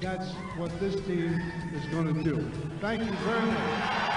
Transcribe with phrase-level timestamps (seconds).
[0.00, 1.40] that's what this team
[1.74, 2.50] is going to do.
[2.80, 4.16] Thank you very much.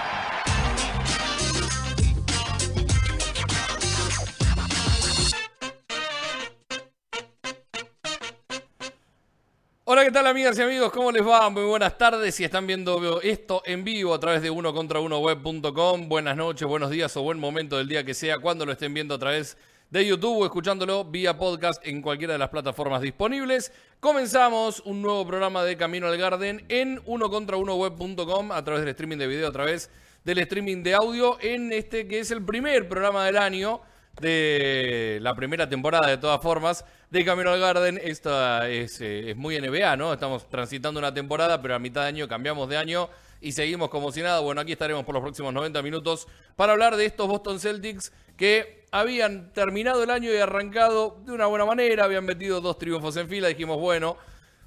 [9.92, 10.92] Hola, ¿qué tal amigas y amigos?
[10.92, 11.50] ¿Cómo les va?
[11.50, 12.36] Muy buenas tardes.
[12.36, 16.68] Si están viendo esto en vivo a través de uno contra uno web.com, buenas noches,
[16.68, 19.58] buenos días o buen momento del día que sea, cuando lo estén viendo a través
[19.90, 23.72] de YouTube o escuchándolo vía podcast en cualquiera de las plataformas disponibles.
[24.00, 29.28] Comenzamos un nuevo programa de Camino al Garden en uno a través del streaming de
[29.28, 29.90] video, a través
[30.24, 33.82] del streaming de audio en este que es el primer programa del año
[34.22, 38.00] de la primera temporada de todas formas de Camino al Garden.
[38.04, 40.14] Esta es, eh, es muy NBA, ¿no?
[40.14, 43.10] Estamos transitando una temporada, pero a mitad de año cambiamos de año
[43.42, 44.40] y seguimos como si nada.
[44.40, 48.79] Bueno, aquí estaremos por los próximos 90 minutos para hablar de estos Boston Celtics que
[48.92, 53.28] habían terminado el año y arrancado de una buena manera, habían metido dos triunfos en
[53.30, 54.18] fila, dijimos, bueno,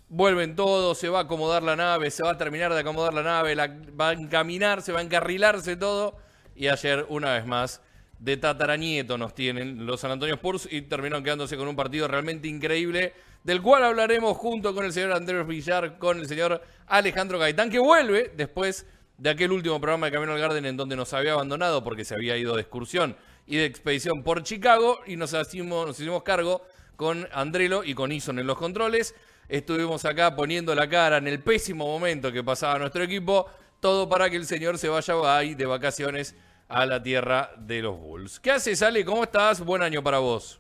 [0.09, 3.23] vuelven todos, se va a acomodar la nave, se va a terminar de acomodar la
[3.23, 6.17] nave, la- va a encaminar, se va a encarrilarse todo.
[6.55, 7.81] Y ayer, una vez más,
[8.19, 12.47] de tataranieto nos tienen los San Antonio Spurs y terminaron quedándose con un partido realmente
[12.47, 17.71] increíble, del cual hablaremos junto con el señor Andrés Villar, con el señor Alejandro Gaitán,
[17.71, 18.87] que vuelve después
[19.19, 22.15] de aquel último programa de Camino al Garden en donde nos había abandonado porque se
[22.15, 26.63] había ido de excursión y de expedición por Chicago y nos hicimos, nos hicimos cargo
[26.97, 29.15] con Andrelo y con Ison en los controles.
[29.49, 33.47] Estuvimos acá poniendo la cara en el pésimo momento que pasaba nuestro equipo,
[33.81, 36.35] todo para que el señor se vaya ahí de vacaciones
[36.69, 38.41] a la tierra de los Bulls.
[38.41, 39.05] ¿Qué haces, Ale?
[39.05, 39.61] ¿Cómo estás?
[39.61, 40.59] Buen año para vos.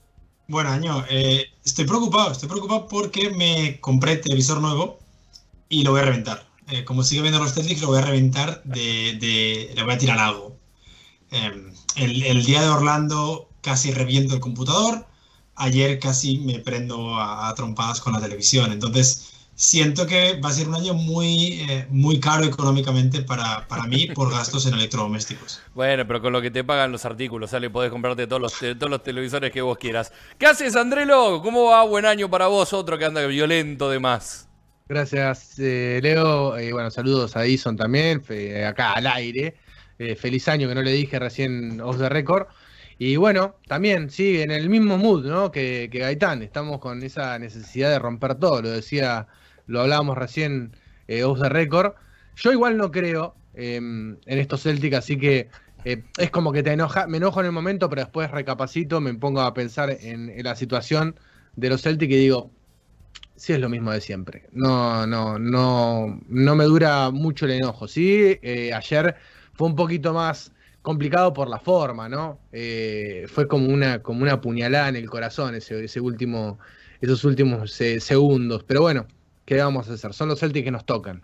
[0.48, 1.04] Buen año.
[1.08, 4.98] Eh, estoy preocupado, estoy preocupado porque me compré televisor nuevo
[5.68, 6.44] y lo voy a reventar.
[6.68, 9.98] Eh, como sigue viendo los Celtics, lo voy a reventar de, de- le voy a
[9.98, 10.51] tirar algo.
[11.32, 15.06] Eh, el, el día de Orlando casi reviento el computador.
[15.56, 18.72] Ayer casi me prendo a, a trompadas con la televisión.
[18.72, 23.84] Entonces, siento que va a ser un año muy, eh, muy caro económicamente para, para
[23.84, 25.60] mí por gastos en electrodomésticos.
[25.74, 28.90] Bueno, pero con lo que te pagan los artículos, Ale, podés comprarte todos los, todos
[28.90, 30.12] los televisores que vos quieras.
[30.38, 31.40] ¿Qué haces, Andrelo?
[31.42, 31.84] ¿Cómo va?
[31.84, 34.48] Buen año para vos, otro que anda violento de más.
[34.88, 36.56] Gracias, eh, Leo.
[36.56, 38.22] Eh, bueno, saludos a Edison también,
[38.66, 39.56] acá al aire.
[40.02, 42.48] Eh, feliz año que no le dije recién off the record.
[42.98, 45.52] Y bueno, también, sí, en el mismo mood, ¿no?
[45.52, 46.42] Que, que Gaitán.
[46.42, 48.62] Estamos con esa necesidad de romper todo.
[48.62, 49.28] Lo decía,
[49.66, 50.76] lo hablábamos recién
[51.06, 51.94] eh, off the record.
[52.36, 55.48] Yo igual no creo eh, en estos Celtic, así que
[55.84, 59.14] eh, es como que te enoja, me enojo en el momento, pero después recapacito, me
[59.14, 61.14] pongo a pensar en, en la situación
[61.56, 62.50] de los Celtic y digo,
[63.36, 64.44] sí es lo mismo de siempre.
[64.52, 67.88] No, no, no, no me dura mucho el enojo.
[67.88, 69.16] Sí, eh, ayer
[69.54, 70.52] fue un poquito más
[70.82, 72.38] complicado por la forma, ¿no?
[72.52, 76.58] Eh, fue como una, como una puñalada en el corazón ese, ese último,
[77.00, 78.64] esos últimos eh, segundos.
[78.64, 79.06] Pero bueno,
[79.44, 80.12] ¿qué vamos a hacer?
[80.12, 81.22] Son los Celtics que nos tocan.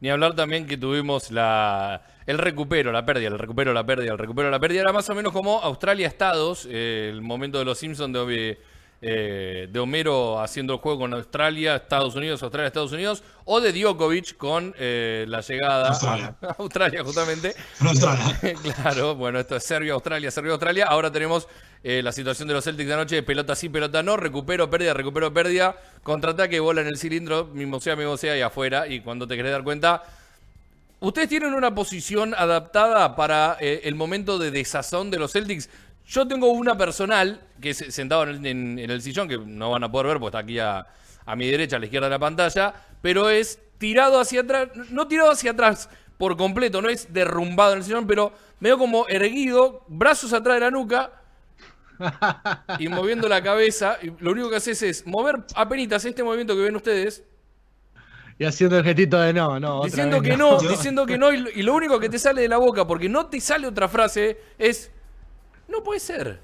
[0.00, 4.18] Ni hablar también que tuvimos la, el recupero, la pérdida, el recupero, la pérdida, el
[4.18, 4.80] recupero, la pérdida.
[4.82, 8.58] Era más o menos como Australia-Estados, eh, el momento de los Simpsons de,
[9.02, 13.72] eh, de Homero haciendo el juego con Australia, Estados Unidos, Australia, Estados Unidos, o de
[13.72, 16.36] Djokovic con eh, la llegada Australia.
[16.42, 17.54] a Australia, justamente.
[17.80, 18.38] En Australia.
[18.76, 20.86] claro, bueno, esto es Serbia, Australia, Serbia, Australia.
[20.86, 21.48] Ahora tenemos
[21.82, 25.32] eh, la situación de los Celtics de anoche, pelota sí, pelota no, recupero, pérdida, recupero,
[25.32, 28.86] pérdida, contraataque, bola en el cilindro, mismo sea, mismo sea, y afuera.
[28.86, 30.02] Y cuando te querés dar cuenta,
[31.00, 35.70] ustedes tienen una posición adaptada para eh, el momento de desazón de los Celtics.
[36.10, 39.70] Yo tengo una personal, que es sentado en el, en- en el sillón, que no
[39.70, 40.84] van a poder ver porque está aquí a,
[41.24, 45.06] a mi derecha, a la izquierda de la pantalla, pero es tirado hacia atrás, no
[45.06, 49.84] tirado hacia atrás por completo, no es derrumbado en el sillón, pero medio como erguido,
[49.88, 51.12] brazos atrás de la nuca
[52.78, 53.98] y moviendo la cabeza.
[54.02, 57.22] Y lo único que haces es mover apenas este movimiento que ven ustedes,
[58.38, 59.80] Y haciendo el gestito de no, no.
[59.80, 62.48] otra diciendo vez que no, diciendo que no, y lo único que te sale de
[62.48, 64.90] la boca, porque no te sale otra frase, es,
[65.70, 66.38] no puede ser,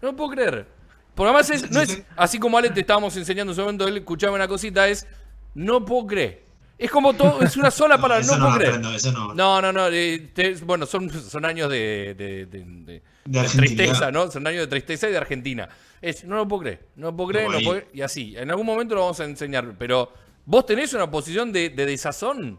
[0.00, 0.66] no puedo creer.
[1.14, 3.98] Porque además es, no es, así como Ale te estábamos enseñando en su momento, él
[3.98, 5.06] escuchaba una cosita, es,
[5.54, 6.42] no puedo creer.
[6.78, 8.70] Es como todo, es una sola No, palabra, no, puedo creer.
[8.70, 9.34] aprendo, eso no.
[9.34, 9.88] No, no, no.
[9.88, 13.02] eh, te- bueno, son, son años de, de-
[13.48, 14.30] tristeza, ¿no?
[14.30, 15.68] Son años de tristeza y de Argentina.
[16.00, 18.34] Es, no lo puedo creer, no lo puedo creer, No, puedo creer, y así.
[18.36, 20.12] En algún momento lo vamos a enseñar, pero
[20.44, 22.58] ¿Vos tenés una posición de, de desazón?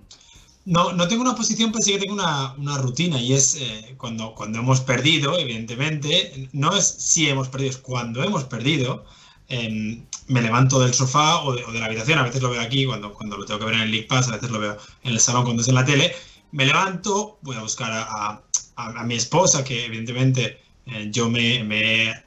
[0.65, 3.95] No, no tengo una posición, pero sí que tengo una, una rutina y es eh,
[3.97, 9.03] cuando, cuando hemos perdido, evidentemente, no es si hemos perdido, es cuando hemos perdido,
[9.49, 13.13] em, me levanto del sofá o de, la habitación, a veces lo veo aquí cuando,
[13.13, 15.19] cuando lo tengo que ver en el League Pass, a veces lo veo en el
[15.19, 16.13] salón cuando es en la tele,
[16.51, 18.41] me levanto, voy a buscar a-
[18.75, 22.23] a mi esposa, que evidentemente eh, yo me, me he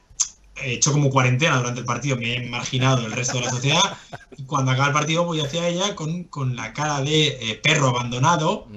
[0.63, 3.97] hecho como cuarentena durante el partido, me he marginado del resto de la sociedad,
[4.35, 7.89] y cuando acaba el partido voy hacia ella con, con la cara de eh, perro
[7.89, 8.67] abandonado,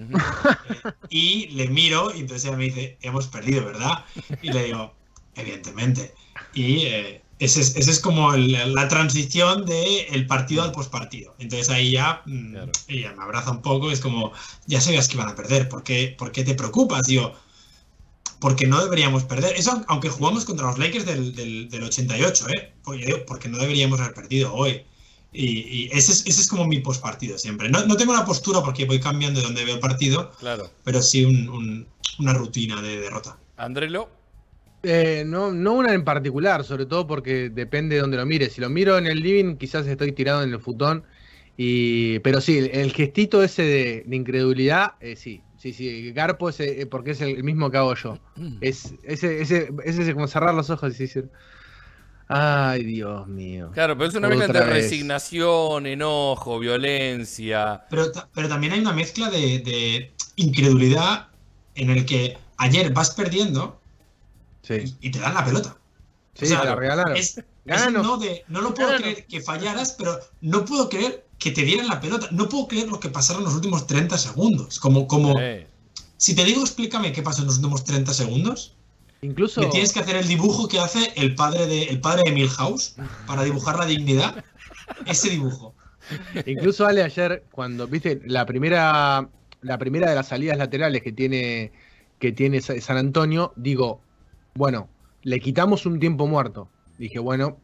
[0.62, 4.04] eh, y le miro y entonces ella me dice, hemos perdido, ¿verdad?
[4.40, 4.94] Y le digo,
[5.34, 6.14] evidentemente.
[6.52, 11.34] Y eh, ese, es, ese es como el- la transición del partido al postpartido.
[11.38, 12.72] Entonces ahí ya mm, Claro.
[12.88, 14.32] ella me abraza un poco, es como,
[14.66, 17.06] ya sabías que iban a perder, ¿por qué, por qué te preocupas?
[17.06, 17.34] Digo,
[18.40, 19.54] porque no deberíamos perder.
[19.56, 22.72] Eso aunque jugamos contra los Lakers del, del, del 88, ¿eh?
[22.82, 24.82] Porque, porque no deberíamos haber perdido hoy.
[25.32, 27.69] Y, y ese, es, ese es como mi postpartido siempre.
[27.69, 30.70] No, no tengo una postura porque voy cambiando de donde veo el partido, Claro.
[30.82, 31.87] pero sí un- un-
[32.19, 33.38] una rutina de derrota.
[33.56, 34.08] Andrelo.
[34.82, 38.48] Eh, no, no una en particular, sobre todo porque depende de donde lo mire.
[38.48, 41.04] Si lo miro en el living, quizás estoy tirado en el futón.
[41.56, 46.12] Y, pero sí, el, el gestito ese de, de incredulidad, eh, sí, sí, sí.
[46.12, 48.18] Garpo ese, eh, porque es el mismo que hago yo.
[48.60, 51.30] Es ese, ese, es ese como cerrar los ojos y decir,
[52.28, 53.72] ay Dios mío.
[53.72, 54.66] Claro, pero es una mezcla entre vez.
[54.66, 57.82] resignación, enojo, violencia.
[57.88, 61.28] Pero, pero también hay una mezcla de, de incredulidad
[61.74, 63.82] en el que ayer vas perdiendo
[64.62, 65.80] Sí, y, y te dan la pelota.
[66.34, 67.16] sí, O sea, te la regalaron.
[67.16, 67.42] Es,
[68.02, 69.11] no de, no lo puedo Gánanos.
[69.11, 72.28] creer que fallaras, pero no puedo creer que te dieran la pelota.
[72.31, 74.78] No puedo creer lo que pasaron los últimos 30 segundos.
[74.78, 75.37] Como, como
[76.17, 78.75] si te digo, explícame qué pasó en los últimos 30 segundos.
[79.22, 82.32] Incluso, Me tienes que hacer el dibujo que hace el padre de, el padre de
[82.32, 82.96] Milhouse
[83.26, 84.44] para dibujar la dignidad.
[85.06, 85.75] Ese dibujo.
[86.46, 89.28] incluso Ale ayer, cuando, viste, la primera,
[89.62, 91.73] la primera de las salidas laterales que tiene,
[92.19, 94.00] que tiene Sa- San Antonio, digo,
[94.55, 94.88] bueno,
[95.23, 96.69] le quitamos un tiempo muerto.
[97.00, 97.58] Dije, bueno,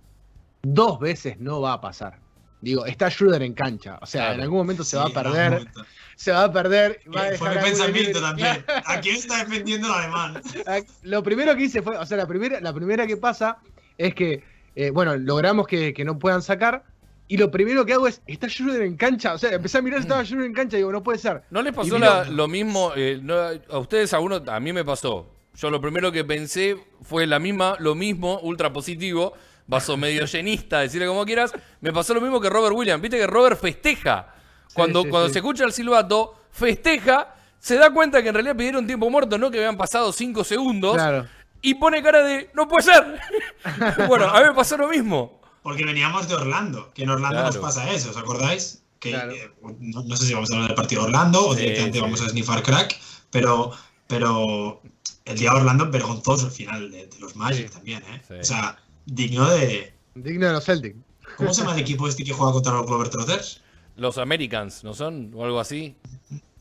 [0.63, 2.19] dos veces no va a pasar.
[2.63, 3.99] Digo, está Schroeder en cancha.
[4.01, 4.35] O sea, Claro.
[4.37, 5.69] en algún momento se va a perder.
[6.17, 7.01] Se va a perder.
[7.15, 8.65] Va a Fue mi pensamiento también.
[8.87, 10.41] ¿A quién está defendiendo el alemán?
[11.03, 13.59] Lo primero que hice fue, o sea, la primera, la primera que pasa
[13.99, 14.43] es que,
[14.75, 16.85] eh, bueno, logramos que, que no puedan sacar.
[17.29, 19.35] Y lo primero que hago es, está Schroeder en cancha.
[19.35, 21.43] O sea, empecé a mirar si estaba Schroeder en cancha y digo, no puede ser.
[21.51, 22.93] ¿No les pasó la- lo mismo?
[22.97, 25.29] eh, no, a ustedes, a uno, a mí me pasó.
[25.57, 29.33] Yo lo primero que pensé fue la misma, lo mismo, ultra positivo,
[29.67, 31.53] vaso medio llenista, decirle como quieras.
[31.81, 33.01] Me pasó lo mismo que Robert Williams.
[33.03, 34.35] Viste que Robert festeja.
[34.75, 35.33] Cuando, sí, cuando sí.
[35.35, 39.51] se escucha el silbato, festeja, se da cuenta que en realidad pidieron tiempo muerto, no
[39.51, 40.95] que habían pasado cinco segundos.
[40.95, 41.27] Claro.
[41.63, 43.19] Y pone cara de, no puede ser.
[44.09, 45.41] bueno, a mí me pasó lo mismo.
[45.63, 47.47] Porque veníamos de Orlando, que en Orlando Claro.
[47.47, 48.83] nos pasa eso, ¿os acordáis?
[49.01, 49.33] Que Claro.
[49.33, 49.51] eh,
[49.81, 52.03] no, no sé si vamos a hablar del partido de Orlando o directamente sí.
[52.03, 52.97] vamos a snifar crack,
[53.31, 53.73] pero,
[54.07, 54.81] pero
[55.27, 57.75] el día de Orlando vergonzoso el final de, de los Magic Sí.
[57.75, 58.23] también, ¿eh?
[58.27, 58.35] Sí.
[58.35, 59.93] O sea, digno de...
[60.15, 60.97] Digno de los Celtics.
[61.37, 63.61] ¿Cómo se llama el equipo este que juega contra los Globetrotters?
[63.97, 65.33] Los Americans, ¿no son?
[65.35, 65.95] O algo así.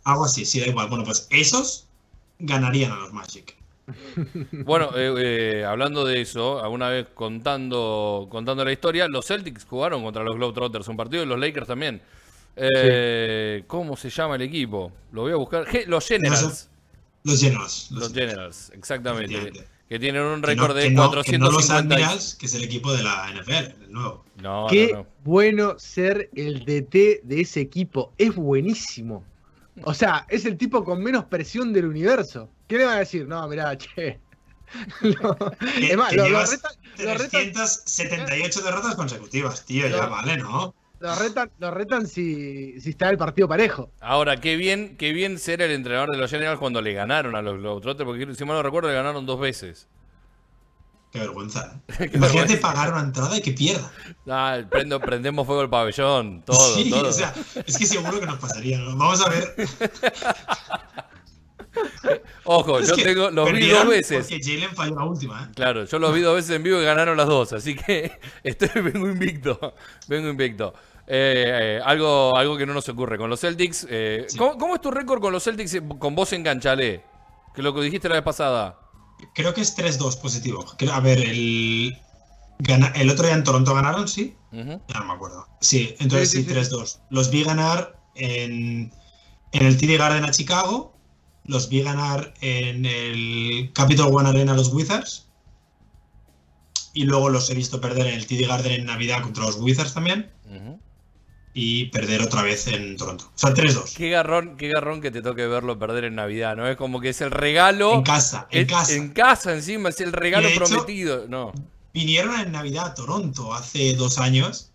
[0.03, 0.89] Algo así, sí, da igual.
[0.89, 1.87] Bueno, pues esos
[2.39, 3.55] ganarían a los Magic.
[4.65, 5.13] Bueno, eh,
[5.59, 10.35] eh, hablando de eso, alguna vez contando, contando la historia, los Celtics jugaron contra los
[10.35, 12.01] Globetrotters un partido y los Lakers también.
[12.55, 14.91] Eh, ¿Cómo se llama el equipo?
[15.11, 15.67] Lo voy a buscar.
[15.87, 16.69] Los Generals.
[17.25, 17.87] Los Generals.
[17.91, 19.51] Los Generals, exactamente.
[19.89, 22.37] Que tienen un Que no- récord de que no- que no los 450.
[22.39, 24.23] que es el equipo de la NFL, el nuevo.
[24.41, 25.07] No, Qué no, no.
[25.23, 28.13] bueno ser el DT de ese equipo.
[28.17, 29.23] Es buenísimo.
[29.83, 32.49] O sea, es el tipo con menos presión del universo.
[32.67, 33.27] ¿Qué le van a decir?
[33.27, 34.19] No, mirá, che.
[35.01, 35.35] No.
[35.59, 36.51] Que- Es más, que lo, lo llevas
[36.97, 40.73] lo retan- 378 derrotas consecutivas, tío, ya vale, ¿no?
[41.05, 43.89] Lo retan- lo retan si, si está el partido parejo.
[44.01, 47.41] Ahora, qué bien, qué bien ser el entrenador de los Generals cuando le ganaron a
[47.41, 49.87] los Globetrotters, porque si mal no recuerdo, le ganaron dos veces.
[51.11, 51.79] Qué vergüenza.
[51.87, 51.93] ¿eh?
[52.11, 52.61] Qué Imagínate vergüenza.
[52.61, 53.89] pagar una entrada y que pierda.
[54.27, 57.07] Ah, prendo, prendemos fuego el pabellón, todo, sí, todo.
[57.07, 57.33] o sea,
[57.65, 58.77] es que seguro que nos pasaría.
[58.79, 58.97] ¿no?
[58.97, 59.55] Vamos a ver.
[62.45, 64.27] Ojo, Es yo tengo, los vi dos veces.
[64.29, 65.51] Porque Jalen falló la última, ¿eh?
[65.55, 68.11] Claro, yo los vi dos veces en vivo y ganaron las dos, así que
[68.43, 69.73] estoy, vengo invicto,
[70.07, 70.73] vengo invicto.
[71.07, 73.85] Eh, eh, algo, algo que no nos ocurre con los Celtics.
[73.89, 74.37] eh, Sí.
[74.37, 77.03] ¿cómo, cómo es tu récord con los Celtics con vos en Canchale?
[77.53, 78.79] Que lo que dijiste la vez pasada.
[79.33, 80.65] Creo que es 3-2 positivo.
[80.91, 81.97] A ver, el.
[82.95, 84.35] el otro día en Toronto ganaron, ¿sí?
[84.51, 85.47] Ya no me acuerdo.
[85.61, 86.71] Sí, entonces Sí, sí, sí, sí.
[86.71, 86.99] 3-2.
[87.09, 88.91] Los vi ganar en,
[89.51, 90.97] en el TD Garden a Chicago.
[91.45, 95.27] Los vi ganar en el Capital One Arena a los Wizards.
[96.93, 99.93] Y luego los he visto perder en el TD Garden en Navidad contra los Wizards
[99.93, 100.31] también.
[100.45, 100.79] Ujú.
[101.57, 103.31] Y perder otra vez en Toronto.
[103.33, 103.93] O sea, 3-2.
[103.95, 106.67] Qué garrón, qué garrón que te toque verlo perder en Navidad, ¿no?
[106.67, 107.93] Es como que es el regalo.
[107.93, 108.93] En casa, en es- casa.
[108.93, 111.25] En casa encima, es el regalo hecho- prometido.
[111.29, 111.53] No.
[111.93, 114.69] Vinieron en Navidad a Toronto hace dos años.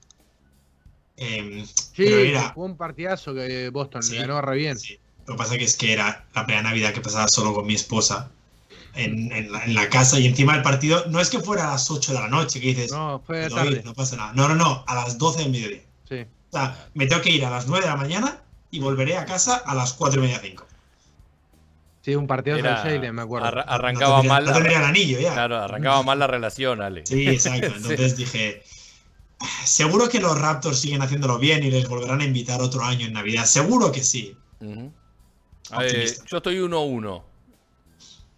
[1.16, 4.78] Em, Sí, pero era, fue un partidazo que Boston Sí, le ganó re bien.
[4.78, 4.99] Sí.
[5.26, 7.75] Lo que pasa que es que era la primera Navidad que pasaba solo con mi
[7.75, 8.30] esposa
[8.94, 11.72] en, en la, en la casa y encima el partido no es que fuera a
[11.72, 13.82] las 8 de la noche que dices, No, fue "David, tarde.
[13.84, 14.32] no pasa nada.
[14.32, 15.82] No, no, no, a las 12 del mediodía.
[16.08, 16.25] Sí.
[16.50, 19.25] O sea, me tengo que ir a las 9 de la mañana y volveré a
[19.25, 20.66] casa a las 4 y media 5.
[22.02, 23.47] Sí, un partidazo Era- de Jalen, me acuerdo.
[23.47, 24.45] arra- arrancaba no tendría, mal.
[24.47, 25.33] No tendría el anillo ya.
[25.35, 27.04] Claro, arrancaba mal la relación, Ale.
[27.07, 27.66] Sí, exacto.
[27.76, 28.62] Entonces dije,
[29.64, 33.12] seguro que los Raptors siguen haciéndolo bien y les volverán a invitar otro año en
[33.12, 33.45] Navidad.
[33.45, 34.35] Seguro que sí.
[34.61, 36.23] Optimista.
[36.23, 37.23] Eh, yo estoy 1-1.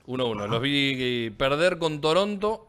[0.07, 0.49] 1-1.
[0.49, 2.67] Los vi eh, perder con Toronto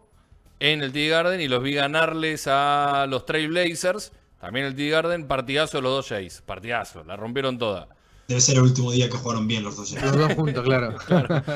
[0.60, 4.12] en el Tea Garden y los vi ganarles a los Trail Blazers.
[4.44, 6.42] También el Tea Garden, partidazo de los dos Jays.
[6.42, 7.88] Partidazo, la rompieron toda.
[8.28, 9.90] Debe ser el último día que jugaron bien los dos.
[9.92, 10.02] ya.
[10.02, 10.98] Los dos juntos, claro.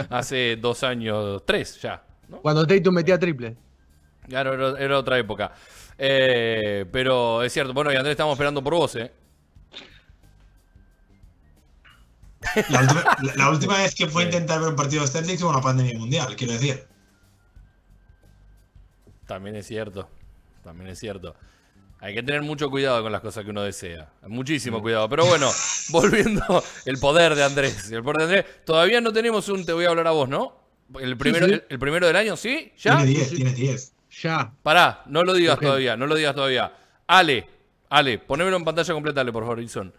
[0.10, 2.02] Hace dos años, tres ya.
[2.30, 2.38] ¿no?
[2.40, 3.58] Cuando Tatum metía triple.
[4.30, 5.52] Claro, era, era otra época.
[5.98, 9.12] Eh, pero es cierto, bueno, y Andrés, estamos esperando por vos, ¿eh?
[12.70, 15.42] La última, la- la última vez que fue a intentar ver un partido de Celtics
[15.42, 16.88] fue una pandemia mundial, quiero decir.
[19.26, 20.08] También es cierto.
[20.64, 21.36] También es cierto.
[22.00, 24.10] Hay que tener mucho cuidado con las cosas que uno desea.
[24.28, 25.10] Muchísimo cuidado.
[25.10, 25.50] Pero bueno,
[25.90, 27.92] volviendo el poder de Andrés.
[27.92, 28.46] El poder de Andrés.
[28.66, 30.56] Todavía no tenemos un te voy a hablar a vos, ¿no?
[31.00, 31.54] El primero, sí.
[31.54, 32.72] El, el primero del año, ¿sí?
[32.78, 32.98] ¿Ya?
[32.98, 33.94] Tiene 10, tiene 10.
[34.22, 34.54] Ya.
[34.64, 36.72] Pará, no lo digas todavía, no lo digas todavía.
[37.08, 37.48] Ale,
[37.90, 39.94] Ale, ponémelo en pantalla completa, Ale, por favor, Wilson.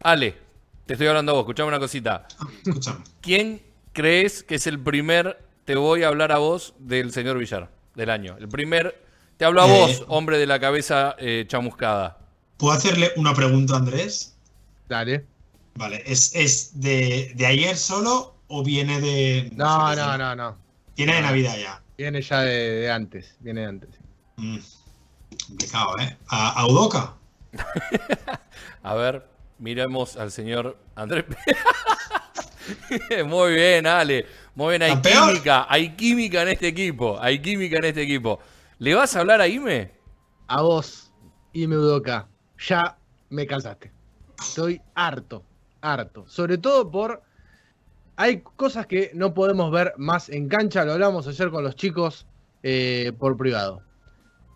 [0.00, 0.36] Ale,
[0.84, 2.26] te estoy hablando a vos, escuchame una cosita.
[2.38, 3.04] Ah, escúchame.
[3.20, 3.62] ¿Quién
[3.92, 8.10] crees que es el primer te voy a hablar a vos del señor Villar del
[8.10, 8.36] año?
[8.38, 9.02] El primer,
[9.36, 9.80] te hablo a Eh.
[9.80, 12.18] vos, hombre de la cabeza eh, chamuscada.
[12.56, 14.34] ¿Puedo hacerle una pregunta a Andrés?
[14.88, 15.24] Dale.
[15.74, 19.50] Vale, ¿es, es de, de ayer solo o viene de.
[19.54, 20.56] No, sé, no, no, no.
[20.96, 21.82] Viene de Navidad ya.
[21.98, 23.36] Viene ya de, de antes.
[23.40, 23.90] Viene de antes.
[24.36, 24.58] Mm,
[25.46, 26.16] complicado, ¿eh?
[26.28, 27.14] ¿A, a Udoka?
[28.82, 29.26] A ver,
[29.58, 31.24] miremos al señor Andrés.
[33.26, 34.26] Muy bien, Ale.
[34.54, 35.28] Muy bien, hay ¿Campeón?
[35.28, 38.40] química, hay química en este equipo, hay química en este equipo.
[38.78, 39.90] ¿Le vas a hablar a Ime?
[40.48, 41.10] A vos,
[41.54, 42.28] Ime Udoka,
[42.58, 42.98] ya
[43.30, 43.90] me cansaste.
[44.38, 45.42] Estoy harto,
[45.80, 46.26] harto.
[46.26, 47.22] Sobre todo por.
[48.16, 50.84] Hay cosas que no podemos ver más en cancha.
[50.84, 52.26] Lo hablamos ayer con los chicos
[52.62, 53.82] eh, por privado.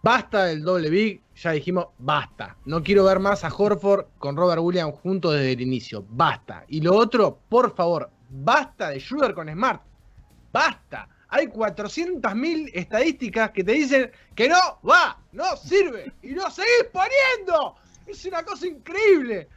[0.03, 1.23] Basta del doble big.
[1.37, 2.59] Ya dijimos, basta.
[2.67, 6.05] No quiero ver más a Horford con Robert Williams juntos desde el inicio.
[6.11, 6.65] Basta.
[6.69, 9.83] Y lo otro, por favor, basta de Schroeder con Smart.
[10.53, 11.09] Basta.
[11.31, 17.77] Hay 400.000 estadísticas que te dicen que no va, no sirve y lo seguís poniendo.
[18.07, 19.49] Es una cosa increíble.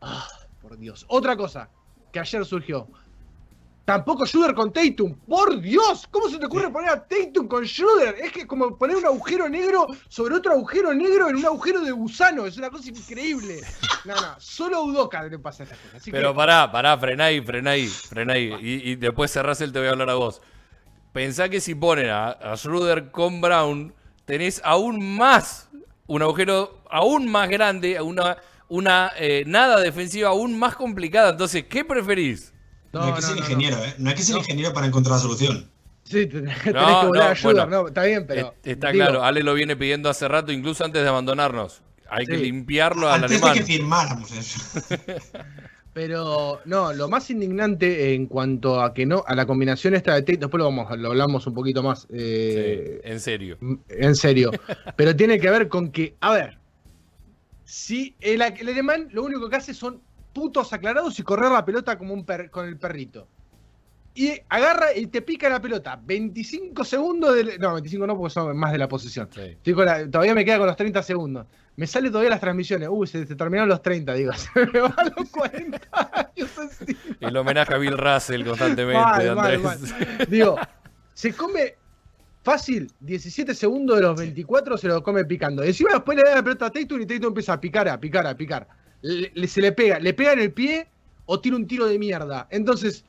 [0.00, 0.28] Ah,
[0.62, 1.04] por Dios.
[1.08, 1.68] Otra cosa
[2.12, 2.88] que ayer surgió.
[3.84, 5.14] Tampoco Schroeder con Tatum.
[5.26, 8.16] Por Dios, ¿cómo se te ocurre poner a Tatum con Schroeder?
[8.20, 11.80] Es que es como poner un agujero negro sobre otro agujero negro en un agujero
[11.80, 12.44] de gusano.
[12.44, 13.62] Es una cosa increíble.
[14.04, 15.94] No, no, solo a Udoka le pasa estas cosas.
[15.96, 18.54] Así Pero que, pará, pará, frená ahí, frená ahí, frená ahí.
[18.60, 20.42] Y, y después cerrás el te voy a hablar a vos.
[21.12, 25.68] Pensá que si ponen a, a Schroeder con Brown, tenés aún más,
[26.06, 28.36] un agujero aún más grande, una,
[28.68, 31.30] una eh, nada defensiva aún más complicada.
[31.30, 32.52] Entonces, ¿qué preferís?
[32.92, 33.94] No, hay que ser ingeniero, ¿eh?
[33.98, 35.70] No hay que ser ingeniero para encontrar la solución.
[36.04, 37.82] Sí, tenés No, que volar no, a Schroeder, bueno.
[37.82, 38.54] no, está bien, pero.
[38.64, 41.82] Está digo, claro, Ale lo viene pidiendo hace rato, incluso antes de abandonarnos.
[42.10, 43.54] Hay que limpiarlo al Antes de alemán.
[43.58, 44.80] que firmáramos eso.
[45.94, 50.22] Pero no, lo más indignante en cuanto a que no, a la combinación esta de
[50.22, 53.58] Tate, después lo vamos, lo hablamos un poquito más eh, Sí, en serio.
[53.88, 54.50] en serio.
[54.96, 56.58] Pero tiene que ver con que, a ver,
[57.64, 60.00] si el, el alemán lo único que hace son
[60.32, 63.26] putos aclarados y correr la pelota como un per- con el perrito.
[64.14, 66.00] Y agarra y te pica la pelota.
[66.04, 67.58] 25 segundos de.
[67.58, 69.28] No, 25 no, porque son más de la posesión.
[69.32, 69.40] Sí.
[69.40, 71.46] Estoy con la- todavía me queda con los 30 segundos.
[71.78, 72.88] Me sale todavía las transmisiones.
[72.90, 74.32] Uy, se, se terminaron los 30, digo.
[74.34, 75.78] Se me van los 40
[76.12, 76.50] años.
[77.20, 79.62] El homenaje a Bill Russell constantemente, Mal, mal, Andrés.
[79.62, 79.78] mal.
[80.28, 80.56] Digo,
[81.14, 81.76] se come
[82.42, 85.62] fácil 17 segundos de los 24 se lo come picando.
[85.62, 88.26] Encima después le da la pelota a Tatum y Tatum empieza a picar, a picar,
[88.26, 88.66] a picar.
[89.02, 90.88] Le- le- se le pega, le pega en el pie
[91.26, 92.48] o tira un tiro de mierda.
[92.50, 93.04] Entonces,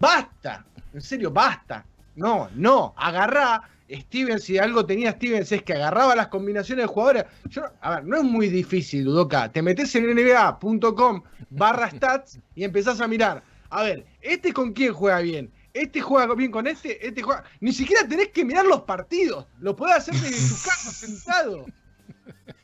[0.00, 0.64] basta.
[0.94, 1.84] En serio, basta.
[2.16, 2.94] No, no.
[2.96, 3.68] Agarrá.
[3.90, 7.24] Stevens, si algo tenía Stevens es que agarraba las combinaciones de jugadores.
[7.50, 9.50] Yo, no- a ver, no es muy difícil, Dudoka.
[9.52, 13.42] Te metes en nba.com barra stats y empezás a mirar.
[13.70, 15.50] A ver, ¿este con quién juega bien?
[15.72, 17.44] Este juega bien con este, este juega.
[17.60, 19.46] Ni siquiera tenés que mirar los partidos.
[19.60, 21.66] Lo podés hacer desde tu casa sentado.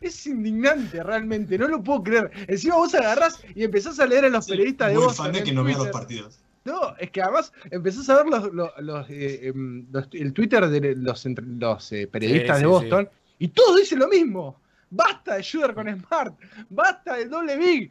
[0.01, 2.31] Es indignante realmente, no lo puedo creer.
[2.49, 5.63] Encima vos agarrás y empezás a leer a los periodistas de fan en que no
[5.65, 6.41] los partidos.
[6.65, 10.69] No, es que además empezás a ver los, los- los, eh, em, los- el Twitter
[10.69, 14.61] de los, entre- los, eh, periodistas Sí, de sí, Boston y todos dicen lo mismo.
[14.91, 16.35] Basta de Shooter con Smart,
[16.69, 17.91] basta del doble big,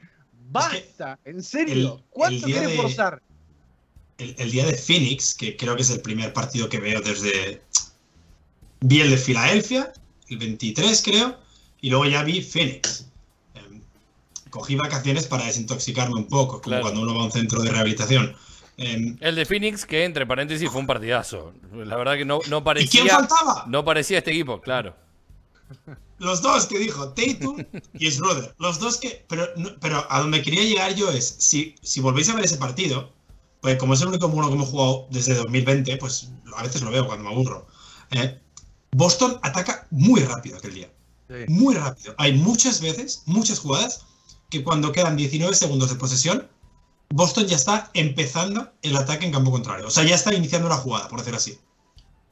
[0.51, 1.95] basta, en serio.
[1.95, 3.21] el- ¿Cuánto de- forzar?
[4.17, 7.61] El, el día de Phoenix, que creo que es el primer partido que veo desde.
[8.81, 9.93] Vi el de Filadelfia,
[10.29, 11.37] el 23 creo,
[11.81, 13.05] y luego ya vi Phoenix.
[13.55, 13.81] Em,
[14.49, 16.81] cogí vacaciones para desintoxicarme un poco, como Claro.
[16.83, 18.35] cuando uno va a un centro de rehabilitación.
[18.81, 21.53] Em, El de Phoenix, que entre paréntesis fue un partidazo.
[21.73, 23.09] La verdad que no, no ¿Y quién parecía.
[23.09, 23.65] faltaba?
[23.67, 24.95] No parecía este equipo, claro.
[26.17, 28.53] Los dos que dijo, Tatum y Schroeder.
[28.57, 29.25] Los dos que.
[29.29, 29.47] Pero,
[29.79, 33.11] pero a donde quería llegar yo es, si, si volvéis a ver ese partido,
[33.61, 36.91] pues como es el único uno que hemos jugado desde 2020, pues a veces lo
[36.91, 37.67] veo cuando me aburro.
[38.11, 38.39] eh,
[38.91, 40.89] Boston ataca muy rápido aquel día.
[41.47, 42.15] Muy rápido.
[42.17, 44.05] Hay muchas veces, muchas jugadas,
[44.49, 46.47] que cuando quedan 19 segundos de posesión,
[47.11, 49.87] Boston ya está empezando el ataque en campo contrario.
[49.87, 51.59] O sea, ya está iniciando la jugada, por decir así.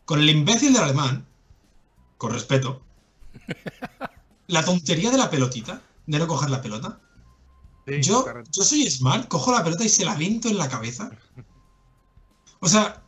[0.05, 1.27] Con el imbécil del alemán,
[2.17, 2.81] con respeto,
[4.47, 6.99] la tontería de la pelotita, de no coger la pelota.
[7.87, 11.09] Sí, Yo, yo soy smart, cojo la pelota y se la viento en la cabeza.
[12.59, 13.01] O sea,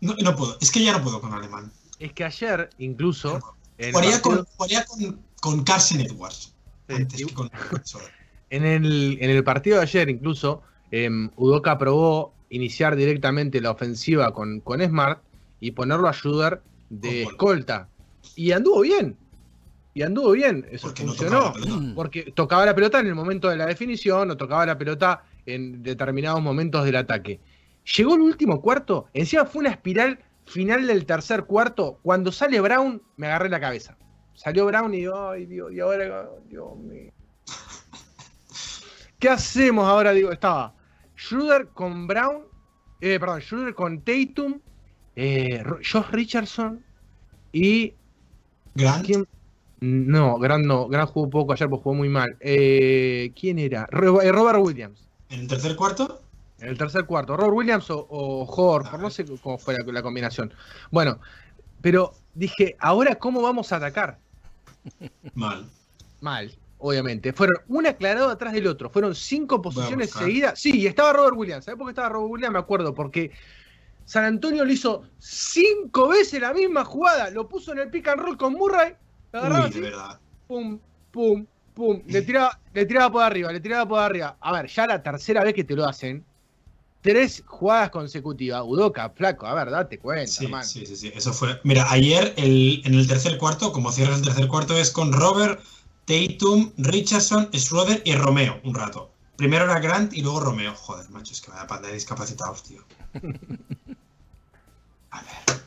[0.00, 0.58] no, no puedo.
[0.60, 1.72] Es que ya no puedo con alemán.
[1.98, 3.40] Es que ayer, incluso,
[3.78, 6.54] Jugaría, partido- con, jugaría con, con Carson Edwards.
[6.88, 7.50] Sí, antes y- que con.
[8.50, 14.32] En el, en el partido de ayer, incluso, em, Udoka probó iniciar directamente la ofensiva
[14.32, 15.20] con, con Smart
[15.60, 17.88] y ponerlo a ayudar de escolta.
[18.36, 19.16] Y anduvo bien.
[19.94, 20.66] Y anduvo bien.
[20.70, 21.38] Eso Porque no funcionó.
[21.38, 21.92] tocaba pelota.
[21.94, 25.82] porque tocaba la pelota en el momento de la definición o tocaba la pelota en
[25.82, 27.40] determinados momentos del ataque.
[27.96, 31.98] Llegó el último cuarto, encima fue una espiral final del tercer cuarto.
[32.02, 33.96] Cuando sale Brown, me agarré la cabeza.
[34.34, 37.10] Salió Brown y ay Dios, y ahora, Dios mío.
[39.18, 40.12] ¿Qué hacemos ahora?
[40.12, 40.74] Digo, estaba
[41.16, 42.44] Schroeder con Brown,
[43.00, 44.60] eh, perdón, Schroeder con Tatum,
[45.14, 46.84] eh, Josh Richardson
[47.52, 47.94] y
[48.74, 49.26] Grant, ¿Quién?
[49.80, 52.36] No, Gran no, Gran jugó poco ayer porque jugó muy mal.
[52.40, 53.86] Eh, ¿Quién era?
[53.90, 55.00] Ro- Robert Williams.
[55.30, 56.20] en el tercer cuarto,
[56.58, 57.36] En el tercer cuarto.
[57.36, 60.52] Robert Williams o, o Horford, no sé cómo fue la, la combinación.
[60.90, 61.20] Bueno,
[61.82, 64.18] pero dije, ¿ahora cómo vamos a atacar?
[65.34, 65.66] mal.
[66.20, 67.32] Mal, obviamente.
[67.32, 68.90] Fueron un aclarado atrás del otro.
[68.90, 70.58] Fueron cinco posiciones seguidas.
[70.58, 71.64] Sí, estaba Robert Williams.
[71.64, 72.52] ¿Sabes por qué estaba Robert Williams?
[72.52, 73.32] Me acuerdo, porque
[74.04, 77.30] San Antonio le hizo cinco veces la misma jugada.
[77.30, 78.94] Lo puso en el pick and roll con Murray.
[79.32, 80.20] Lo agarraba Uy, así, de verdad.
[80.46, 82.02] pum, pum, pum.
[82.06, 84.36] Le tiraba, le tiraba por arriba, le tiraba por arriba.
[84.40, 86.24] A ver, ya la tercera vez que te lo hacen.
[87.00, 88.62] Tres jugadas consecutivas.
[88.64, 90.64] Udoca, flaco, a ver, date cuenta, Sí, hermano.
[90.64, 91.60] sí, sí, sí, eso fue.
[91.62, 95.60] Mira, ayer el- en el tercer cuarto, como cierras el tercer cuarto, es con Robert,
[96.06, 99.10] Tatum, Richardson, Schroeder y Romeo, un rato.
[99.36, 100.72] Primero era Grant y luego Romeo.
[100.74, 102.82] Joder, macho, es que vaya panda de discapacitados, tío.
[105.10, 105.60] A ver.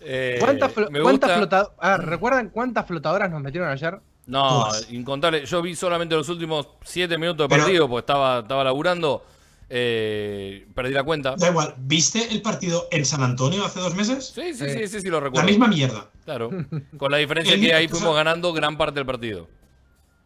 [0.00, 4.00] Eh, ¿Cuántas, flo- me cuántas gusta- flota- a ver, ¿Recuerdan cuántas flotadoras nos metieron ayer?
[4.26, 5.44] No, incontable.
[5.46, 9.24] Yo vi solamente los últimos siete minutos de Pero- partido porque estaba, estaba laburando.
[9.70, 11.34] Eh, perdí la cuenta.
[11.36, 14.32] Da igual, ¿viste el partido en San Antonio hace dos meses?
[14.34, 14.70] Sí, sí, Sí.
[14.78, 15.46] sí, sí, sí, lo La recuerdo.
[15.48, 16.08] misma mierda.
[16.24, 16.48] Claro.
[16.96, 19.46] Con la diferencia que ahí fuimos ganando gran parte del partido.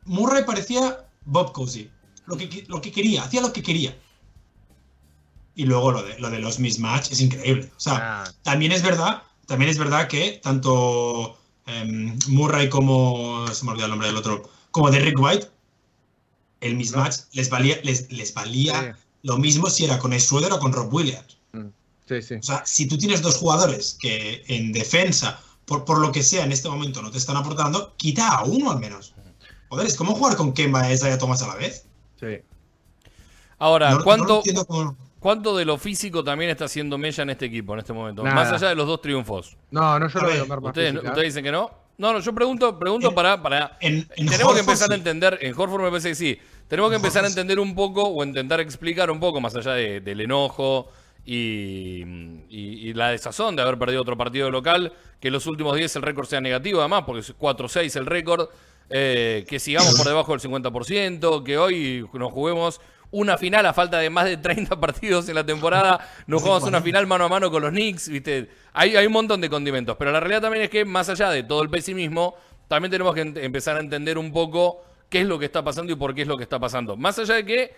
[0.04, 1.90] Murray parecía Bob Cousy.
[2.26, 3.96] Lo que, lo que quería, hacía lo que quería.
[5.54, 7.70] Y luego lo de, lo de los mismatch es increíble.
[7.76, 8.32] O sea, Ah.
[8.42, 11.36] también es verdad, también es verdad que tanto
[11.66, 13.46] em, Murray como.
[13.52, 14.50] Se me olvidó el nombre del otro.
[14.70, 15.48] Como Derrick White,
[16.60, 20.72] el mismatch les valía, les, les valía lo mismo si era con Schroeder o con
[20.72, 21.36] Rob Williams.
[22.08, 22.34] Sí, sí.
[22.34, 26.44] O sea, si tú tienes dos jugadores que en defensa, por, por lo que sea
[26.44, 29.14] en este momento, no te están aportando, quita a uno al menos.
[29.72, 31.86] Joder, es como jugar con Kemba y Isaiah Thomas a la vez.
[32.20, 32.40] sí.
[33.58, 34.42] Ahora, No- ¿cuánto,
[35.18, 38.22] ¿cuánto de lo físico también está haciendo Mella en este equipo en este momento?
[38.22, 38.34] Nada.
[38.34, 39.56] Más allá de los dos triunfos.
[39.70, 41.08] No, no, yo A ver, veo ¿Ustedes, física.
[41.08, 41.70] ¿Ustedes dicen que no?
[41.96, 45.38] No, no, yo pregunto, pregunto En- para, para en, en Tenemos que empezar a entender,
[45.40, 48.22] en Horford me parece que sí, tenemos que empezar a Horford entender un poco o
[48.24, 50.90] intentar explicar un poco, más allá de- del enojo
[51.24, 52.02] y,
[52.50, 55.94] y- y la desazón de haber perdido otro partido local, que en los últimos 10
[55.96, 58.48] el récord sea negativo además, porque es 4-6 el récord,
[58.92, 63.98] eh, que sigamos por debajo del 50%, que hoy nos juguemos una final a falta
[63.98, 66.84] de más de 30 partidos en la temporada, nos jugamos una 40.
[66.84, 68.48] final mano a mano con los Knicks, ¿viste?
[68.72, 71.42] Hay, hay un montón de condimentos, pero la realidad también es que más allá de
[71.42, 72.34] todo el pesimismo,
[72.68, 75.96] también tenemos que empezar a entender un poco qué es lo que está pasando y
[75.96, 76.96] por qué es lo que está pasando.
[76.96, 77.74] Más allá de que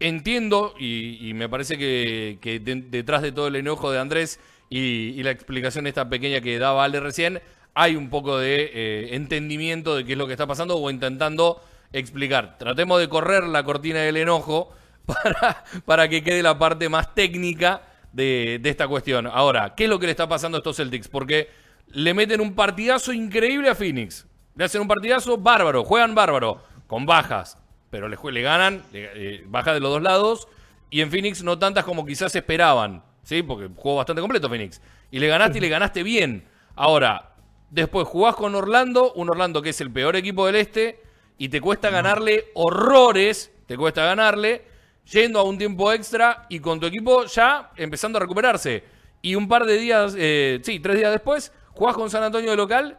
[0.00, 4.40] entiendo, y, y me parece que, que de- detrás de todo el enojo de Andrés
[4.70, 4.78] y,
[5.10, 7.40] y la explicación esta pequeña que daba Ale recién,
[7.74, 11.60] hay un poco de eh, entendimiento de qué es lo que está pasando o intentando
[11.92, 12.56] explicar.
[12.58, 14.72] Tratemos de correr la cortina del enojo
[15.06, 17.82] para, para que quede la parte más técnica
[18.14, 19.26] de, esta cuestión.
[19.26, 21.08] Ahora, ¿qué es lo que le está pasando a estos Celtics?
[21.08, 21.50] Porque
[21.88, 24.26] le meten un partidazo increíble a Phoenix.
[24.56, 27.58] Le hacen un partidazo bárbaro, juegan bárbaro, con bajas,
[27.90, 30.48] pero le, le ganan, eh, bajas de los dos lados,
[30.90, 33.42] y en Phoenix no tantas como quizás esperaban, ¿sí?
[33.42, 34.80] Porque jugó bastante completo Phoenix.
[35.10, 36.44] Y le ganaste y le ganaste bien.
[36.76, 37.33] Ahora,
[37.70, 41.00] después jugás con Orlando, un Orlando que es el peor equipo del este,
[41.38, 44.64] y te cuesta ganarle horrores, te cuesta ganarle,
[45.10, 48.84] yendo a un tiempo extra y con tu equipo ya empezando a recuperarse.
[49.22, 52.56] Y un par de días, eh, sí, tres días después, jugás con San Antonio de
[52.56, 52.98] local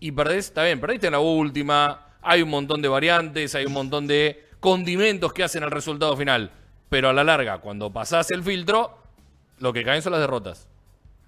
[0.00, 3.72] y perdés, está bien, perdiste en la última, hay un montón de variantes, hay un
[3.72, 6.52] montón de condimentos que hacen al resultado final.
[6.88, 8.98] Pero a la larga, cuando pasás el filtro,
[9.58, 10.68] lo que caen son las derrotas.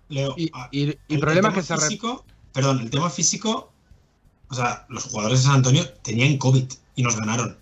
[0.09, 1.75] Leo, Y, ah, y- y el- problema es que se...
[1.75, 3.71] re- físico, Perdón, el tema físico.
[4.49, 6.65] O sea, los jugadores de San Antonio tenían COVID
[6.97, 7.59] y nos ganaron.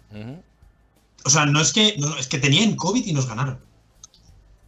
[1.25, 1.97] O sea, no es que.
[1.99, 3.59] No, es que tenían COVID y nos ganaron.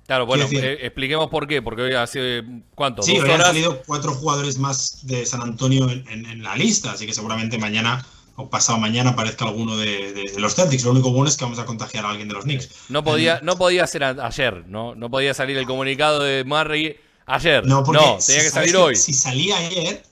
[0.06, 3.02] Claro, bueno, eh, expliquemos por qué, porque hoy hace, ¿cuánto?
[3.02, 6.92] Sí, hoy han salido cuatro jugadores más de San Antonio en, en- en la lista,
[6.92, 8.04] así que seguramente mañana
[8.36, 10.84] o pasado mañana aparezca alguno de, de- de los Celtics.
[10.84, 12.68] Lo único bueno es que vamos a contagiar a alguien de los Knicks.
[12.90, 14.94] No podía, no podía ser a- ayer, ¿no?
[14.94, 17.64] No podía salir el comunicado de Murray ayer.
[17.66, 18.96] No, No, porque tenía que salir hoy.
[18.96, 20.02] Si salía ayer,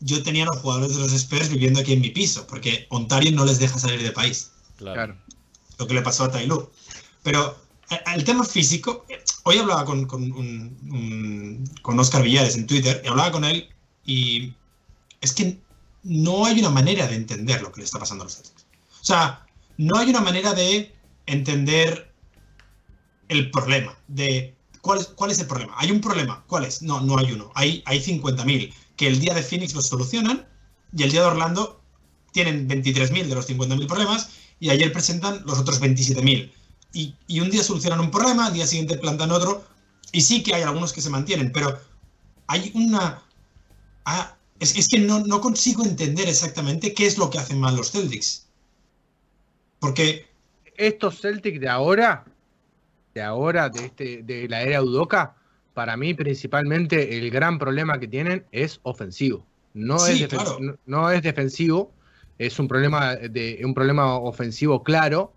[0.00, 3.32] yo tenía a los jugadores de los Spurs viviendo aquí en mi piso, porque Ontario
[3.32, 4.50] no les deja salir de país.
[4.76, 5.16] Claro.
[5.78, 6.70] Lo que le pasó a Taylor.
[7.22, 7.58] Pero
[7.90, 9.06] eh, el tema físico,
[9.44, 13.68] hoy hablaba con, con, un- un- con Oscar Villares en Twitter, y hablaba con él,
[14.04, 14.52] y
[15.20, 15.58] es que
[16.02, 18.66] no hay una manera de entender lo que le está pasando a los Celtics.
[19.00, 19.46] O sea,
[19.78, 20.94] no hay una manera de
[21.26, 22.12] entender
[23.28, 25.74] el problema, de cuál es, cuál es el problema.
[25.78, 26.44] ¿Hay un problema?
[26.46, 26.82] ¿Cuál es?
[26.82, 27.50] No, no hay uno.
[27.54, 30.46] Hay, hay 50.000 que el día de Phoenix los solucionan
[30.96, 31.80] y el día de Orlando
[32.32, 34.30] tienen 23.000 de los 50.000 problemas
[34.60, 36.52] y ayer presentan los otros 27.000.
[36.92, 39.64] Y, y un día solucionan un problema, al día siguiente plantan otro.
[40.12, 41.78] Y sí que hay algunos que se mantienen, pero
[42.46, 43.22] hay una...
[44.04, 47.76] ah, es, es que no, no consigo entender exactamente qué es lo que hacen mal
[47.76, 48.46] los Celtics.
[49.78, 50.26] Porque
[50.76, 52.24] estos Celtics de ahora,
[53.14, 55.36] de ahora, de, este, de la era Udoca,
[55.76, 59.44] para mí principalmente el gran problema que tienen es ofensivo.
[59.74, 60.56] No, Sí, es, claro.
[60.58, 61.92] no, no es defensivo,
[62.38, 65.34] es un problema, de, un problema ofensivo claro.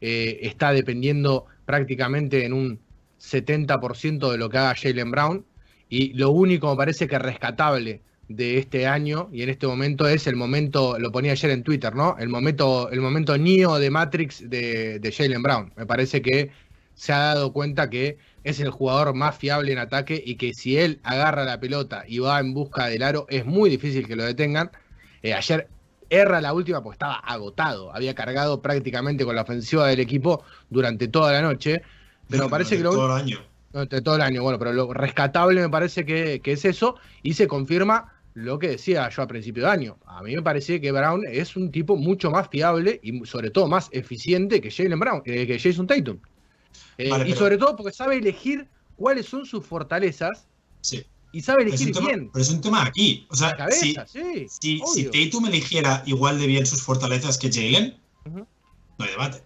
[0.00, 2.78] eh, está dependiendo prácticamente en un
[3.20, 5.44] 70% de lo que haga Jalen Brown.
[5.88, 10.28] Y lo único me parece que rescatable de este año y en este momento es
[10.28, 12.14] el momento, lo ponía ayer en Twitter, ¿no?
[12.16, 15.72] El momento, el momento Neo de Matrix de, de Jalen Brown.
[15.76, 16.52] Me parece que
[16.94, 20.78] se ha dado cuenta que es el jugador más fiable en ataque y que si
[20.78, 24.24] él agarra la pelota y va en busca del aro, es muy difícil que lo
[24.24, 24.70] detengan.
[25.22, 25.68] Eh, ayer
[26.08, 31.08] erra la última porque estaba agotado, había cargado prácticamente con la ofensiva del equipo durante
[31.08, 31.82] toda la noche.
[32.28, 33.38] Pero me parece que lo, todo el año.
[33.72, 37.34] durante todo el año, bueno, pero lo rescatable me parece que, que es eso, y
[37.34, 39.98] se confirma lo que decía yo a principio de año.
[40.06, 43.68] A mí me parece que Brown es un tipo mucho más fiable y sobre todo
[43.68, 46.18] más eficiente que Jalen Brown, eh, que Jason Tatum.
[46.98, 50.46] Eh, Vale, y pero- sobre todo porque sabe elegir cuáles son sus fortalezas
[50.82, 51.04] Sí.
[51.32, 52.30] y sabe elegir tema, bien.
[52.32, 53.26] pero es un tema aquí.
[53.30, 54.46] O sea, La si, cabeza, sí.
[54.60, 55.04] si, si.
[55.30, 58.46] Tatum eligiera igual de bien sus fortalezas que Jalen, no
[59.04, 59.42] hay debate.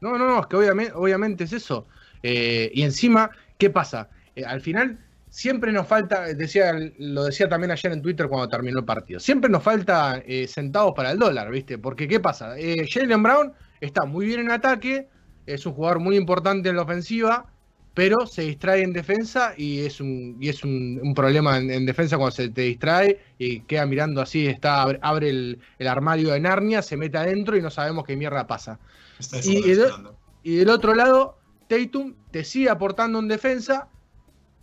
[0.00, 1.86] No, no, no, es que obviamente, obviamente es eso.
[2.22, 4.08] Eh, y encima, ¿qué pasa?
[4.34, 8.78] Eh, al final, siempre nos falta, decía, lo decía también ayer en Twitter cuando terminó
[8.80, 11.78] el partido, siempre nos falta eh, centavos para el dólar, ¿viste?
[11.78, 12.54] Porque ¿qué pasa?
[12.88, 15.08] Jalen Brown está muy bien en ataque,
[15.54, 17.46] es un jugador muy importante en la ofensiva,
[17.94, 21.84] pero se distrae en defensa y es un, y es un, un problema en, en
[21.86, 26.40] defensa cuando se te distrae y queda mirando así, está, abre, el, el armario de
[26.40, 28.78] Narnia, se mete adentro y no sabemos qué mierda pasa.
[29.18, 31.36] Está Y- eso y del otro lado,
[31.68, 33.88] Tatum te sigue aportando en defensa,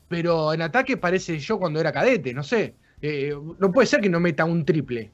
[0.07, 2.73] pero en ataque parece yo cuando era cadete, no sé.
[3.01, 5.11] Eh, no puede ser que no meta un triple.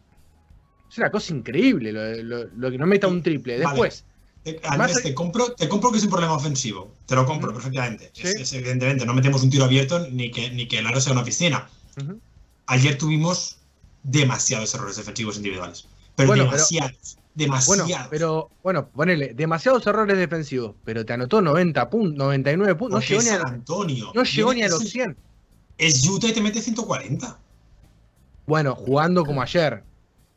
[0.89, 3.57] Es una cosa increíble lo, lo- lo que no meta un triple.
[3.59, 4.05] Después,
[4.43, 6.91] Te- Más Andrés, hay- te compro, te compro que es un problema ofensivo.
[7.05, 8.11] Te lo compro perfectamente.
[8.13, 8.23] Sí.
[8.27, 11.13] Es, es evidentemente, no metemos un tiro abierto ni que, ni que el aro sea
[11.13, 11.69] una piscina.
[12.67, 13.57] Ayer tuvimos
[14.03, 15.85] demasiados errores defensivos individuales.
[16.15, 17.17] Pero Bueno, pero- demasiados.
[17.35, 18.07] bueno, demasiados.
[18.09, 23.21] pero bueno, ponele, demasiados errores defensivos, pero te anotó 90 puntos, 99 puntos, no llegó,
[23.23, 24.11] ni a, Antonio.
[24.13, 25.17] no llegó ni a los es- 100.
[25.77, 27.39] Es Utah y te mete 140.
[28.45, 29.83] Bueno, jugando como ayer,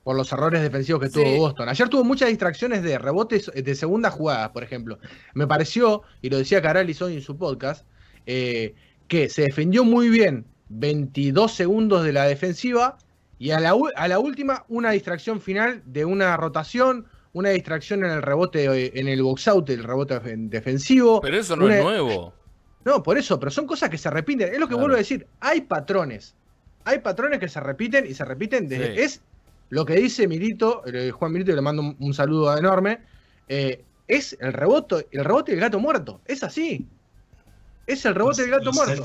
[0.07, 1.15] por los errores defensivos que Sí.
[1.15, 1.69] tuvo Boston.
[1.69, 5.01] Ayer tuvo muchas distracciones de rebotes de segunda jugada, por ejemplo.
[5.35, 7.85] Me pareció, y lo decía Caralis hoy en su podcast,
[8.25, 8.77] eh,
[9.09, 12.99] que se defendió muy bien 22 segundos de la defensiva
[13.39, 18.13] Y a la, a la última, una distracción final de una rotación, una distracción en
[18.13, 21.21] el rebote, en el box out, el rebote defensivo.
[21.21, 22.33] Pero eso no es nuevo.
[22.85, 24.55] No, por eso, pero son cosas que se repiten.
[24.55, 25.27] Es lo que vuelvo a decir.
[25.41, 26.37] Hay patrones.
[26.85, 29.03] Hay patrones que se repiten y se repiten desde.
[29.03, 29.21] Es
[29.71, 33.01] lo que dice Milito, eh, Juan Milito, le mando un, saludo enorme.
[33.49, 36.21] Eh, es el rebote, el rebote del gato muerto.
[36.25, 36.87] Es así.
[37.87, 39.03] Es el rebote del gato muerto.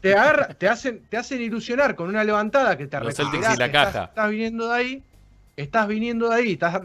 [0.00, 0.14] Te,
[0.58, 4.04] te, hacen, te hacen ilusionar con una levantada que te Los Celtics y la caja.
[4.04, 5.02] estás viniendo de ahí
[5.56, 6.82] estás viniendo de ahí, estás,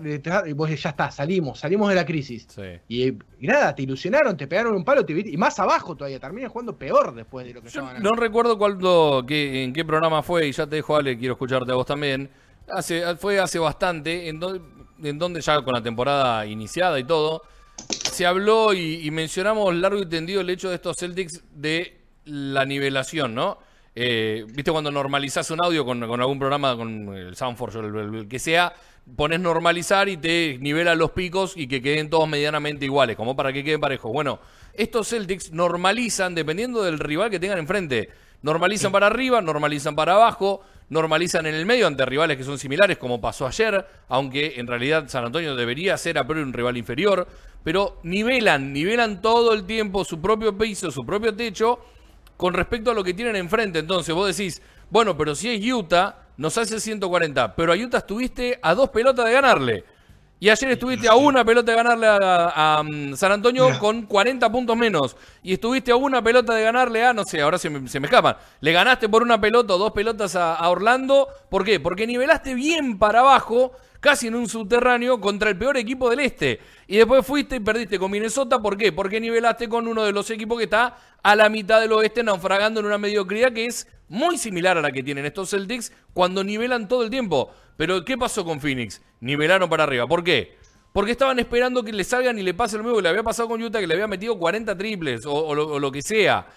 [0.47, 2.47] y vos ya está, salimos, salimos de la crisis.
[2.87, 7.15] Y, nada, te ilusionaron, te pegaron un palo, y más abajo todavía, terminas jugando peor
[7.15, 10.67] después de lo que estaban No recuerdo cuándo, qué, en qué programa fue, y ya
[10.67, 12.29] te dejo, Ale, quiero escucharte a vos también.
[12.69, 14.41] Hace, fue hace bastante, en,
[15.03, 17.43] en donde ya con la temporada iniciada y todo,
[18.11, 22.65] se habló y, y mencionamos largo y tendido el hecho de estos Celtics de la
[22.65, 23.59] nivelación, ¿no?
[23.99, 28.37] Eh, ¿Viste cuando normalizás un audio con, algún programa, con el Soundforce o el, que
[28.37, 28.71] sea?
[29.15, 33.51] Pones normalizar y te nivela los picos y que queden todos medianamente iguales, como para
[33.51, 34.13] que queden parejos.
[34.13, 34.37] Bueno,
[34.75, 38.09] estos Celtics normalizan dependiendo del rival que tengan enfrente.
[38.43, 42.99] Normalizan para arriba, normalizan para abajo, normalizan en el medio ante rivales que son similares,
[42.99, 47.27] como pasó ayer, aunque en realidad San Antonio debería ser a priori un rival inferior,
[47.63, 51.79] pero nivelan, nivelan todo el tiempo su propio piso, su propio techo
[52.37, 53.79] con respecto a lo que tienen enfrente.
[53.79, 57.55] Entonces vos decís, bueno, pero si es Utah, nos hace 140.
[57.55, 59.83] Pero a Utah estuviste a dos pelotas de ganarle.
[60.39, 64.77] Y ayer estuviste a una pelota de ganarle a, mm, San Antonio con 40 puntos
[64.77, 65.17] menos.
[65.41, 68.05] Y estuviste a una pelota de ganarle a, no sé, ahora se me, se me
[68.05, 68.37] escapan.
[68.61, 71.27] Le ganaste por una pelota o dos pelotas a, a Orlando.
[71.49, 71.79] ¿Por qué?
[71.79, 73.71] Porque nivelaste bien para abajo
[74.07, 76.61] casi en un subterráneo contra el peor equipo del este.
[76.87, 78.57] Y después fuiste y perdiste con Minnesota.
[78.57, 78.93] ¿Por qué?
[78.93, 82.79] Porque nivelaste con uno de los equipos que está a la mitad del oeste, naufragando
[82.79, 86.87] en una mediocridad que es muy similar a la que tienen estos Celtics cuando nivelan
[86.87, 87.51] todo el tiempo.
[87.75, 89.01] Pero ¿qué pasó con Phoenix?
[89.19, 90.07] Nivelaron para arriba.
[90.07, 90.55] ¿Por qué?
[90.93, 93.49] Porque estaban esperando que le salgan y le pase lo mismo que le había pasado
[93.49, 96.47] con Utah, que le había metido 40 triples o, lo, que sea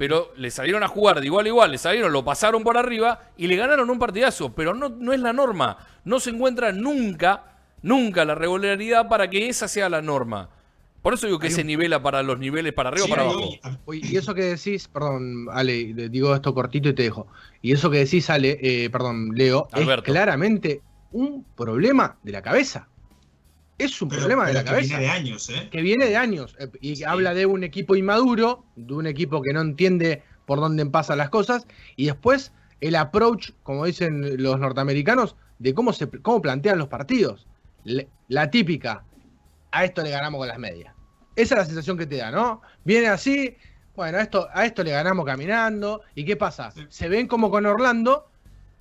[0.00, 3.20] pero le salieron a jugar de igual a igual, le salieron, lo pasaron por arriba
[3.36, 7.58] y le ganaron un partidazo, pero no, no es la norma, no se encuentra nunca,
[7.82, 10.48] nunca la regularidad para que esa sea la norma.
[11.02, 13.50] Por eso digo que se nivela para los niveles para arriba o para abajo.
[13.92, 17.26] y eso que decís, perdón, Ale, digo esto cortito y te dejo.
[17.60, 20.80] Y eso que decís, Ale, eh, perdón, Leo, es claramente
[21.12, 22.88] un problema de la cabeza
[23.84, 24.96] es un problema de la cabeza.
[24.96, 25.68] Que viene de años, ¿eh?
[25.70, 26.56] Que viene de años.
[26.58, 30.84] Eh, y habla de un equipo inmaduro, de un equipo que no entiende por dónde
[30.86, 31.66] pasan las cosas.
[31.96, 37.46] Y después el approach, como dicen los norteamericanos, de cómo, se, cómo plantean los partidos.
[38.28, 39.04] la típica,
[39.72, 40.94] a esto le ganamos con las medias.
[41.36, 42.60] Esa es la sensación que te da, ¿no?
[42.84, 43.56] Viene así,
[43.94, 46.02] bueno, a esto, a esto le ganamos caminando.
[46.14, 46.72] ¿Y qué pasa?
[46.88, 48.28] Se ven como con Orlando,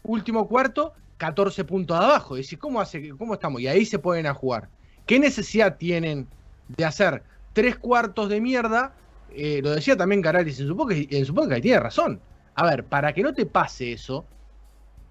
[0.03, 2.37] último cuarto, 14 puntos abajo.
[2.37, 3.61] Y decís, ¿cómo, hace, ¿cómo estamos?
[3.61, 4.69] Y ahí se pueden a jugar.
[5.09, 6.27] ¿Qué necesidad tienen
[6.67, 8.93] de hacer tres cuartos de mierda?
[9.33, 12.19] Eh, lo decía también Caralis en su podcast, en su podcast tiene razón.
[12.53, 14.23] A ver, para que no te pase eso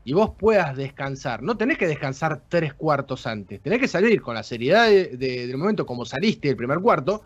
[0.04, 4.36] y vos puedas descansar, no tenés que descansar tres cuartos antes, tenés que salir con
[4.36, 7.24] la seriedad del momento como saliste el primer cuarto,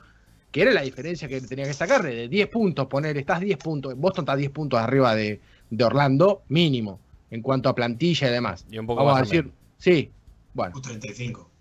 [0.50, 3.94] que era la diferencia que tenía que sacarle, de 10 puntos, poner, estás 10 puntos,
[3.98, 5.42] Boston está 10 puntos arriba de,
[5.78, 8.64] Orlando, mínimo, en cuanto a plantilla y demás.
[8.70, 10.11] Y un poco Vamos a decir, sí,
[10.54, 10.80] bueno.
[10.80, 11.52] 35.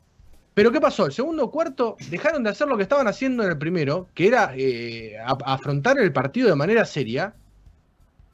[0.53, 1.05] Pero ¿qué pasó?
[1.05, 4.53] El segundo cuarto dejaron de hacer lo que estaban haciendo en el primero, que era
[4.55, 7.33] eh, afrontar el partido de manera seria.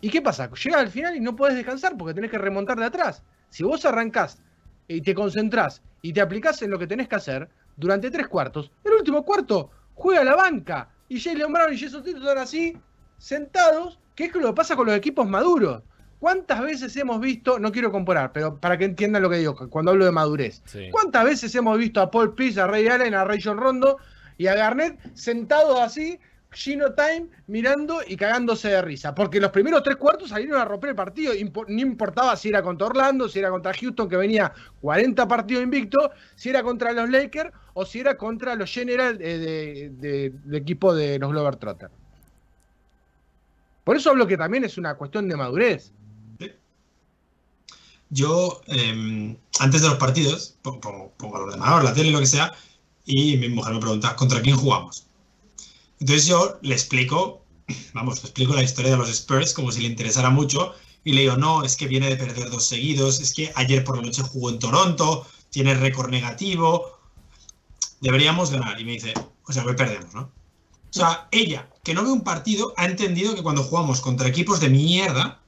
[0.01, 0.49] ¿Y qué pasa?
[0.51, 3.23] Llegas al final y no puedes descansar porque tenés que remontar de atrás.
[3.49, 4.39] Si vos arrancás
[4.87, 8.71] y te concentrás y te aplicás en lo que tenés que hacer durante tres cuartos,
[8.83, 12.77] el último cuarto juega la banca y Jalen Brown y Jason Tito están así,
[13.17, 15.83] sentados, que es lo que pasa con los equipos maduros.
[16.19, 19.91] ¿Cuántas veces hemos visto, no quiero comparar, pero para que entiendan lo que digo cuando
[19.91, 23.39] hablo de madurez, ¿cuántas veces hemos visto a Paul Pierce, a Ray Allen, a Ray
[23.43, 23.97] John Rondo
[24.37, 26.19] y a Garnett sentados así,
[26.51, 29.13] Gino Time, mirando y cagándose de risa?
[29.13, 31.33] Porque los primeros tres cuartos salieron a romper el partido,
[31.67, 34.51] no importaba si era contra Orlando, si era contra Houston, que venía
[34.81, 40.33] 40 partidos invicto, si era contra los Lakers o si era contra los General del
[40.51, 41.93] equipo de los Globetrotters.
[43.83, 45.93] Por eso hablo que también es una cuestión de madurez.
[48.09, 52.53] Yo, em, antes de los partidos, pongo, el ordenador, la tele, lo que sea,
[53.05, 55.05] y mi mujer me pregunta, ¿contra quién jugamos?
[55.99, 57.41] Entonces yo le explico,
[57.93, 61.21] vamos, le explico la historia de los Spurs como si le interesara mucho, y le
[61.21, 64.23] digo, no, es que viene de perder dos seguidos, es que ayer por la noche
[64.23, 66.97] jugó en Toronto, tiene récord negativo,
[68.01, 68.79] deberíamos ganar.
[68.79, 69.13] Y me dice,
[69.45, 70.21] o sea, hoy perdemos, ¿no?
[70.21, 74.59] O sea, ella, que no ve un partido, ha entendido que cuando jugamos contra equipos
[74.59, 75.41] de mierda,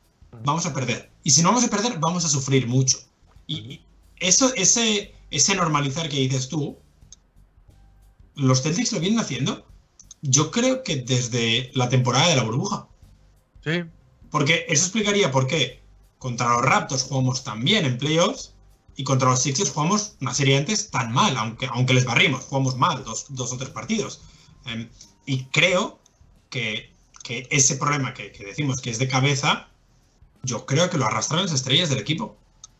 [0.44, 1.09] vamos a perder.
[1.24, 2.98] Y si no vamos a perder, vamos a sufrir mucho.
[3.48, 3.82] Y
[4.18, 6.78] eso, ese, ese normalizar que dices tú,
[8.36, 9.66] los Celtics lo vienen haciendo,
[10.22, 12.88] yo creo que desde la temporada de la burbuja.
[13.64, 13.84] Sí.
[14.30, 15.82] Porque eso explicaría por qué
[16.18, 18.54] contra los Raptors jugamos tan bien en playoffs
[18.96, 22.76] y contra los Sixers jugamos una serie antes tan mal, aunque, aunque les barrimos, jugamos
[22.76, 24.22] mal dos, dos o tres partidos.
[24.66, 24.90] Em,
[25.26, 26.00] y creo
[26.50, 29.69] que, que ese problema que, que decimos que es de cabeza,
[30.44, 32.38] yo creo que lo arrastran las estrellas del equipo.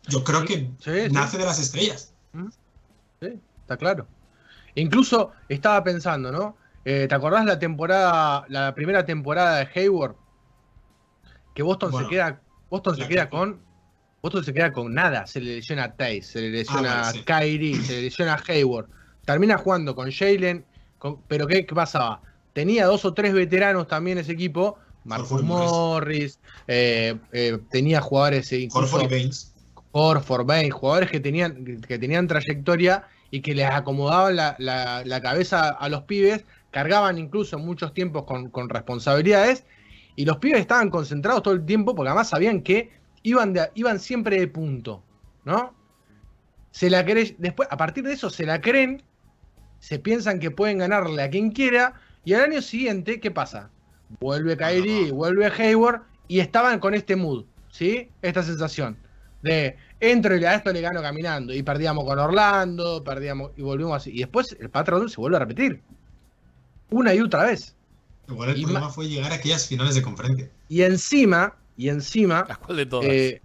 [0.08, 1.12] Yo creo que Sí, sí.
[1.12, 2.12] nace de las estrellas.
[3.20, 4.06] Sí, está claro.
[4.74, 6.56] Incluso estaba pensando, ¿no?
[6.84, 10.14] Eh, ¿Te acordás la temporada, la primera temporada de Hayward?
[11.54, 13.60] Que Boston Bueno, se queda, Boston se queda que- con,
[14.22, 15.26] Boston se queda con nada.
[15.26, 17.24] Se le lesiona a Tays, se le lesiona Ah, a vale, sí.
[17.24, 18.88] Kyrie, se le lesiona a Hayward.
[19.24, 20.64] Termina jugando con Jalen,
[20.98, 22.22] con- pero ¿qué, qué pasaba?
[22.52, 24.78] Tenía dos o tres veteranos también ese equipo.
[25.10, 26.38] Marcus Morris.
[26.66, 29.54] Eh, eh, tenía jugadores eh, incluso Horford y Baines.
[29.92, 35.20] Horford, Bain, jugadores que tenían, que tenían trayectoria y que les acomodaban la, la- la
[35.20, 39.64] cabeza a los pibes, cargaban incluso muchos tiempos con, con responsabilidades,
[40.16, 42.90] y los pibes estaban concentrados todo el tiempo porque además sabían que
[43.22, 45.02] iban, de- iban siempre de punto,
[45.44, 45.74] ¿no?
[46.70, 49.02] Se la creen, después, a partir de eso se la creen,
[49.80, 51.94] se piensan que pueden ganarle a quien quiera,
[52.24, 53.70] y al año siguiente, ¿qué pasa?
[54.18, 55.14] Vuelve Kyrie, no.
[55.14, 58.08] vuelve Hayward, y estaban con este mood, ¿sí?
[58.22, 58.96] Esta sensación
[59.42, 61.54] de entro y a esto le gano caminando.
[61.54, 64.10] Y perdíamos con Orlando, perdíamos y volvimos así.
[64.12, 65.80] Y después el patrón se vuelve a repetir.
[66.90, 67.74] Una y otra vez.
[68.28, 70.50] Igual el y problema ma- fue llegar a aquellas finales de conferencia.
[70.68, 73.06] Y encima, y encima, ¿A cuál de todas?
[73.08, 73.40] eh,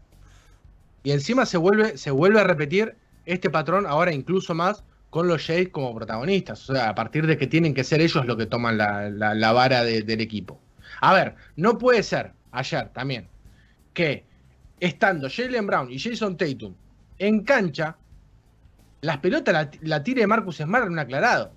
[1.04, 4.84] y encima se vuelve, se vuelve a repetir este patrón ahora incluso más
[5.16, 6.70] con los Jays como protagonistas.
[6.70, 9.34] O sea, a partir de que tienen que ser ellos los que toman la, la-
[9.34, 10.60] la vara de- del equipo.
[11.00, 13.30] A ver, no puede ser, ayer también,
[13.94, 14.26] que
[14.78, 16.76] estando Jalen Brown y Jason Tatum
[17.18, 17.96] en cancha,
[19.00, 21.54] las pelotas la, la tire Marcus Smart en un aclarado.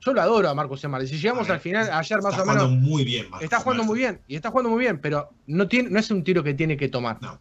[0.00, 1.04] Yo lo adoro a Marcus Smart.
[1.04, 3.44] Y si llegamos ver, al final, ayer más está o menos, jugando muy bien, Marcus
[3.44, 3.90] Está jugando Smart.
[3.92, 6.54] muy bien, y está jugando muy bien, pero no, tiene, no es un tiro que
[6.54, 7.20] tiene que tomar.
[7.20, 7.38] No.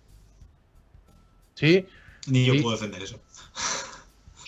[1.56, 1.86] ¿Sí?
[2.28, 2.62] Ni yo Sí.
[2.62, 3.22] puedo defender eso.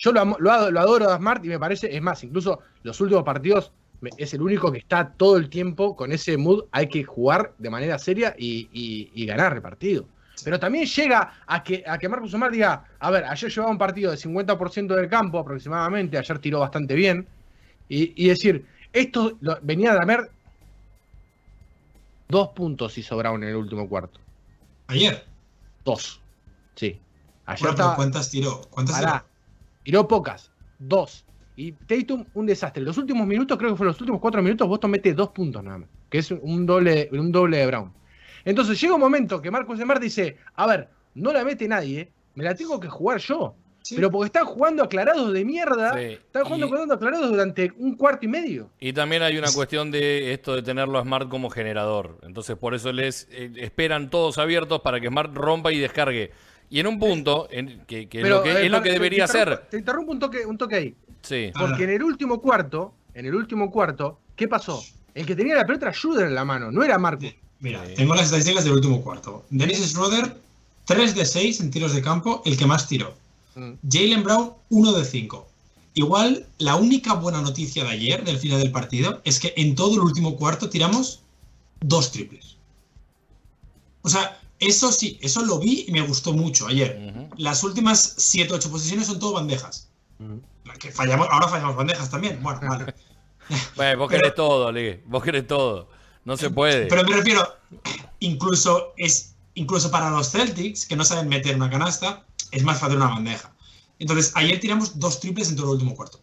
[0.04, 2.58] Yo lo, amo- lo ado- lo adoro a Smart y me parece, es más, incluso
[2.82, 3.72] los últimos partidos
[4.18, 6.64] es el único que está todo el tiempo con ese mood.
[6.72, 10.06] Hay que jugar de manera seria y, y- y ganar el partido.
[10.44, 13.78] Pero también llega a que, a que Marcus Smart diga: A ver, ayer llevaba un
[13.78, 17.26] partido de 50% del campo aproximadamente, ayer tiró bastante bien.
[17.88, 20.30] Y, y decir, esto lo- venía a lamer
[22.28, 24.20] dos puntos hizo Brown en el último cuarto.
[24.88, 25.24] Ayer.
[25.82, 26.20] Dos.
[26.74, 27.00] Sí.
[27.46, 27.96] Ayer estaba.
[27.96, 28.60] ¿cuántas tiró?
[28.70, 29.20] ¿Cuántas Pará.
[29.20, 29.33] tiró?
[29.84, 30.50] Tiró pocas.
[30.78, 31.24] Dos.
[31.56, 32.82] Y Tatum, un desastre.
[32.82, 35.78] Los últimos minutos, creo que fueron los últimos cuatro minutos, Boston mete dos puntos nada
[35.78, 35.88] más.
[36.10, 37.92] Que es un doble, un doble de Brown.
[38.44, 42.42] Entonces llega un momento que Marcus Smart dice: A ver, no la mete nadie, me
[42.44, 43.54] la tengo que jugar yo.
[43.82, 43.96] Sí.
[43.96, 45.92] Pero porque están jugando aclarados de mierda.
[45.92, 48.70] Sí, Están jugando y- jugando aclarados durante un cuarto y medio.
[48.80, 52.18] Y también hay una cuestión de esto de tenerlo a Smart como generador.
[52.22, 56.32] Entonces, por eso les eh, esperan todos abiertos para que Smart rompa y descargue.
[56.74, 58.88] Y en un punto, en- que, que es lo que, eh, es lo para- que
[58.88, 59.66] te- debería te hacer.
[59.70, 60.94] Te interrumpo un toque, un toque ahí.
[61.22, 61.52] Sí.
[61.56, 64.82] Porque en el último cuarto, en el último cuarto, ¿qué pasó?
[65.14, 67.32] El que tenía la pelota era Schroeder en la mano, no era Marcus.
[67.60, 67.94] Mira, Sí.
[67.94, 69.44] tengo las estadísticas del último cuarto.
[69.50, 70.36] Dennis Schroeder,
[70.84, 73.14] 3 de 6 en tiros de campo, el que más tiró.
[73.54, 73.74] Mm.
[73.88, 75.46] Jalen Brown, 1 de 5.
[75.94, 79.94] Igual, la única buena noticia de ayer, del final del partido, es que en todo
[79.94, 81.22] el último cuarto tiramos
[81.80, 82.56] dos triples.
[84.02, 87.28] O sea, eso sí, eso lo vi y me gustó mucho ayer.
[87.36, 89.90] Las últimas 7-8 posiciones son todo bandejas.
[90.78, 92.42] Que fallamos, ahora fallamos bandejas también.
[92.42, 92.94] Bueno, vale.
[93.76, 95.00] Bueno, vos Pero- querés todo, Lee.
[95.06, 95.88] Vos querés todo.
[96.24, 96.86] No se puede.
[96.86, 97.46] Pero me refiero,
[98.20, 102.96] incluso es incluso para los Celtics, que no saben meter una canasta, es más fácil
[102.96, 103.52] una bandeja.
[104.00, 106.20] Entonces, ayer tiramos dos triples en todo el último cuarto.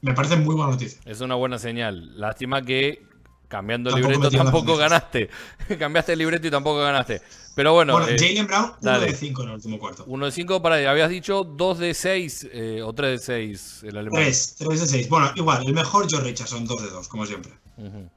[0.00, 0.98] Me parece muy buena noticia.
[1.04, 2.18] Es una buena señal.
[2.18, 3.02] Lástima que
[3.50, 5.28] cambiando el libreto tampoco ganaste.
[5.78, 7.20] Cambiaste el libreto y tampoco ganaste.
[7.56, 9.06] Pero bueno, Bueno, eh, Jalen Brown, 1 dale.
[9.06, 10.04] de 5 en el último cuarto.
[10.06, 10.76] uno de 5 para.
[10.90, 12.46] Habías dicho 2 de 6
[12.84, 14.22] o 3 de 6 el alemán.
[14.22, 15.08] 3, 3 de 6.
[15.08, 17.52] Bueno, igual, el mejor Joe Richardson, 2 de 2, como siempre.
[17.76, 18.08] Ujú.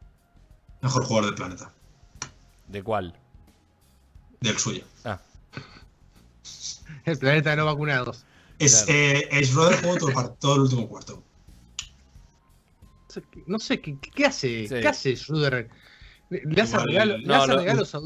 [0.82, 1.72] Mejor jugador del planeta.
[2.68, 3.16] ¿De cuál?
[4.40, 4.84] Del suyo.
[5.04, 5.20] Ah,
[7.06, 8.24] El planeta de no vacunados.
[8.60, 9.00] Es, Claro.
[9.00, 11.23] eh, es Schroeder jugó todo, todo el último cuarto.
[13.46, 14.68] No sé, ¿qué, qué hace?
[14.68, 14.76] Sí.
[14.82, 15.70] ¿Qué hace Schroeder?
[16.30, 18.00] Le hace, Igual- regalo- le hace lo- regalos a.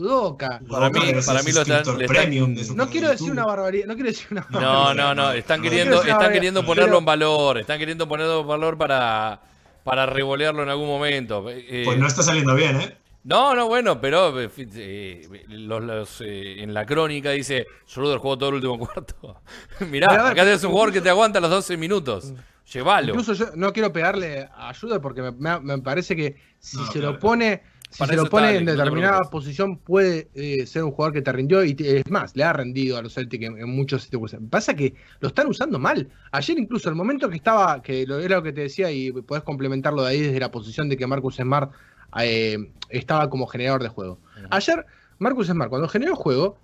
[0.70, 3.46] Para mí- para mí lo están- están- premium de su No quiero de decir una
[3.46, 4.96] barbaridad, no quiero decir una No, barbaridad.
[4.96, 5.32] no, no.
[5.32, 7.58] Están No, queriendo, quiero decir están queriendo ponerlo pero- en valor.
[7.60, 9.42] Están queriendo ponerlo en valor para,
[9.84, 11.46] para revolearlo en algún momento.
[11.50, 12.98] Eh, Pues no está saliendo bien, ¿eh?
[13.24, 18.38] No, no, bueno, pero eh, eh, los, los, eh, en la crónica dice Schroeder jugó
[18.38, 19.42] todo el último cuarto.
[19.90, 22.34] Mirá, Pero ver, acá tenés un jugador que te aguanta los 12 minutos.
[22.74, 23.10] Llévalo.
[23.10, 27.00] Incluso yo no quiero pegarle ayuda porque me, me- me parece que si No, se
[27.00, 27.14] claro.
[27.14, 30.92] lo pone, si Para se lo pone en no determinada posición, puede eh, ser un
[30.92, 33.58] jugador que te rindió y te- es más, le ha rendido a los Celtics en,
[33.58, 34.50] en muchos circunstancias.
[34.52, 36.10] Pasa que lo están usando mal.
[36.32, 39.44] Ayer incluso el momento que estaba, que lo, era lo que te decía y podés
[39.44, 41.72] complementarlo de ahí desde la posición de que Marcus Smart
[42.20, 42.58] eh,
[42.90, 44.20] estaba como generador de juego.
[44.50, 44.86] Ayer
[45.20, 46.58] Marcus Smart cuando generó juego,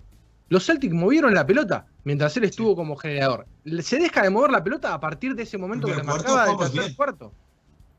[0.48, 3.46] los Celtics movieron la pelota mientras él estuvo como generador.
[3.82, 6.56] Se deja de mover la pelota a partir de ese momento que le marcaba del
[6.58, 6.94] tercer bien.
[6.94, 7.32] cuarto.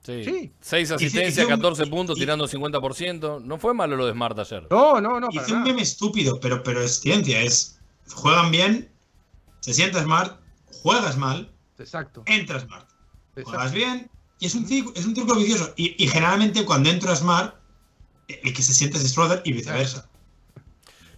[0.04, 0.24] Sí.
[0.24, 0.52] Sí.
[0.62, 3.40] 6 Hice- asistencias, un- 14 puntos, y- tirando 50%.
[3.44, 4.68] No fue malo lo de Smart ayer.
[4.70, 7.42] No, no, no, Hice un meme estúpido, pero, pero es ciencia.
[7.42, 7.80] Es
[8.14, 8.92] juegan bien,
[9.62, 10.40] se sienta smart,
[10.84, 12.22] juegas mal, Exacto.
[12.28, 12.88] entra smart.
[13.32, 13.50] exacto.
[13.50, 15.74] Juegas bien y es un, círculo, es un círculo vicioso.
[15.76, 17.56] Y, y generalmente cuando entra smart,
[18.28, 20.08] el que se siente es Schroeder y viceversa.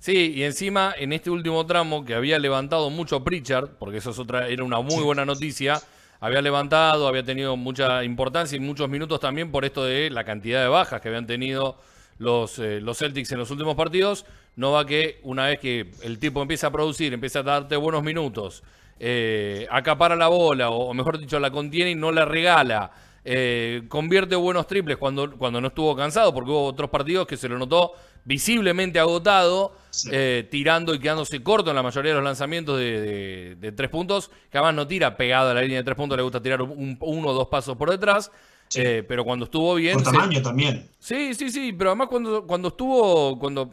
[0.07, 4.19] Sí, y encima en este último tramo que había levantado mucho Pritchard, porque eso es
[4.19, 5.83] otra, era una muy buena noticia,
[6.21, 10.61] había levantado, había tenido mucha importancia y muchos minutos también por esto de la cantidad
[10.61, 11.77] de bajas que habían tenido
[12.19, 14.25] los, eh, los Celtics en los últimos partidos.
[14.55, 18.01] No va que una vez que el tipo empieza a producir, empieza a darte buenos
[18.01, 18.63] minutos,
[18.99, 22.91] eh, acapara la bola, o, o mejor dicho, la contiene y no la regala.
[23.29, 27.49] eh, convierte buenos triples cuando, cuando no estuvo cansado, porque hubo otros partidos que se
[27.49, 27.91] lo notó
[28.23, 29.75] visiblemente agotado.
[30.11, 33.89] Eh, tirando y quedándose corto en la mayoría de los lanzamientos de, de- de tres
[33.89, 36.61] puntos, que además no tira pegado a la línea de tres puntos, le gusta tirar
[36.61, 38.31] un- uno o dos pasos por detrás,
[38.69, 38.81] Sí.
[38.83, 39.93] eh, pero cuando estuvo bien...
[39.93, 40.89] Por se- tamaño también.
[40.99, 43.71] Sí, sí, sí, pero además cuando, cuando estuvo, cuando,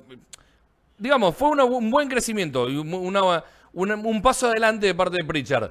[0.99, 5.17] digamos, fue una- un buen crecimiento y un- una- una- un paso adelante de parte
[5.17, 5.71] de Pritchard.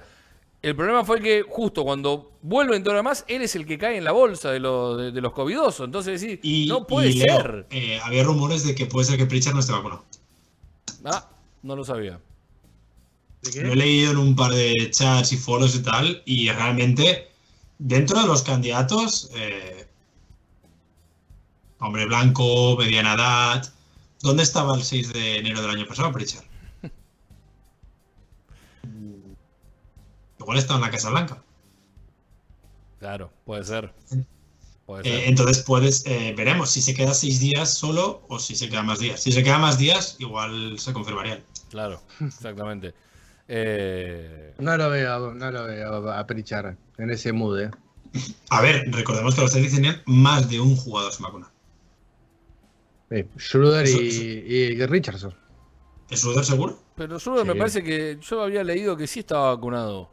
[0.61, 3.77] El problema fue que justo cuando vuelve en todo lo demás, él es el que
[3.77, 5.85] cae en la bolsa de, lo- de, de los covidosos.
[5.85, 7.65] Entonces, sí, Y, no puede y ser.
[7.69, 10.05] eh, había rumores de que puede ser que Pritchard no esté vacunado.
[11.05, 11.29] Ah,
[11.63, 12.19] no lo sabía.
[13.55, 17.29] Lo he leído en un par de chats y foros y tal, y realmente,
[17.77, 19.85] dentro de los candidatos, eh,
[21.79, 23.73] hombre blanco, mediana edad,
[24.21, 26.45] ¿dónde estaba el 6 de enero del año pasado, Pritchard?
[30.39, 31.43] Igual estaba en la Casa Blanca.
[32.99, 33.93] Claro, puede ser.
[34.85, 38.69] Puede Eh, entonces puedes, eh, veremos si se queda seis días solo o si se
[38.69, 39.21] queda más días.
[39.21, 41.43] Si se queda más días, igual se confirmarían.
[41.69, 42.93] Claro, exactamente.
[43.47, 47.71] Eh, No lo veo, no lo veo a Pritchard en ese mood, eh.
[48.49, 51.51] A ver, recordemos que los Celtics tenían más de un jugador sin vacuna.
[53.09, 55.35] Eh, Schroeder y, Richardson.
[56.09, 56.79] ¿Es Schroeder seguro?
[56.95, 60.12] pero yo me parece que yo había leído que sí estaba vacunado.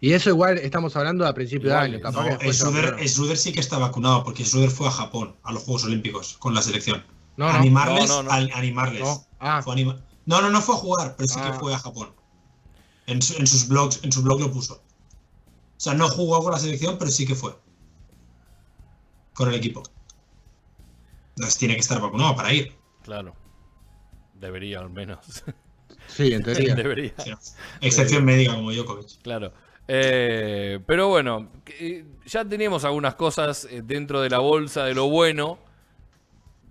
[0.00, 2.04] Y eso igual estamos hablando a principio Igual, de año.
[2.04, 3.08] no, Capaz que No, Schroeder, vacunaron.
[3.08, 6.54] Schroeder sí que está vacunado porque Schroeder fue a Japón, a los Juegos Olímpicos, con
[6.54, 7.02] la selección.
[7.36, 7.58] No, no.
[7.58, 9.00] animarles, No, no, al- animarles.
[9.02, 9.26] No.
[9.40, 11.50] Ah, Fue anima- no, no, no fue a jugar, pero sí Ah.
[11.52, 12.14] que fue a Japón.
[13.06, 14.74] En, su- en sus blogs, en su blog lo puso.
[14.74, 17.54] O sea, no jugó con la selección, pero sí que fue.
[19.34, 19.82] Con el equipo.
[21.36, 22.74] Entonces tiene que estar vacunado para ir.
[23.02, 23.34] Claro.
[24.34, 25.18] Debería al menos.
[26.08, 26.74] sí, en teoría.
[26.74, 27.14] Debería.
[27.18, 27.38] Sí, no.
[27.82, 29.20] Excepción médica como Djokovic.
[29.22, 29.52] Claro.
[29.88, 35.08] Eh, pero bueno, eh, ya tenemos algunas cosas eh, dentro de la bolsa de lo
[35.08, 35.58] bueno.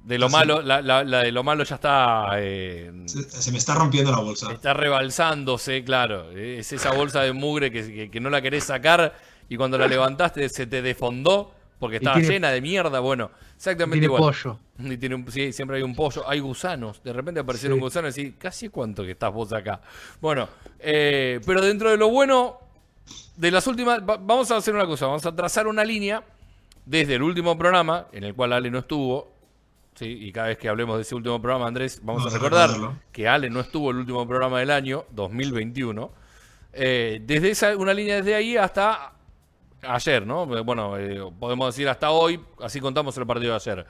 [0.03, 3.57] De lo malo, la, la- la de lo malo ya está, eh, Se, se me
[3.57, 4.51] está rompiendo la bolsa.
[4.51, 6.29] está rebalsándose, claro.
[6.31, 9.15] Es esa bolsa de mugre que, que- que no la querés sacar
[9.49, 12.99] y cuando la levantaste se te defondó porque estaba tiene- llena de mierda.
[12.99, 14.21] Bueno, exactamente Tiene igual.
[14.21, 14.59] pollo.
[14.77, 17.01] Y tiene un- sí, siempre hay un pollo, hay gusanos.
[17.01, 17.81] De repente aparecieron Sí.
[17.81, 19.81] gusanos y decís, casi cuánto que estás vos acá.
[20.21, 20.47] Bueno,
[20.79, 22.59] eh, pero dentro de lo bueno,
[23.35, 26.23] de las últimas, va- vamos a hacer una cosa, vamos a trazar una línea
[26.85, 29.33] desde el último programa, en el cual Ale no estuvo.
[29.95, 32.69] Sí, y cada vez que hablemos de ese último programa, Andrés, vamos, Vamos a recordar
[32.71, 32.99] recordarlo.
[33.13, 36.11] que Ale no estuvo el último programa del año, 2021.
[36.73, 39.13] Eh, desde esa, una línea desde ahí hasta
[39.81, 40.45] ayer, ¿no?
[40.65, 43.85] Bueno, eh, podemos decir hasta hoy, así contamos el partido de ayer.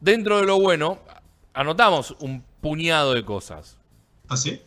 [0.00, 0.98] Dentro de lo bueno,
[1.52, 3.76] anotamos un puñado de cosas.
[4.28, 4.62] ¿Ah, sí?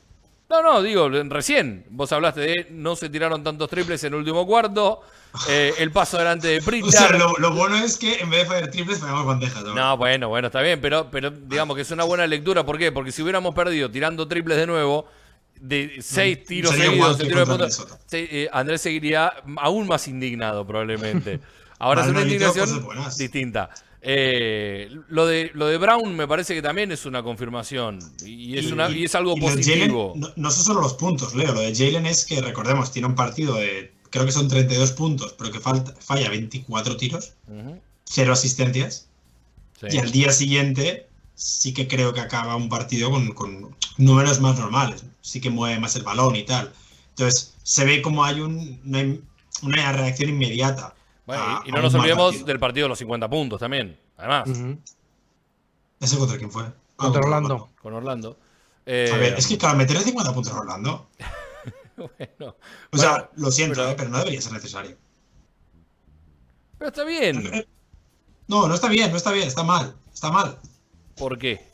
[0.49, 4.45] No, no, digo, recién vos hablaste de no se tiraron tantos triples en el último
[4.47, 5.01] cuarto,
[5.49, 7.17] eh, el paso adelante de O sea, Pritchard.
[7.17, 9.63] lo, lo bueno es que en vez de fallar triples, fallamos bandejas.
[9.63, 9.73] ¿no?
[9.73, 12.65] No, bueno, bueno, está bien, pero, pero digamos que es una buena lectura.
[12.65, 12.93] ¿Por qué?
[12.93, 15.05] Porque si hubiéramos perdido tirando triples de nuevo,
[15.59, 17.67] de seis tiros sería seguidos, tiro de punta,
[18.11, 21.41] eh, Andrés seguiría aún más indignado, probablemente.
[21.79, 22.87] Ahora es una indignación
[23.17, 23.69] distinta.
[24.09, 28.71] Eh, lo, de, lo de Brown me parece que también es una confirmación y es,
[28.71, 30.13] una, y es algo y positivo.
[30.15, 31.53] No, no son solo los puntos, Leo.
[31.53, 33.91] Lo de Jalen es que, recordemos, tiene un partido de.
[34.09, 37.33] Creo que son 32 puntos, pero que falta, falla 24 tiros,
[38.05, 39.09] cero asistencias.
[39.81, 39.87] Sí.
[39.91, 44.57] Y al día siguiente sí que creo que acaba un partido con, con números más
[44.57, 45.03] normales.
[45.19, 46.71] Sí que mueve más el balón y tal.
[47.09, 49.17] Entonces se ve como hay un, una,
[49.63, 50.95] una reacción inmediata.
[51.27, 52.45] Bueno, a- y, no nos olvidemos partido.
[52.47, 53.99] del partido de los 50 puntos también.
[54.17, 54.79] Además, Ujú.
[55.99, 56.63] ¿Ese contra quién fue?
[56.63, 57.69] Ah, Contra Orlando.
[57.81, 58.37] con Orlando.
[58.85, 61.09] Eh, A ver, es que claro, meter 50 puntos a Orlando.
[61.97, 62.55] bueno,
[62.91, 64.97] O sea, Bueno, lo siento, pero- eh, pero no debería ser necesario.
[66.77, 67.65] pero está bien.
[68.47, 69.95] No, no está bien, no está bien, está mal.
[70.13, 70.57] Está mal.
[71.17, 71.67] ¿Por qué?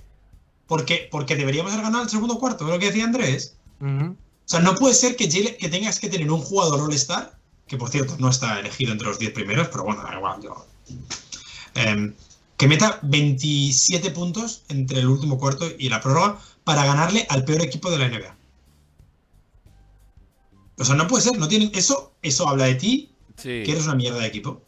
[0.68, 3.58] Porque, porque deberíamos haber ganado el segundo cuarto, lo que decía Andrés.
[3.82, 7.38] O sea, no puede ser que, que tengas que tener un jugador All-Star,
[7.68, 10.42] que por cierto no está elegido entre los 10 primeros, pero bueno, da igual.
[10.42, 10.66] yo-
[11.76, 12.14] Em,
[12.58, 17.62] que meta 27 puntos entre el último cuarto y la prórroga para ganarle al peor
[17.62, 18.36] equipo de la NBA.
[20.78, 21.72] O sea, no puede ser, no tienen.
[21.74, 24.62] Eso, eso habla de ti, Sí, que eres una mierda de equipo.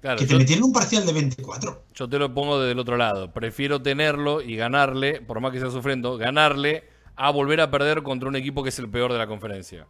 [0.00, 0.18] claro.
[0.20, 1.82] que te yo- metieron un parcial de 24.
[1.94, 3.32] Yo te lo pongo desde el otro lado.
[3.32, 6.84] Prefiero tenerlo y ganarle, por más que sea sufriendo, ganarle
[7.16, 9.88] a volver a perder contra un equipo que es el peor de la conferencia.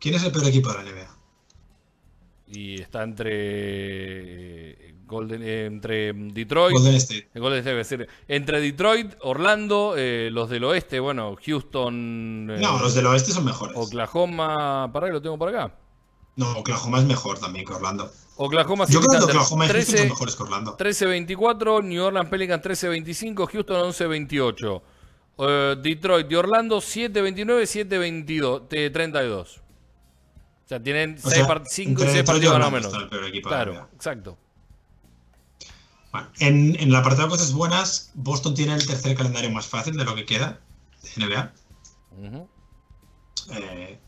[0.00, 1.16] ¿Quién es el peor equipo de la NBA?
[2.52, 3.30] Y está entre
[4.72, 7.28] eh, Golden, eh, entre Detroit, Golden State.
[7.32, 12.78] eh, Golden State, decir, entre Detroit, Orlando, eh, los del oeste, bueno, Houston, eh, No,
[12.80, 13.76] los del oeste son mejores.
[13.76, 15.74] Oklahoma, para lo tengo por acá.
[16.36, 18.10] No, Oklahoma es mejor también que Orlando.
[18.36, 20.76] Oklahoma Yo creo que Oklahoma y Houston 13, son mejores que Orlando.
[20.78, 24.82] 13-24, New Orleans Pelicans 13-25, Houston 11-28.
[25.38, 29.60] Eh, Detroit y Orlando 7-29, 7-22, te- 32.
[30.70, 33.42] O sea, tienen O 5 sea, y 6 entre Detroit y partidos más o menos.
[33.42, 34.38] Claro, exacto.
[36.12, 39.96] Bueno, en, en el apartado de cosas buenas, Boston tiene el tercer calendario más fácil
[39.96, 40.60] de lo que queda
[41.16, 41.52] de NBA.
[43.52, 43.98] Eh,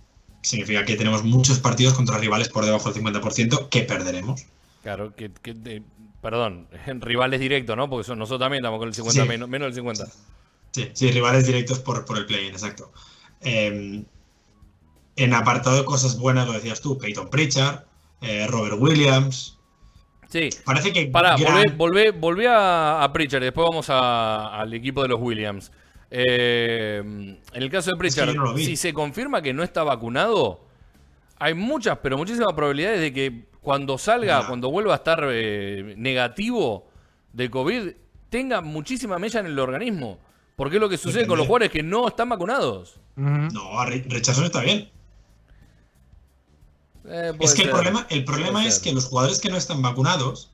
[0.42, 4.44] significa que tenemos muchos partidos contra rivales por debajo del 50% que perderemos.
[4.84, 5.82] Claro, que, que, eh,
[6.20, 6.68] perdón,
[7.00, 7.90] rivales directos, ¿no?
[7.90, 9.28] Porque son- nosotros también estamos con el 50, Sí.
[9.28, 10.06] menos, menos del 50.
[10.70, 12.92] Sí, sí, rivales directos por, por el play-in, exacto.
[13.40, 14.04] Eh,
[15.16, 17.84] en apartado de cosas buenas, lo decías tú, Peyton Pritchard,
[18.20, 19.58] eh, Robert Williams.
[20.28, 21.06] Sí, Parece que.
[21.06, 25.70] Pará, gran- volvé a, a Pritchard y después vamos a- al equipo de los Williams.
[26.10, 30.60] Eh, en el caso de Pritchard, no si se confirma que no está vacunado,
[31.38, 36.88] hay muchas, pero muchísimas probabilidades de que cuando salga, cuando vuelva a estar eh, negativo
[37.32, 37.88] de COVID,
[38.28, 40.18] tenga muchísima mella en el organismo.
[40.56, 42.96] Porque es lo que sucede con los jugadores que no están vacunados.
[43.16, 44.88] No, Richardson está bien.
[47.04, 48.84] Eh, Es que el problema, el problema Puede es ser.
[48.84, 50.50] que los jugadores que no están vacunados.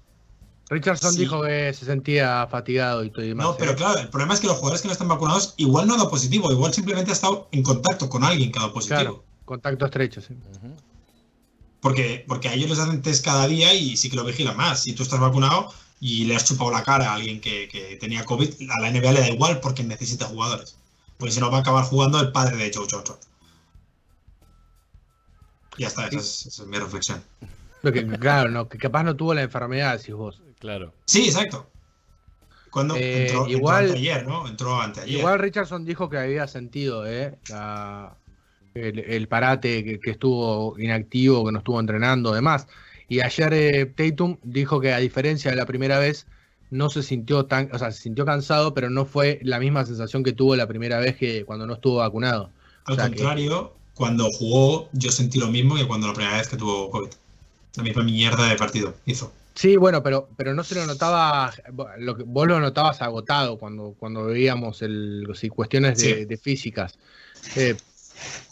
[0.70, 1.20] Richardson Sí.
[1.20, 3.46] dijo que se sentía fatigado y todo y demás.
[3.46, 3.76] No, pero ¿eh?
[3.76, 6.10] claro, el problema es que los jugadores que no están vacunados igual no ha dado
[6.10, 8.98] positivo, igual simplemente ha estado en contacto con alguien que ha dado positivo.
[9.00, 10.34] Claro, contacto estrecho, sí.
[11.80, 14.82] Porque, porque a ellos les hacen test cada día y sí que lo vigilan más.
[14.82, 18.24] Si tú estás vacunado y le has chupado la cara a alguien que, que tenía
[18.24, 20.76] COVID, a la NBA le da igual porque necesita jugadores.
[21.18, 23.16] Porque si no va a acabar jugando el padre de Joe Johnson.
[25.78, 27.22] Ya está, esa es, esa es mi reflexión.
[27.82, 30.42] Lo que, claro, no, que capaz no tuvo la enfermedad, decís vos.
[30.58, 30.92] Claro.
[31.06, 31.70] Sí, exacto.
[32.70, 34.46] Cuando Eh, entró, entró igual- anteayer, ¿no?
[34.48, 35.18] Entró anteayer.
[35.18, 38.14] Igual Richardson dijo que había sentido eh, la-
[38.74, 42.66] el, el parate, que, que estuvo inactivo, que no estuvo entrenando, demás.
[43.08, 46.26] Y ayer eh, Tatum dijo que a diferencia de la primera vez,
[46.70, 50.22] no se sintió tan, o sea, se sintió cansado, pero no fue la misma sensación
[50.22, 52.50] que tuvo la primera vez que cuando no estuvo vacunado.
[52.84, 56.38] Al o sea que- contrario, cuando jugó, yo sentí lo mismo que cuando la primera
[56.38, 57.10] vez que tuvo COVID.
[57.76, 59.32] La misma mierda de partido hizo.
[59.54, 61.52] Sí, bueno, pero, pero no se lo notaba,
[61.98, 66.24] lo que, vos lo notabas agotado cuando, cuando veíamos el, sí, cuestiones de, Sí.
[66.24, 66.96] de físicas.
[67.56, 67.76] Eh,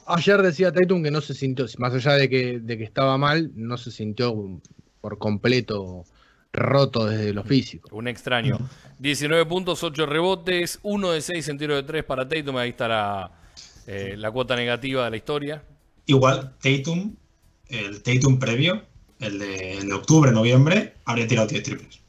[0.07, 3.53] ayer decía Tatum que no se sintió, más allá de que, de que estaba mal,
[3.55, 4.35] no se sintió
[5.01, 6.05] por completo
[6.53, 7.89] roto desde lo físico.
[7.93, 8.59] Un extraño.
[8.99, 12.57] 19 puntos, 8 rebotes, 1 de 6 en tiro de 3 para Tatum.
[12.57, 13.31] Ahí está la,
[13.87, 15.65] eh, la cuota negativa de la historia.
[16.07, 17.15] Igual Tatum,
[17.69, 18.85] el Tatum previo,
[19.21, 22.01] el de, el de octubre, noviembre, habría tirado 10 triples.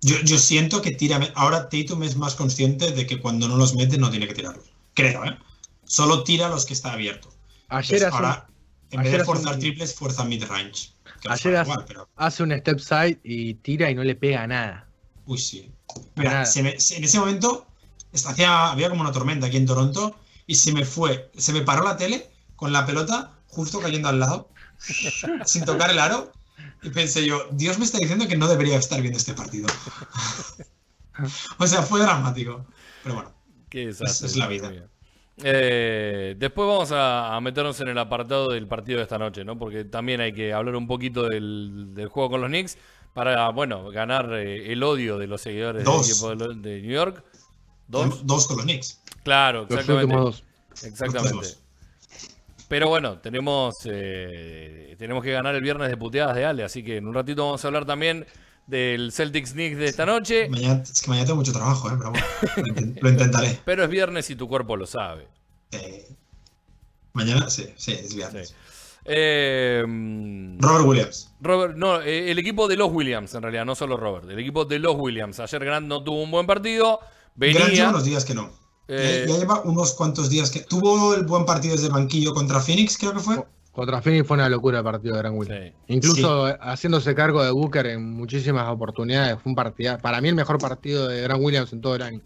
[0.00, 1.20] Yo, yo siento que tira.
[1.34, 4.64] Ahora Tatum es más consciente de que cuando no los mete no tiene que tirarlos.
[4.94, 5.38] Creo, ¿eh?
[5.84, 7.28] Solo tira los que está abierto.
[7.68, 8.46] Ayer Entonces, hace, un- ahora,
[8.90, 10.90] en ayer vez de forzar un- triples, fuerza mid-range.
[11.28, 12.08] Ayer hace- igual, pero.
[12.16, 14.88] hace un step side y tira y no le pega nada.
[15.26, 15.70] Uy, sí.
[16.16, 16.44] Mira, Nada.
[16.46, 17.66] se me- se- en ese momento
[18.12, 21.84] hacía, había como una tormenta aquí en Toronto y se me fue, se me paró
[21.84, 24.48] la tele con la pelota justo cayendo al lado,
[25.44, 26.32] sin tocar el aro.
[26.82, 29.68] Y pensé yo, Dios me está diciendo que no debería estar viendo este partido.
[31.58, 32.66] o sea, fue dramático.
[33.02, 33.32] Pero bueno,
[33.70, 34.72] es la vida.
[35.36, 39.58] Eh, después vamos a, a meternos en el apartado del partido de esta noche, ¿no?
[39.58, 42.76] Porque también hay que hablar un poquito del, del juego con los Knicks.
[43.12, 46.06] para, bueno, ganar eh, el odio de los seguidores Dos.
[46.06, 47.24] del equipo de New York.
[47.88, 48.26] Dos.
[48.26, 49.00] Dos con los Knicks.
[49.24, 50.04] Claro, Los exactamente.
[50.06, 50.24] últimos
[50.70, 50.84] dos.
[50.84, 51.34] Exactamente.
[51.36, 51.58] Los
[52.68, 56.96] Pero bueno, tenemos, eh, tenemos que ganar el viernes de puteadas de Ale, así que
[56.96, 58.26] en un ratito vamos a hablar también
[58.66, 60.48] del Celtics Knicks de esta noche.
[60.48, 61.94] Mañana, es que mañana tengo mucho trabajo, ¿eh?
[61.98, 62.26] pero bueno,
[62.56, 63.58] lo, inten- lo intentaré.
[63.64, 65.26] Pero es viernes y tu cuerpo lo sabe.
[65.72, 66.08] Eh,
[67.12, 68.48] mañana, sí, sí, es viernes.
[68.50, 68.54] Sí.
[69.04, 69.84] Eh,
[70.60, 71.30] Robert Williams.
[71.40, 74.30] Robert, no, eh, el equipo de los Williams, en realidad, no solo Robert.
[74.30, 75.40] El equipo de los Williams.
[75.40, 77.00] Ayer Grant no tuvo un buen partido.
[77.36, 77.88] Grant lleva Venía.
[77.90, 78.50] unos días que no.
[78.88, 80.60] Eh, Ya- ya lleva unos cuantos días que.
[80.60, 83.44] Tuvo el buen partido desde el banquillo contra Phoenix, creo que fue.
[83.72, 85.72] Contra Phoenix fue una locura el partido de Gran Williams.
[85.86, 85.94] Sí.
[85.94, 89.38] Incluso eh, haciéndose cargo de Booker en muchísimas oportunidades.
[89.42, 92.20] Fue un partido, para mí el mejor partido de Gran Williams en todo el año.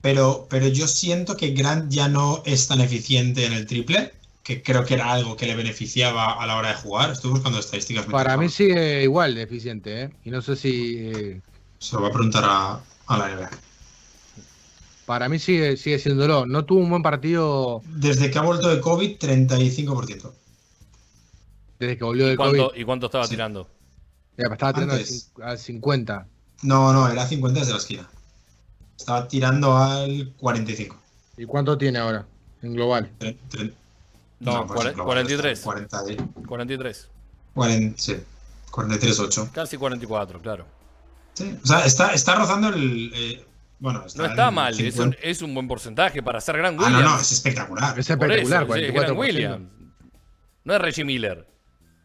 [0.00, 4.12] Pero, pero yo siento que Grant ya no es tan eficiente en el triple,
[4.42, 7.10] que creo que era algo que le beneficiaba a la hora de jugar.
[7.10, 8.06] Estoy buscando estadísticas.
[8.06, 10.10] Para mí sigue igual de eficiente, ¿eh?
[10.24, 10.98] Y no sé si.
[10.98, 11.40] eh,
[11.78, 13.50] Se lo voy a preguntar a, a la NBA.
[15.10, 16.46] Para mí sigue, sigue siéndolo.
[16.46, 20.32] No tuvo un buen partido Desde que ha vuelto de COVID, 35%.
[21.80, 22.80] desde que volvió ¿Y del cuánto, COVID.
[22.80, 23.30] ¿Y cuánto estaba Sí.
[23.30, 23.68] tirando?
[24.38, 25.32] Ya, Estaba tirando al, Antes.
[25.34, 26.26] cin- al 50.
[26.62, 28.08] No, no, era 50 desde la esquina.
[28.96, 30.96] Estaba tirando al 45.
[31.38, 32.24] ¿Y cuánto tiene ahora
[32.62, 33.10] en global?
[33.18, 33.72] Tre- tre-
[34.38, 35.60] No, pues, cuare- global, 43.
[35.60, 37.08] 40, de- 43.
[37.54, 38.16] 40, sí,
[38.70, 39.50] 43-8.
[39.52, 40.66] Casi 44, claro.
[41.34, 43.10] Sí, o sea, está, está rozando el.
[43.12, 43.44] eh,
[43.80, 45.18] bueno, No está en mal, es un, 50.
[45.22, 47.02] es un buen porcentaje para ser Gran Ah, Williams.
[47.04, 47.98] no, no, es espectacular.
[47.98, 49.00] Es espectacular, eso, sí, es 44%.
[49.00, 49.68] Gran Williams.
[50.64, 51.46] No es Reggie Miller.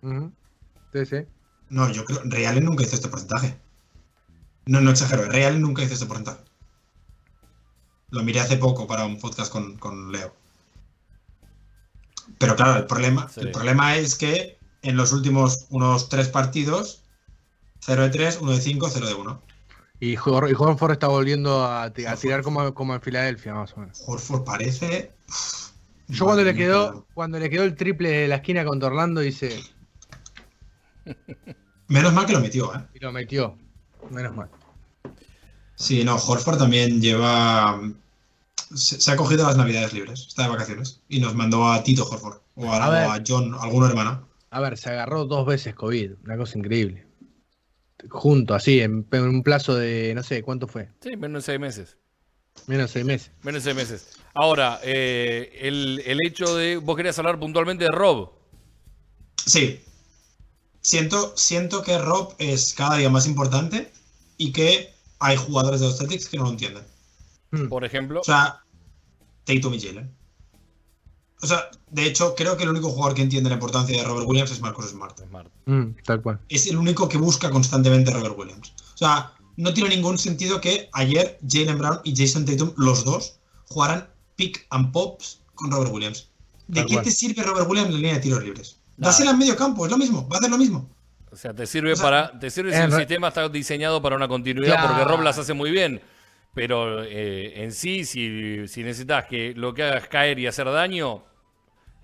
[0.01, 0.33] Ujú.
[0.93, 1.17] Sí, sí.
[1.69, 2.21] No, yo creo.
[2.25, 3.59] Real nunca hizo este porcentaje.
[4.65, 6.39] No, no exagero, Real nunca hizo este porcentaje.
[8.09, 10.33] Lo miré hace poco para un podcast con, con Leo.
[12.39, 13.41] Pero claro, el problema, Sí.
[13.41, 17.03] el problema es que en los últimos unos tres partidos,
[17.81, 19.41] 0 de 3, 1 de 5, 0 de 1.
[19.99, 23.73] Y, Hor- y Horford está volviendo a, ti- a tirar como, como en Filadelfia, más
[23.73, 24.01] o menos.
[24.05, 25.13] Horford parece.
[26.07, 28.89] Yo cuando Madre le mía, quedó, cuando le quedó el triple de la esquina contra
[28.89, 29.59] Orlando, dice,
[31.87, 32.79] Menos mal que lo metió, ¿eh?
[32.93, 33.57] y lo metió.
[34.09, 34.49] Menos mal.
[35.75, 37.79] Sí, no, Horford también lleva.
[38.73, 41.01] Se, se ha cogido las navidades libres, está de vacaciones.
[41.07, 42.37] Y nos mandó a Tito Horford.
[42.55, 44.27] O a, o a John, alguno hermano.
[44.49, 47.04] A ver, se agarró dos veces COVID, una cosa increíble.
[48.09, 50.89] Junto, así, en, en un plazo de, no sé, ¿cuánto fue?
[51.01, 51.97] Sí, menos de seis meses.
[52.67, 53.31] Menos de seis meses.
[53.43, 54.19] Menos de seis meses.
[54.33, 56.77] Ahora, eh, el, el hecho de.
[56.77, 58.31] Vos querías hablar puntualmente de Rob.
[59.45, 59.81] Sí.
[60.81, 63.91] Siento, siento que Rob es cada día más importante
[64.37, 66.83] y que hay jugadores de los Celtics que no lo entienden.
[67.51, 67.67] Hmm.
[67.67, 68.21] Por ejemplo.
[68.21, 68.61] O sea,
[69.45, 70.15] Tatum y Jalen.
[71.45, 74.27] O sea, de hecho, creo que el único jugador que entiende la importancia de Robert
[74.27, 75.17] Williams es Marcus Smart.
[75.27, 75.47] Smart.
[75.65, 76.39] Mm, tal cual.
[76.49, 78.73] Es el único que busca constantemente a Robert Williams.
[78.93, 83.37] O sea, no tiene ningún sentido que ayer Jalen Brown y Jason Tatum, los dos,
[83.69, 86.29] jugaran pick and pops con Robert Williams.
[86.67, 87.05] ¿De Tal qué cual.
[87.05, 88.79] te sirve Robert Williams en la línea de tiros libres?
[88.97, 89.11] Nada.
[89.11, 90.89] Dásela en medio campo, es lo mismo, va a hacer lo mismo.
[91.31, 92.39] O sea, te sirve O sea, para.
[92.39, 94.87] Te sirve si el re- sistema está diseñado para una continuidad, Claro.
[94.89, 96.01] porque Rob las hace muy bien.
[96.53, 101.23] Pero eh, en sí, si, si necesitas que lo que hagas caer y hacer daño,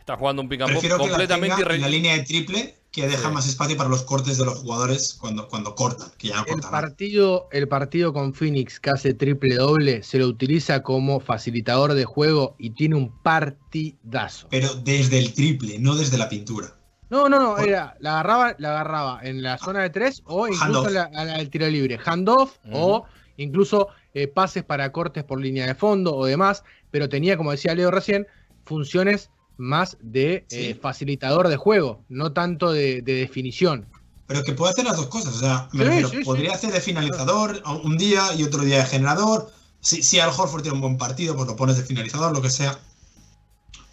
[0.02, 2.24] estás jugando un pick and pop Prefiero que la completamente tenga en la línea de
[2.24, 3.34] triple que deja Sí.
[3.34, 6.54] más espacio para los cortes de los jugadores cuando, cuando cortan, que ya no El
[6.56, 6.72] cortan.
[6.72, 12.04] partido, el partido con Phoenix que hace triple doble se lo utiliza como facilitador de
[12.04, 14.48] juego y tiene un partidazo.
[14.50, 16.76] Pero desde el triple, no desde la pintura.
[17.10, 20.88] No, no, no, era, la agarraba, la agarraba en la zona de tres o incluso
[20.88, 21.98] en la, la del tiro libre.
[22.04, 23.06] Handoff o
[23.38, 27.74] incluso eh, pases para cortes por línea de fondo o demás, pero tenía, como decía
[27.76, 28.28] Leo recién,
[28.66, 29.30] funciones
[29.62, 30.58] más de Sí.
[30.58, 33.86] eh, facilitador de juego, no tanto de, de definición.
[34.28, 35.36] Pero que puede hacer las dos cosas.
[35.36, 38.78] O sea, me Sí, refiero, sí, podría hacer de finalizador un día y otro día
[38.78, 39.52] de generador.
[39.82, 42.50] Si, si Al Horford tiene un buen partido, pues lo pones de finalizador, lo que
[42.50, 42.80] sea.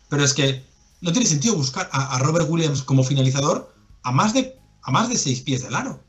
[0.09, 0.63] Pero es que
[1.01, 5.09] no tiene sentido buscar a, a Robert Williams como finalizador a más de a más
[5.09, 6.03] de seis pies del aro.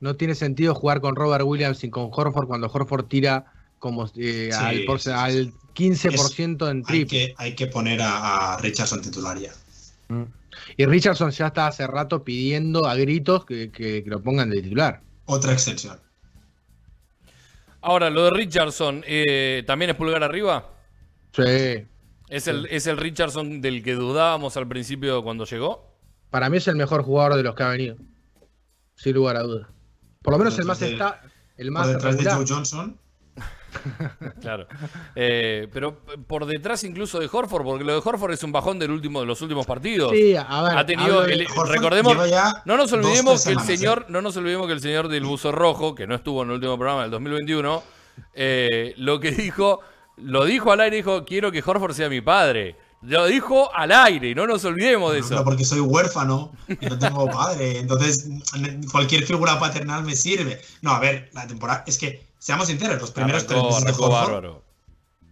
[0.00, 4.50] No tiene sentido jugar con Robert Williams y con Horford cuando Horford tira como eh,
[4.52, 7.06] Sí, al, por- sí, sí, al 15% en Hay triple.
[7.08, 9.52] que, hay que poner a, a Richardson titular ya.
[10.08, 10.22] Mm.
[10.76, 14.62] Y Richardson ya está hace rato pidiendo a gritos que, que- que lo pongan de
[14.62, 15.00] titular.
[15.24, 15.98] Otra extensión.
[17.82, 20.68] Ahora, lo de Richardson, eh, ¿también es pulgar arriba?
[21.32, 21.86] Sí.
[22.28, 25.96] ¿Es el, ¿Es el Richardson del que dudábamos al principio cuando llegó?
[26.30, 27.96] Para mí es el mejor jugador de los que ha venido.
[28.96, 29.66] Sin lugar a dudas.
[30.22, 32.30] Por lo menos Por el más detrás de- está, el Por más detrás de.
[32.30, 32.99] Joe Johnson.
[34.40, 34.66] Claro.
[35.14, 38.90] Eh, pero por detrás incluso de Horford, porque lo de Horford es un bajón del
[38.90, 40.12] último, de los últimos partidos.
[40.12, 40.78] Sí, a ver.
[40.78, 42.16] ha tenido el- recordemos,
[42.64, 44.12] no nos olvidemos que el señor, ¿eh?
[44.12, 46.76] no nos olvidemos que el señor del buzo rojo, que no estuvo en el último
[46.76, 47.82] programa del 2021,
[48.34, 49.80] eh, lo que dijo,
[50.16, 52.76] lo dijo al aire, dijo, quiero que Horford sea mi padre.
[53.02, 55.42] Lo dijo al aire, no nos olvidemos de eso.
[55.42, 57.78] porque soy huérfano y no tengo padre.
[57.78, 58.28] Entonces,
[58.92, 60.60] cualquier figura paternal me sirve.
[60.82, 61.82] No, a ver, la temporada.
[61.86, 64.64] Es que, seamos sinceros, los primeros tres Arrancó, meses de Horford bárbaro.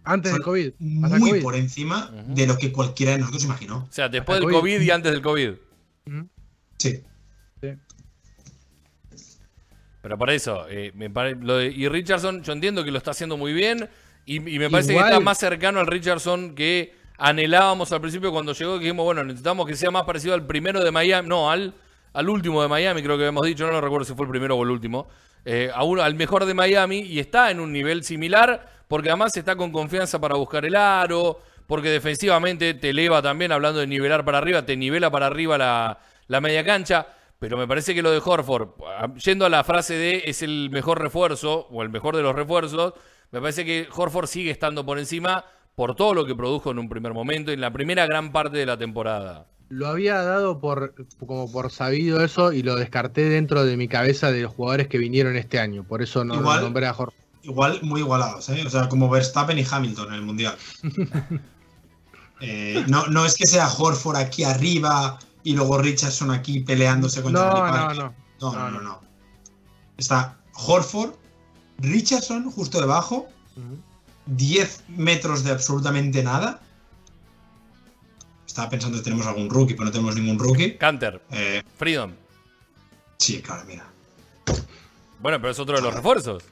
[0.05, 0.71] Antes del COVID.
[0.79, 1.43] muy COVID.
[1.43, 3.79] por encima de lo que cualquiera de nosotros imaginó.
[3.89, 4.55] O sea, después del COVID.
[4.59, 5.53] COVID y antes del COVID.
[6.77, 7.03] Sí.
[7.61, 7.69] sí.
[10.01, 13.11] Pero por eso, eh, me pare- lo de- y Richardson, yo entiendo que lo está
[13.11, 13.89] haciendo muy bien.
[14.25, 18.31] Y, y me parece Igual- que está más cercano al Richardson que anhelábamos al principio
[18.31, 18.77] cuando llegó.
[18.79, 21.27] Que dijimos, bueno, necesitamos que sea más parecido al primero de Miami.
[21.27, 21.73] No, al,
[22.19, 23.65] al último de Miami, creo que habíamos dicho.
[23.65, 25.07] No, no recuerdo si fue el primero o el último.
[25.45, 26.99] eh, al mejor de Miami.
[26.99, 28.83] Y está en un nivel similar.
[28.87, 31.39] Porque además está con confianza para buscar el aro.
[31.67, 35.99] Porque defensivamente te eleva también, hablando de nivelar para arriba, te nivela para arriba la,
[36.27, 37.05] la media cancha.
[37.37, 40.69] Pero me parece que lo de Horford, ah, yendo a la frase de es el
[40.71, 42.93] mejor refuerzo o el mejor de los refuerzos,
[43.31, 45.45] me parece que Horford sigue estando por encima
[45.75, 48.65] por todo lo que produjo en un primer momento, en la primera gran parte de
[48.65, 49.45] la temporada.
[49.69, 50.95] Lo había dado por
[51.25, 54.97] como por sabido eso y lo descarté dentro de mi cabeza de los jugadores que
[54.97, 55.83] vinieron este año.
[55.83, 57.15] Por eso no Igual- nombré a Jorge.
[57.43, 58.63] Igual, muy igualados, ¿eh?
[58.65, 60.55] O sea, como Verstappen y Hamilton en el Mundial.
[62.41, 67.49] Eh, no, no es que sea Horford aquí arriba y luego Richardson aquí peleándose contra
[67.49, 67.97] No, Parker.
[67.97, 68.13] no.
[68.39, 68.81] No, no, No, no, no.
[68.81, 69.01] no.
[69.97, 71.15] Está Horford,
[71.79, 73.77] Richardson justo debajo, Ujú.
[74.27, 76.61] 10 metros de absolutamente nada.
[78.49, 80.75] Estaba pensando que tenemos algún rookie, pero no tenemos ningún rookie.
[80.75, 82.11] Canter, Eh, Freedom.
[83.17, 83.85] sí, claro, mira.
[85.19, 86.43] Bueno, pero es otro de los refuerzos.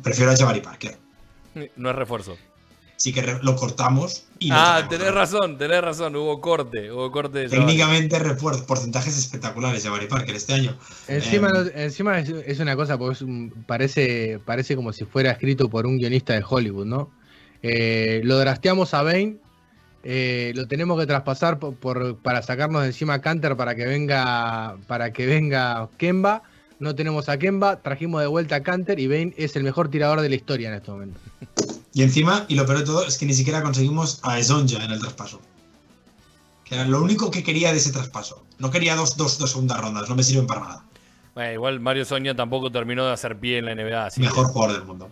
[0.00, 0.96] Prefiero a Jabari Parker.
[1.74, 2.36] No es refuerzo.
[2.96, 6.14] Sí que lo cortamos y Ah, tenés razón, tenés razón.
[6.14, 7.48] Hubo corte, hubo corte.
[7.48, 10.76] Técnicamente refuerzo, porcentajes espectaculares Jabari Parker este año.
[11.08, 15.04] Encima, Em, no- encima es, es una cosa, porque es un- parece, parece como si
[15.04, 17.10] fuera escrito por un guionista de Hollywood, ¿no?
[17.60, 19.38] Eh, lo drafteamos a Bane,
[20.02, 23.84] eh, lo tenemos que traspasar por, por- para sacarnos de encima a Canter para que
[23.86, 26.42] venga para que venga Kemba.
[26.78, 30.22] No tenemos a Kemba, trajimos de vuelta a Canter y Bane es el mejor tirador
[30.22, 31.20] de la historia en este momento.
[31.92, 34.90] Y encima, y lo peor de todo, es que ni siquiera conseguimos a Esonja en
[34.90, 35.40] el traspaso.
[36.64, 38.44] Que era lo único que quería de ese traspaso.
[38.58, 40.84] No quería dos, dos, dos segundas rondas, no me sirven para nada.
[41.34, 44.06] Bueno, igual Mario Soña tampoco terminó de hacer pie en la NBA.
[44.06, 45.10] así Mejor que- jugador del mundo.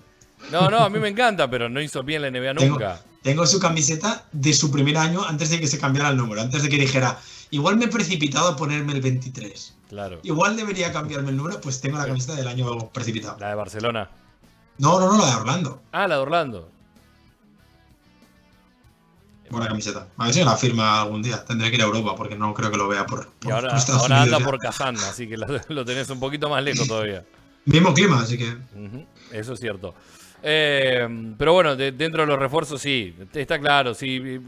[0.52, 3.00] No, no, a mí me encanta, pero no hizo pie en la NBA Tengo- nunca.
[3.22, 6.62] Tengo su camiseta de su primer año antes de que se cambiara el número, antes
[6.62, 7.18] de que dijera,
[7.50, 9.74] igual me he precipitado a ponerme el 23.
[9.88, 10.20] Claro.
[10.22, 13.36] Igual debería cambiarme el número, pues tengo la camiseta del año precipitado.
[13.40, 14.08] La de Barcelona.
[14.78, 15.82] No, no, no, la de Orlando.
[15.92, 16.70] Ah, la de Orlando.
[19.50, 20.06] Buena camiseta.
[20.18, 21.42] A ver si me la firma algún día.
[21.44, 23.78] Tendré que ir a Europa porque no creo que lo vea por, Y ahora, por
[23.78, 24.44] Estados ahora Unidos anda ya.
[24.44, 27.24] por Kazán, así que lo, lo tenés un poquito más lejos todavía.
[27.64, 28.56] Mismo clima, así que.
[29.32, 29.94] Eso es cierto.
[30.42, 34.40] Eh, pero bueno, de- dentro de los refuerzos sí, está claro, sí.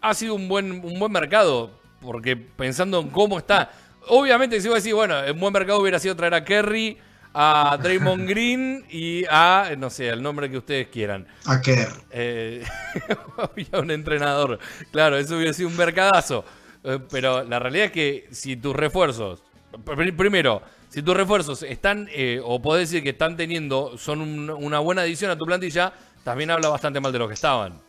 [0.00, 1.70] Ha sido un buen, un buen mercado,
[2.00, 3.70] porque pensando en cómo está,
[4.08, 6.98] obviamente si vos decís, bueno, un buen mercado hubiera sido traer a Kerry,
[7.32, 11.26] a Draymond Green y a, no sé, el nombre que ustedes quieran.
[11.46, 11.88] A Kerr.
[12.10, 12.62] Eh,
[13.38, 14.58] había un entrenador.
[14.92, 16.44] Claro, eso hubiera sido un mercadazo.
[16.84, 20.60] Eh, pero la realidad es que si tus refuerzos, pr- primero,
[20.94, 25.02] si tus refuerzos están, eh, o podés decir que están teniendo, son un- una buena
[25.02, 25.92] adición a tu plantilla,
[26.22, 27.80] también habla bastante mal de los que estaban.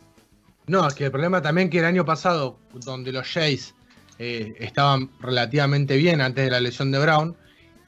[0.66, 3.74] No, es que el problema también que el año pasado, donde los Jays
[4.18, 7.36] eh, estaban relativamente bien antes de la lesión de Brown,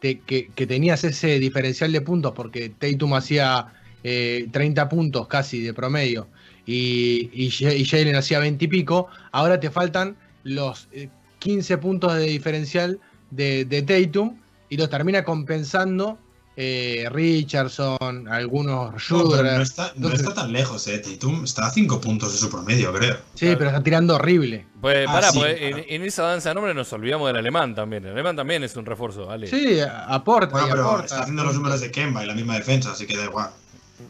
[0.00, 3.72] que, tenías ese diferencial de puntos porque Tatum hacía
[4.04, 6.28] eh, 30 puntos casi de promedio
[6.64, 11.08] y, y, Ja- y Jalen hacía 20 y pico, ahora te faltan los eh,
[11.40, 13.00] 15 puntos de diferencial
[13.32, 14.36] de Tatum
[14.68, 16.18] y los termina compensando
[16.60, 19.44] eh, Richardson, algunos No, Schroeder.
[19.56, 20.98] no, está, no Entonces- está tan lejos, eh.
[20.98, 23.16] Tatum está a 5 puntos de su promedio, creo.
[23.34, 24.66] Sí, pero está tirando horrible.
[24.80, 25.76] Pues Ah, pará, sí, pues, claro.
[25.78, 28.04] en, en esa danza de nombres nos olvidamos del alemán también.
[28.06, 29.46] El alemán también es un refuerzo, ¿vale?
[29.46, 31.04] Sí, aporta Bueno, y pero aporta.
[31.06, 33.50] está haciendo los números de Kemba y la misma defensa, así que da igual.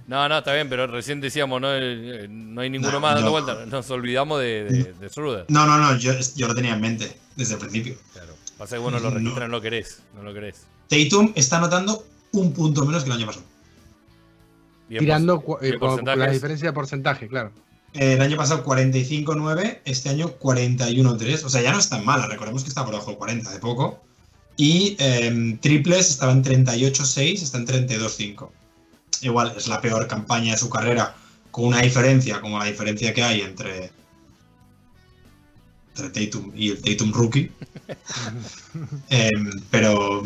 [0.06, 3.26] No, no, está bien, pero recién decíamos, no, Eh, no hay ninguno No, más dando
[3.26, 3.42] no.
[3.42, 3.66] vuelta.
[3.66, 5.44] Nos olvidamos de, de, de Schroeder.
[5.48, 7.94] No, no, no, yo, yo lo tenía en mente desde el principio.
[8.14, 8.34] Claro.
[8.58, 9.16] Pasa que vos no lo No.
[9.16, 10.02] registras, no lo querés.
[10.14, 10.66] No lo querés.
[10.88, 13.44] Tatum está anotando un punto menos que el año pasado.
[14.88, 15.78] Tirando eh,
[16.16, 17.52] la diferencia de porcentaje, claro.
[17.94, 21.44] Eh, El año pasado 45-9, este año 41-3.
[21.44, 23.58] O sea, ya no es tan mala, recordemos que está por debajo de 40 de
[23.58, 24.00] poco.
[24.56, 28.50] Y em, triples estaba en 38-6, está en 32-5.
[29.22, 31.14] igual es la peor campaña de su carrera,
[31.50, 33.90] con una diferencia como la diferencia que hay entre,
[35.98, 37.50] entre Tatum y el Tatum rookie.
[39.10, 40.22] Em, pero,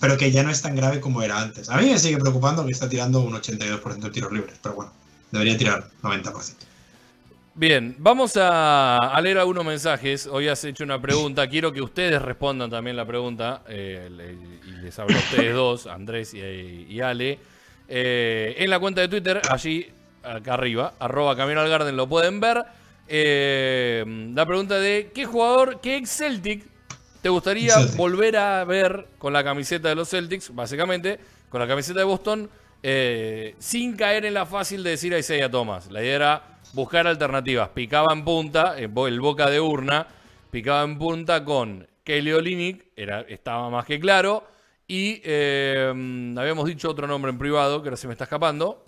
[0.00, 1.68] pero que ya no es tan grave como era antes.
[1.68, 4.92] A mí me sigue preocupando que está tirando un 82% de tiros libres, pero bueno,
[5.30, 6.54] debería tirar 90%.
[7.56, 10.26] Bien, vamos a, a leer algunos mensajes.
[10.26, 11.46] Hoy has hecho una pregunta.
[11.48, 13.62] Quiero que ustedes respondan también la pregunta.
[13.68, 14.32] eh, le-
[14.68, 17.38] y les hablo a ustedes dos, Andrés y, y Ale.
[17.88, 19.86] Eh, en la cuenta de Twitter, allí,
[20.24, 22.64] acá arriba, arroba Camino al Garden, lo pueden ver.
[23.08, 26.64] Eh, la pregunta de ¿qué jugador, qué ex Celtic
[27.22, 27.96] te gustaría Celtic.
[27.96, 30.54] volver a ver con la camiseta de los Celtics?
[30.54, 32.50] Básicamente, con la camiseta de Boston,
[32.82, 35.90] eh, sin caer en la fácil de decir a Isaiah Thomas.
[35.90, 36.42] La idea era
[36.72, 37.68] buscar alternativas.
[37.70, 40.06] Picaba en punta, bo- el boca de urna,
[40.50, 44.46] picaba en punta con Kelly Olynyk, era, estaba más que claro.
[44.86, 48.84] Y eh, mm, habíamos dicho otro nombre en privado, que ahora se me está escapando.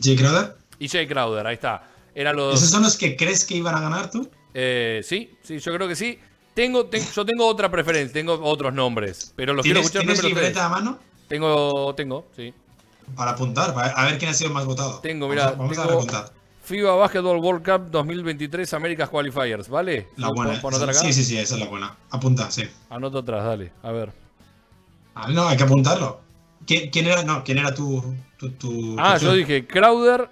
[0.00, 1.88] Jay Crowder, Y Jay Crowder, ahí está.
[2.14, 2.54] Eran los.
[2.56, 4.28] ¿esos son los que crees que iban a ganar tú?
[4.54, 6.18] Eh, sí, sí, yo creo que sí.
[6.54, 10.18] Tengo, ten- yo tengo otra preferencia, tengo otros nombres, pero los quiero ¿Tienes, escuchar ¿tienes
[10.20, 10.98] primero libreta a mano?
[11.28, 12.52] Tengo, tengo, sí.
[13.16, 14.98] Para apuntar, para- a ver quién ha sido más votado.
[15.00, 16.32] Tengo, Vamos mira, a- Vamos a, tengo- recontar.
[16.64, 20.08] FIBA Basketball World Cup 2023 Americas Qualifiers, ¿vale?
[20.16, 20.92] La ¿Lo buena.
[20.92, 21.96] Sí, sí, sí, esa es la buena.
[22.10, 22.62] Apunta, sí.
[22.90, 24.12] Anoto atrás, dale, a ver.
[25.14, 26.20] Ah, no, hay que apuntarlo.
[26.66, 27.22] ¿Quién, quién era?
[27.24, 28.14] No, ¿quién era tu.
[28.38, 30.30] tu, tu- Ah, tu yo dije Crowder,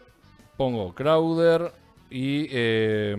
[0.60, 1.72] pongo Crowder
[2.10, 3.16] y eh,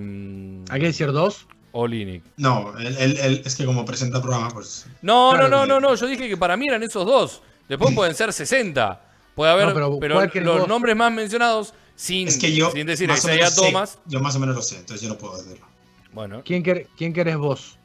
[0.69, 1.47] Hay que decir dos.
[1.71, 2.21] Olynyk.
[2.37, 4.85] No, él, él- él- es que como presenta programa, pues.
[5.01, 7.41] No, Claro, no, no, que- no, no, yo dije que para mí eran esos dos.
[7.67, 9.01] Después pueden ser 60.
[9.33, 10.67] Puede haber, No, pero pero, ¿cuál querés los vos?
[10.67, 12.69] nombres más mencionados sin, Es que yo.
[12.69, 13.59] sin decir más o Isaiah sé.
[13.61, 13.97] Thomas.
[14.05, 15.65] Yo más o menos lo sé, entonces yo no puedo decirlo.
[16.13, 17.75] Bueno, ¿Quién, quer- quién querés vos?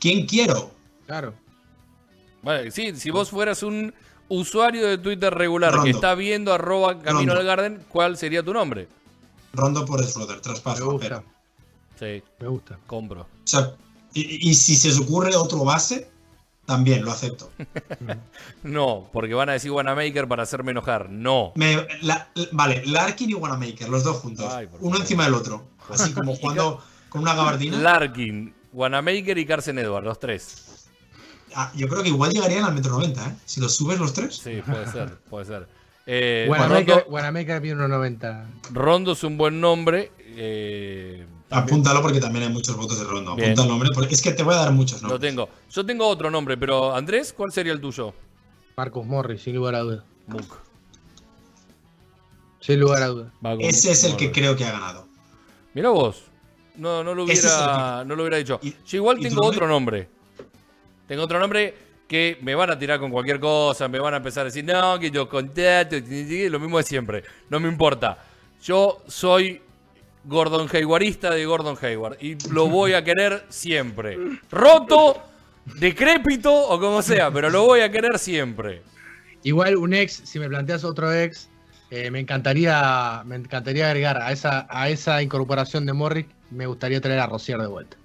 [0.00, 0.70] ¿Quién quiero?
[1.06, 1.34] Claro.
[2.42, 3.92] Vale, sí, si vos fueras un
[4.28, 7.40] usuario de Twitter regular que está viendo arroba Camino Rondo.
[7.40, 8.88] al Garden, ¿cuál sería tu nombre?
[9.52, 10.90] Rondo por Schroeder, Me traspaso.
[10.92, 11.00] gusta.
[11.08, 11.24] Pero,
[11.98, 12.78] Sí, Me gusta.
[12.86, 13.20] compro.
[13.22, 13.72] o sea,
[14.12, 16.08] y, y si se os ocurre otro base,
[16.66, 17.50] también lo acepto.
[18.62, 21.10] No, porque van a decir Wanamaker para hacerme enojar.
[21.10, 21.52] No.
[21.54, 24.46] Me- la- vale, Larkin y Wanamaker, los dos juntos.
[24.52, 25.64] Ay, uno encima del otro.
[25.90, 27.76] Así como jugando con una gabardina.
[27.78, 30.73] Larkin, Wanamaker y Carson Edward, los tres.
[31.54, 33.34] Ah, yo creo que igual llegarían al metro 90, ¿eh?
[33.44, 34.36] Si los subes los tres.
[34.36, 35.66] Sí, puede ser, puede ser.
[36.06, 36.56] Eh, mide
[37.76, 38.44] 1.90.
[38.72, 40.12] Rondo es un buen nombre.
[40.18, 43.32] eh, Apúntalo porque también hay muchos votos de Rondo.
[43.32, 45.30] Apunta el nombre, porque es que te voy a dar muchos lo nombres.
[45.30, 45.48] tengo.
[45.70, 48.12] Yo tengo otro nombre, pero Andrés, ¿cuál sería el tuyo?
[48.76, 50.04] Marcus Morris, sin lugar a dudas.
[50.26, 50.58] Mook.
[52.60, 55.06] Sin lugar a con- Ese es el que creo que ha ganado.
[55.74, 56.22] Mira vos.
[56.76, 58.58] No, no lo es hubiera, no lo hubiera dicho.
[58.62, 59.56] ¿Y- Yo igual tengo nombre?
[59.56, 60.08] otro nombre.
[61.06, 61.74] Tengo otro nombre
[62.08, 64.98] que me van a tirar con cualquier cosa, me van a empezar a decir, no,
[64.98, 67.24] que yo contacto, lo mismo de siempre.
[67.48, 68.18] No me importa.
[68.62, 69.60] Yo soy
[70.24, 74.18] Gordon Haywardista de Gordon Hayward y lo voy a querer siempre.
[74.50, 75.22] Roto,
[75.78, 78.82] decrépito o como sea, pero lo voy a querer siempre.
[79.42, 81.50] Igual un ex, si me planteas otro ex,
[81.90, 87.00] eh, me encantaría me encantaría agregar a esa, a esa incorporación de Morris, me gustaría
[87.00, 87.96] traer a Rosier de vuelta.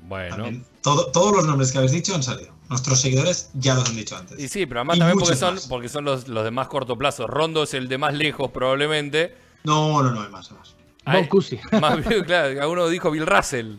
[0.00, 0.36] Bueno.
[0.36, 0.71] También.
[0.82, 2.52] Todo- todos los nombres que habéis dicho han salido.
[2.68, 4.38] Nuestros seguidores ya los han dicho antes.
[4.40, 5.66] Y sí, pero además Y también porque son, más.
[5.66, 7.26] porque son los, los de más corto plazo.
[7.26, 9.34] Rondo es el de más lejos probablemente.
[9.64, 10.74] No, no, no, hay más, hay más.
[11.04, 11.58] Ay, Bob Cousy.
[11.80, 13.74] Más bien, claro, alguno dijo Bill Russell.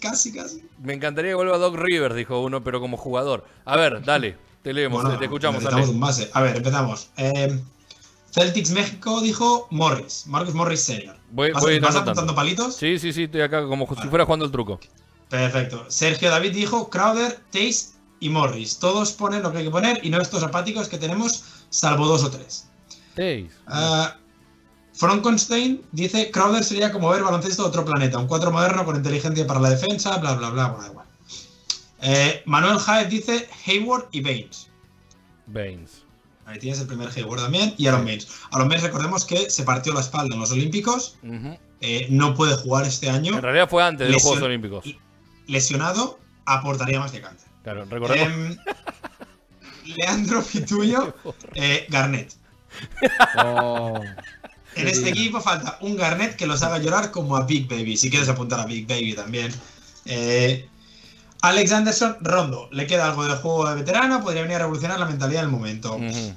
[0.00, 0.62] Casi, casi.
[0.82, 3.44] Me encantaría que vuelva Doc Rivers, dijo uno, pero como jugador.
[3.66, 6.30] A ver, dale, te leemos, Bueno, te escuchamos, un base.
[6.32, 7.10] A ver, empezamos.
[7.18, 7.60] Eh,
[8.32, 11.16] Celtics México dijo Morris, Marcus Morris Senior.
[11.30, 12.76] Voy- ¿Vas, voy apuntando palitos?
[12.76, 14.80] Sí, sí, sí, estoy acá como si fuera jugando el truco.
[15.28, 15.84] Perfecto.
[15.88, 18.78] Sergio David dijo Crowder, Tace y Morris.
[18.78, 22.24] Todos ponen lo que hay que poner y no estos apáticos que tenemos, salvo dos
[22.24, 22.68] o tres.
[23.14, 23.48] Taze.
[23.66, 24.16] Ah,
[24.92, 29.46] Frankenstein dice Crowder sería como ver baloncesto de otro planeta, un cuadro moderno con inteligencia
[29.46, 31.06] para la defensa, bla bla bla, bueno, da igual.
[32.02, 34.68] Eh, Manuel Jaez dice Hayward y Baines.
[35.46, 35.99] Baines.
[36.50, 38.26] Ahí tienes el primer Hayward también y Aaron Baines.
[38.50, 41.16] Aaron Baines recordemos que se partió la espalda en los Olímpicos,
[41.80, 44.84] eh, no puede jugar este año, En realidad fue antes de los Juegos Olímpicos.
[45.46, 47.48] lesionado, aportaría más que cáncer.
[47.62, 48.32] Claro, recordemos.
[48.32, 48.56] Em,
[49.96, 51.14] Leandro Fituyo,
[51.54, 52.34] eh, Garnett.
[53.44, 54.00] Oh,
[54.74, 57.96] En este equipo falta un Garnett que los haga llorar como a Big Baby.
[57.96, 59.52] Si quieres apuntar a Big Baby también.
[60.04, 60.68] Eh,
[61.42, 62.68] Alex Anderson, Rondo.
[62.70, 64.22] Le queda algo del juego de veterano.
[64.22, 65.96] Podría venir a revolucionar la mentalidad del momento.
[65.96, 66.34] Ujú.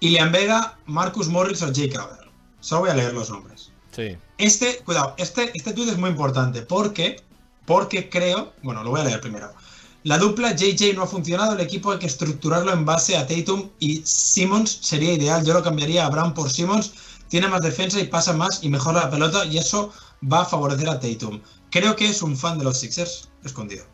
[0.00, 2.28] Ilian Vega, Marcus Morris o Jay Crowder.
[2.60, 3.70] Solo voy a leer los nombres.
[3.94, 4.16] Sí.
[4.38, 7.20] Este, cuidado, este, este tweet es muy importante porque,
[7.66, 9.52] porque creo, bueno, lo voy a leer primero.
[10.04, 13.68] La dupla JJ no ha funcionado, el equipo hay que estructurarlo en base a Tatum
[13.80, 15.44] y Simmons sería ideal.
[15.44, 16.92] Yo lo cambiaría a Brown por Simmons.
[17.28, 19.92] Tiene más defensa y pasa más y mejora la pelota y eso
[20.32, 21.40] va a favorecer a Tatum.
[21.70, 23.84] Creo que es un fan de los Sixers escondido.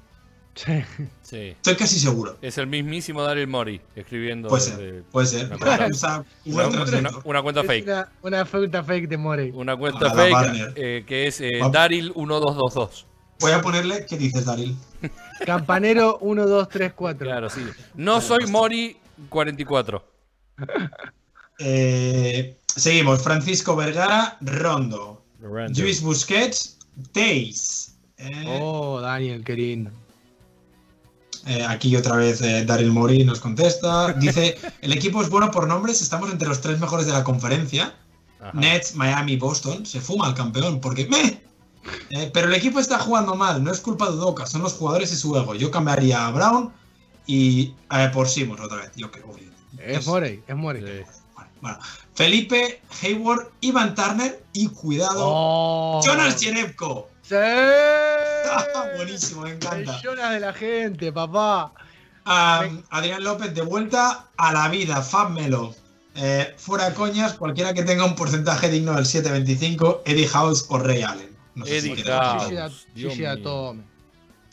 [0.54, 0.84] Sí.
[1.22, 1.36] Sí.
[1.56, 2.38] Estoy casi seguro.
[2.40, 4.48] Es el mismísimo Daryl Mori escribiendo.
[4.48, 5.46] Puede desde- ser, puede ser.
[5.46, 6.66] Una cuenta- una,
[7.24, 7.84] una- una fake.
[7.86, 9.50] Una, una cuenta fake de More.
[9.52, 10.72] Una cuenta fake partner.
[10.76, 13.04] eh, que es eh, Va- Daryl1222.
[13.40, 14.76] Voy a ponerle, ¿qué dices, Daryl?
[15.44, 17.26] Campanero 1, 2, 3, 4.
[17.26, 17.62] Claro, sí.
[17.96, 20.02] No soy Mori44.
[21.58, 23.22] Eh, seguimos.
[23.22, 25.24] Francisco Vergara, Rondo.
[25.76, 26.73] Luis Busquets,
[27.12, 27.96] Teis.
[28.18, 29.90] Eh, Oh, Daniel, qué lindo.
[31.46, 34.12] eh, aquí otra vez eh, Daryl Mori nos contesta.
[34.14, 37.94] Dice, el equipo es bueno por nombres, estamos entre los tres mejores de la conferencia.
[38.40, 38.52] Ajá.
[38.54, 39.84] Nets, Miami, Boston.
[39.84, 41.06] Se fuma el campeón porque...
[41.06, 41.40] ¡meh!
[42.10, 45.12] Eh, pero el equipo está jugando mal, no es culpa de Doca, son los jugadores
[45.12, 45.54] y su ego.
[45.54, 46.72] Yo cambiaría a Brown
[47.26, 48.92] y eh, por Simons otra vez.
[48.96, 50.82] Yo creo que Es Morey, es Morey.
[50.82, 51.10] Sí.
[51.64, 51.78] Bueno.
[52.14, 56.02] Felipe, Hayward, Ivan Turner y cuidado, Oh.
[56.04, 57.08] Jonas Jerebko.
[57.22, 57.34] ¡Sí!
[58.96, 59.96] Buenísimo, me encanta.
[59.96, 61.72] El Jonas de la gente, papá.
[62.26, 65.74] Am, Adrián López de vuelta a la vida, Fabmelo.
[66.16, 71.02] Eh, fuera coñas, cualquiera que tenga un porcentaje digno del 7.25, Eddie House o Ray
[71.02, 71.34] Allen.
[71.54, 72.86] No sé si Eddie queda House.
[72.94, 73.08] Gigi.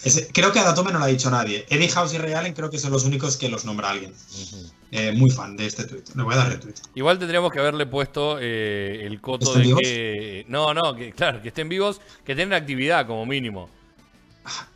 [0.04, 1.66] Ese- creo que a Datome no lo ha dicho nadie.
[1.70, 4.12] Eddie House y Ray Allen creo que son los únicos que los nombra alguien.
[4.14, 4.72] Ujú.
[4.92, 6.04] Eh, muy fan de este tweet.
[6.16, 6.76] Le voy a dar retweet.
[6.96, 9.82] Igual tendríamos que haberle puesto eh, el coto ¿Están de vivos?
[9.82, 10.46] que.
[10.50, 13.70] No, no, que claro, que estén vivos, que tengan actividad como mínimo.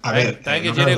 [0.04, 0.92] A ver, También que no está-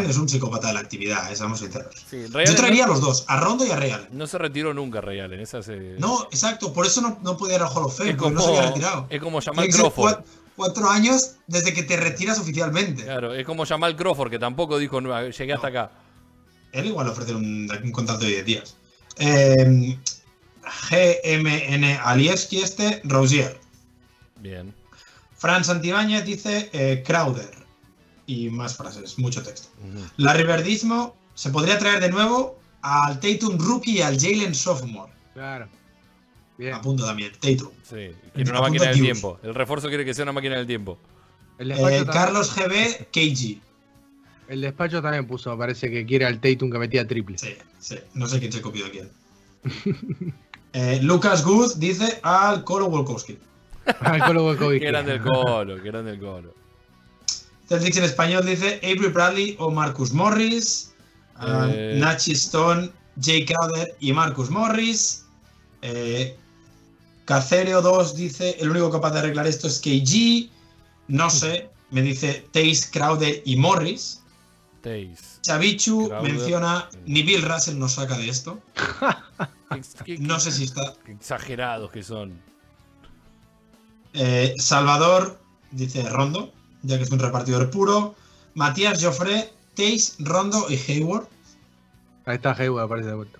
[0.00, 1.94] en es un psicópata de la actividad, eh, seamos sinceros.
[2.08, 4.08] Sí, Yo traería a los dos, a Rondo y a Allen.
[4.12, 5.40] no se retiró nunca Ray Allen.
[5.40, 8.16] Esa se- No, exacto, por eso no, no podía ir al Hall of Fame, es,
[8.16, 9.06] porque como, no se había retirado.
[9.08, 10.12] es como ser Crawford.
[10.12, 10.22] cua-
[10.54, 13.04] cuatro años desde que te retiras oficialmente.
[13.04, 15.90] Claro, es como Jamal Crawford, que tampoco dijo, "No, llegué hasta acá.
[16.72, 18.76] Él igual le ofrece un, un contrato de 10 días.
[19.18, 19.98] Eh,
[20.90, 23.58] GMN Alieski este, Rosier.
[24.40, 24.74] Bien.
[25.36, 27.50] Fran Santibáñez dice eh, Crowder.
[28.26, 29.68] Y más frases, mucho texto.
[30.16, 35.12] Larry Verdismo se podría traer de nuevo al Tatum Rookie y al Jalen Sophomore.
[35.34, 35.68] Claro.
[36.56, 36.74] Bien.
[36.74, 37.70] Apunto también, Tatum.
[37.82, 39.38] Sí, quiere una máquina del tiempo.
[39.42, 40.98] El refuerzo quiere que sea una máquina del tiempo.
[41.58, 43.60] El Eh, Carlos GB, KG.
[44.52, 47.38] El despacho también puso, parece que quiere al Tatum que metía triple.
[47.38, 47.96] Sí, sí.
[48.14, 49.10] No sé quién se copió de quién.
[50.74, 53.36] Eh, Lucas Good dice al Colo Wolkowski.
[54.00, 54.80] Al Colo Volkovic.
[54.80, 56.54] Que eran del colo, que eran del colo.
[57.68, 60.94] Celtics en español dice Avery Bradley o Marcus Morris.
[61.36, 61.98] Ah, Eh.
[62.00, 62.90] Nachi Stone,
[63.20, 65.26] Jay Crowder y Marcus Morris.
[65.82, 66.38] Eh,
[67.26, 70.48] Cacereo 2 dice el único capaz de arreglar esto es KG.
[71.08, 74.21] No sé, me dice Tace, Crowder y Morris.
[75.42, 76.32] Chavichu Crowder.
[76.32, 78.60] menciona ni Bill Russell nos saca de esto.
[79.70, 80.94] Qué- qué- No sé si está.
[81.06, 82.38] qué exagerados que son.
[84.12, 85.38] Eh, Salvador
[85.70, 86.52] dice Rondo,
[86.82, 88.14] ya que es un repartidor puro.
[88.54, 91.26] Matías Joffre, Tace, Rondo y Hayward.
[92.26, 93.38] Ahí está Hayward, aparece de vuelta.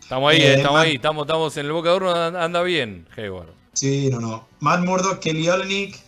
[0.00, 2.62] Estamos ahí, Eh, eh, estamos Matt- ahí, estamos, estamos en el boca de horno, anda
[2.62, 3.48] bien, Hayward.
[3.72, 4.46] Sí, no, no.
[4.60, 5.98] Matt Murdock, Kelly Olenek,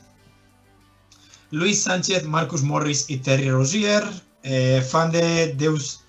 [1.51, 4.05] Luis Sánchez, Marcus Morris y Terry Rozier.
[4.45, 6.01] Eh, fan de Deus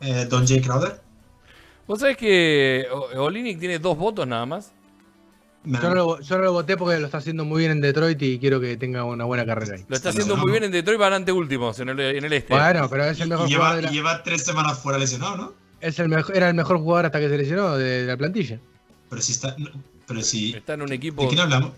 [0.00, 0.62] eh, Don J.
[0.62, 1.00] Crowder.
[1.86, 4.72] ¿Vos sabés que O- Olinick tiene dos votos nada más?
[5.64, 8.22] Yo no, lo, yo no lo voté porque lo está haciendo muy bien en Detroit
[8.22, 9.84] y quiero que tenga una buena carrera ahí.
[9.88, 10.52] Lo está haciendo no, muy no.
[10.52, 12.54] bien en Detroit, van ante últimos en el, en el este.
[12.54, 15.36] Bueno, pero es el mejor y jugador lleva, la- y lleva tres semanas fuera lesionado,
[15.36, 15.52] ¿no?
[15.82, 18.58] es el mejor, era el mejor jugador hasta que se lesionó de, la plantilla.
[19.10, 19.54] Pero si está.
[20.06, 20.54] pero si.
[20.54, 21.22] Está en un equipo.
[21.22, 21.72] ¿De quién hablamos?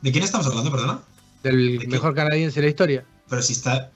[0.00, 1.00] ¿De quién estamos hablando, perdona?
[1.42, 1.88] Del ¿De qué?
[1.88, 3.04] mejor canadiense de la historia.
[3.28, 3.90] Pero si está.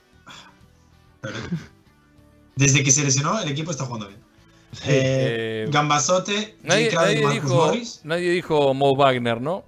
[2.55, 4.19] Desde que se lesionó, el equipo está jugando bien.
[4.85, 8.01] Eh, Eh, Gambasote, Nadie, Jay Crowder y nadie Marcus dijo, Morris.
[8.03, 9.63] nadie dijo Mo Wagner, ¿no?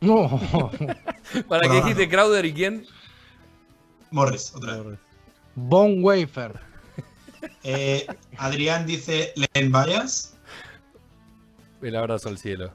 [0.00, 0.28] No.
[1.48, 2.10] Para ahora dijiste no.
[2.12, 2.86] Crowder y quién?
[4.10, 4.98] Morris, otra vez.
[5.54, 6.60] Bon Wafer.
[7.62, 8.06] Eh,
[8.38, 10.34] Adrián dice Len Bayas.
[11.82, 12.72] El abrazo al cielo.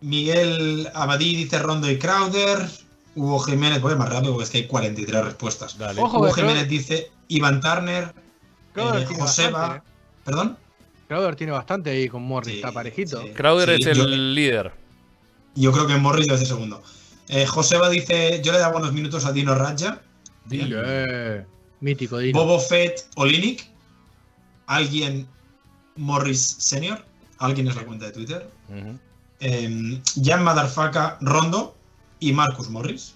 [0.00, 2.68] Miguel Abadí dice Rondo y Crowder.
[3.14, 5.76] Hugo Jiménez, voy más rápido porque es que hay 43 respuestas.
[5.78, 6.00] Dale.
[6.00, 8.14] Ojo, Hugo Jiménez dice Ivan Turner.
[8.74, 9.58] Eh, Joseba.
[9.60, 9.92] bastante, eh.
[10.24, 10.56] ¿Perdón?
[11.08, 13.20] Crowder tiene bastante ahí con Morris, Sí, está parejito.
[13.20, 13.28] sí.
[13.30, 14.72] Crowder es el yo- líder.
[15.54, 16.82] Yo creo que Morris debe ser segundo.
[17.28, 20.00] Eh, Joseba dice: Yo le da buenos minutos a Dino Raja.
[20.46, 20.72] Bien.
[20.74, 21.44] Eh,
[21.80, 22.38] mítico Dino.
[22.38, 23.66] Bobo Fett Olinik.
[24.66, 25.26] Alguien
[25.96, 27.04] Morris Senior.
[27.38, 28.48] Alguien es la cuenta de Twitter.
[29.40, 31.76] Eh, Jan Madarfaka Rondo
[32.28, 33.14] y Marcus Morris.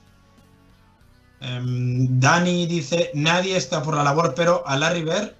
[1.40, 5.32] Em, Dani dice, nadie está por la labor, pero a Larry Bird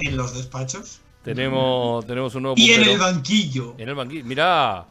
[0.00, 3.74] en los despachos Tenemos, tenemos un nuevo y en el banquillo.
[3.78, 4.24] En el banquillo.
[4.24, 4.86] Mirá,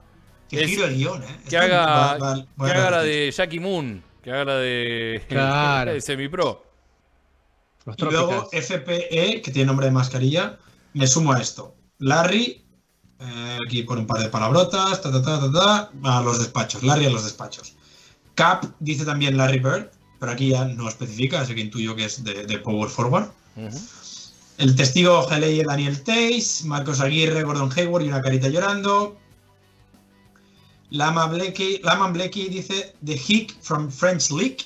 [0.50, 1.40] Que Es- giro el guion, ¿eh?
[1.50, 4.04] que haga, va- va- que voy a haga la de Jackie Moon.
[4.24, 5.92] Que haga la de, Claro.
[5.94, 6.64] de Semipro.
[7.86, 8.50] Los Y luego.
[8.52, 10.58] FPE, que tiene nombre de mascarilla,
[10.94, 11.76] me sumo a esto.
[12.00, 12.64] Larry,
[13.20, 16.84] eh, aquí por un par de palabrotas, ta, ta, ta, ta, ta, a los despachos.
[16.84, 17.76] Larry a los despachos.
[18.36, 22.24] Cap dice también Larry Bird, pero aquí ya no especifica, así que intuyo que es
[22.24, 23.30] de, de Power Forward.
[24.58, 29.18] El testigo Geleye Daniel Tays, Marcos Aguirre, Gordon Hayward y una carita llorando.
[30.90, 34.58] Lama Blakey, Laman Blakey dice The Hick from French League.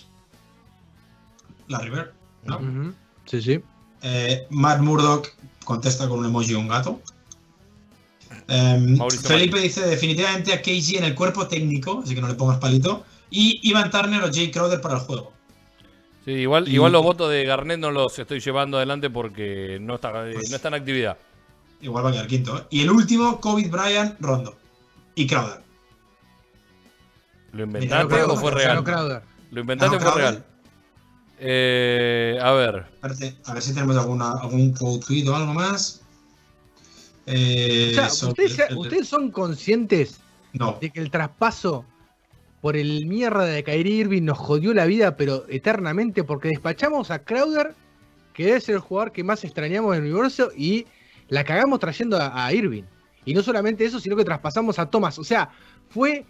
[1.70, 2.14] Larry Bird,
[2.46, 2.94] ¿no?
[3.26, 3.60] Sí, sí.
[4.02, 7.02] Eh, Matt Murdock contesta con un emoji y un gato.
[8.48, 12.60] Em, Felipe dice definitivamente a KG en el cuerpo técnico, así que no le pongas
[12.60, 13.06] palito.
[13.30, 15.34] Y Ivan Turner o Jay Crowder para el juego.
[16.26, 19.96] Sí, igual, Y- igual los votos de Garnet no los estoy llevando adelante porque no
[19.96, 21.18] está, eh, Pues- no está en actividad.
[21.82, 22.58] Igual va a quedar quinto.
[22.58, 22.64] ¿eh?
[22.72, 24.58] Y el último, COVID Bryant, Rondo.
[25.16, 25.62] Y Crowder.
[27.54, 28.84] ¿Lo inventaste Crowder, o fue real?
[28.84, 29.22] Crowder.
[29.52, 30.32] ¿Lo inventaste o fue Crowder.
[30.34, 30.46] real?
[31.40, 32.86] Eh, a ver.
[32.96, 36.02] Espérate, a ver si tenemos alguna, algún tweet o algo más.
[37.26, 40.20] Eh, O sea, ¿ustedes, son conscientes
[40.54, 40.78] No.
[40.82, 41.86] de que el traspaso
[42.68, 47.20] por el mierda de Kyrie Irving nos jodió la vida, pero eternamente, porque despachamos a
[47.24, 47.74] Crowder,
[48.34, 50.86] que es el jugador que más extrañamos del universo, y
[51.30, 52.84] la cagamos trayendo a, a Irving.
[53.24, 55.18] Y no solamente eso, sino que traspasamos a Thomas.
[55.18, 55.50] O sea,
[55.88, 56.26] fue,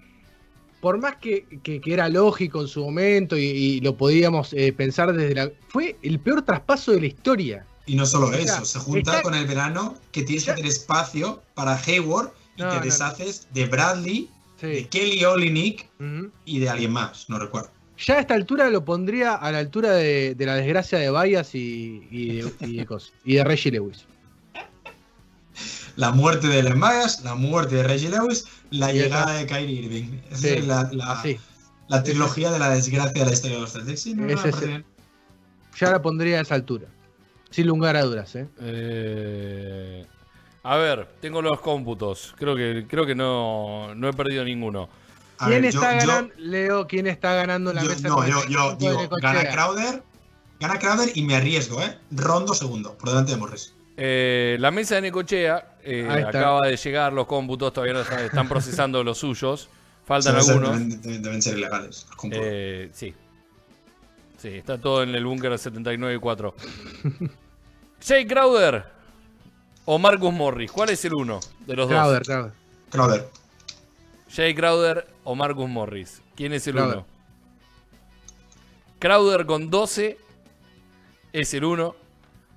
[0.80, 4.72] por más que, que- que era lógico en su momento y, y lo podíamos eh,
[4.74, 5.52] pensar desde la...
[5.70, 7.66] Fue el peor traspaso de la historia.
[7.88, 10.52] Y no solo O sea, eso, se junta está- con el verano que tienes que
[10.54, 14.30] tener espacio para Hayward y No, te no, deshaces de Bradley,
[14.66, 14.88] de.
[14.89, 16.32] Kelly Olynyk Ujú.
[16.45, 17.70] y de alguien más, no recuerdo.
[18.05, 21.53] Ya a esta altura lo pondría a la altura de, de la desgracia de Bayas
[21.55, 24.05] y, y, de, y de cosas, y de Reggie Lewis.
[25.95, 29.82] La muerte de Len Bias, la muerte de Reggie Lewis, la Y llegada de Kyrie
[29.82, 30.20] Irving.
[30.30, 31.24] Esa Sí, es la, la-
[31.88, 34.01] la trilogía de la desgracia de la historia de los Celtics.
[34.01, 34.84] Sí, no, no.
[35.80, 36.88] Ya la pondría a esa altura.
[37.49, 38.45] Sin lugar a dudas, ¿eh?
[38.60, 40.05] Eh,
[40.74, 42.34] a ver, tengo los cómputos.
[42.38, 44.89] Creo que, creo que no, no he perdido ninguno.
[45.39, 48.07] A ¿Quién ver, está yo- ganando, Leo, quién está ganando la yo- mesa?
[48.09, 50.03] no, yo, yo digo, gana Crowder,
[50.59, 51.97] gana Crowder y me arriesgo, ¿eh?
[52.11, 53.74] Rondo segundo, por delante de Morris.
[53.97, 58.47] Eh, la mesa de Necochea eh, acaba de llegar, los cómputos todavía no están, están
[58.49, 59.70] procesando los suyos.
[60.05, 60.72] Faltan algunos.
[60.72, 62.05] Deben, deben- deben ser ilegales.
[62.15, 62.39] los.
[62.43, 63.13] Eh, sí.
[64.38, 66.55] Sí, está todo en el búnker 79 y 4.
[68.05, 68.86] Jay Crowder
[69.88, 70.72] o Marcus Morris.
[70.72, 72.28] ¿Cuál es el uno de los Crowder, dos?
[72.28, 72.54] Crowder.
[72.92, 73.30] Crowder.
[74.30, 76.22] Jay Crowder o Marcus Morris.
[76.36, 76.98] ¿Quién es el Crowder.
[76.98, 77.06] uno?
[79.00, 80.18] Crowder con 12
[81.34, 81.96] es el 1.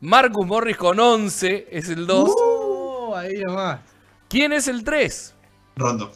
[0.01, 2.31] Marcus Morris con 11 es el 2.
[2.37, 3.81] Oh, ahí nomás.
[4.29, 5.35] ¿Quién es el 3?
[5.77, 6.13] Rondo.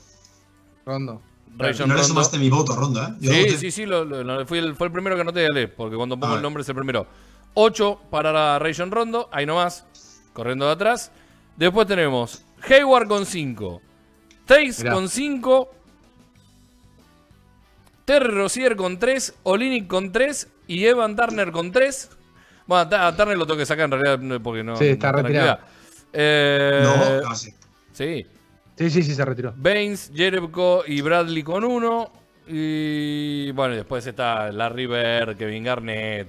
[0.87, 1.21] Rondo.
[1.57, 2.09] Rayon no le Rondo.
[2.09, 3.09] sumaste mi voto, Rondo, ¿eh?
[3.21, 5.47] Yo Sí, voté- sí, sí, lo- lo- lo- fue, el, fue el primero que anoté,
[5.47, 6.37] Ale, porque cuando pongo Ah.
[6.37, 7.07] el nombre es el primero.
[7.55, 9.87] 8 para la Rayon Rondo, ahí nomás,
[10.35, 11.11] corriendo de atrás.
[11.57, 13.80] Después tenemos Hayward con 5,
[14.45, 14.93] Tays Mirá.
[14.93, 15.70] con 5,
[18.05, 22.11] Terry Rozier con 3, Olinic con 3 y Evan Turner con 3.
[22.66, 24.76] Bueno, a Turner lo tengo que sacar en realidad porque no.
[24.76, 25.59] Sí, está no retirado.
[26.12, 26.82] Eh,
[27.22, 27.53] No, casi.
[27.93, 28.26] Sí.
[28.76, 29.55] Sí, sí, sí, se retiró.
[29.57, 32.11] Baines, Jerebko y Bradley con uno.
[32.47, 36.28] Y bueno, y después está Larry Bird, Kevin Garnett,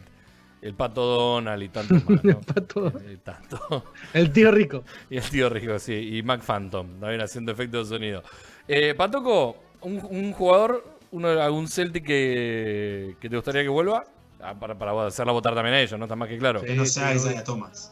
[0.66, 2.24] el Pato Donald y tantos más.
[2.24, 2.42] ¿no?
[2.42, 2.88] Pato.
[3.00, 3.86] Eh, tanto.
[4.14, 4.84] El tío rico.
[5.10, 5.94] Y el tío Rico, sí.
[6.18, 8.24] Y Mac Phantom, también haciendo efectos de sonido.
[8.68, 14.06] Eh, Patoco, un, un jugador, uno, algún Celtic que, que te gustaría que vuelva.
[14.42, 16.06] Ah, para, para hacerla votar también a ellos, ¿no?
[16.06, 16.60] Está más que claro.
[16.62, 16.66] Sí.
[16.66, 17.92] Que no sea sí, Isaiah Thomas.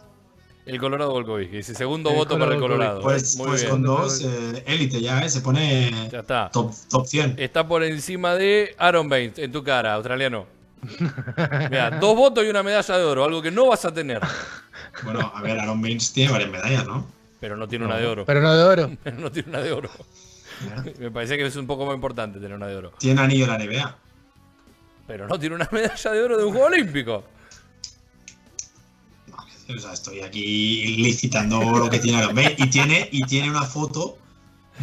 [0.65, 3.01] El Colorado Volkovic, que dice segundo El voto para el Colorado Colorado.
[3.01, 3.71] Pues, Muy pues bien.
[3.71, 5.29] con dos, eh, élite ya, ¿eh?
[5.29, 6.49] Se pone Ya está.
[6.51, 7.35] top, top 100.
[7.37, 10.45] Está por encima de Aaron Baines en tu cara, australiano.
[11.69, 14.22] Mira, dos votos y una medalla de oro, algo que no vas a tener.
[15.03, 17.07] Bueno, a ver, Aaron Baines tiene varias medallas, ¿no?
[17.39, 18.26] Pero no tiene una de oro.
[18.26, 18.91] Pero no de oro.
[19.03, 19.89] Pero no tiene una de oro.
[20.99, 22.93] Me parece que es un poco más importante tener una de oro.
[22.99, 23.97] Tiene anillo en la NBA.
[25.07, 27.23] Pero no tiene una medalla de oro de un juego olímpico.
[29.76, 32.60] O sea, estoy aquí licitando lo que tiene Aaron Baines.
[32.60, 34.18] Y tiene, y tiene una foto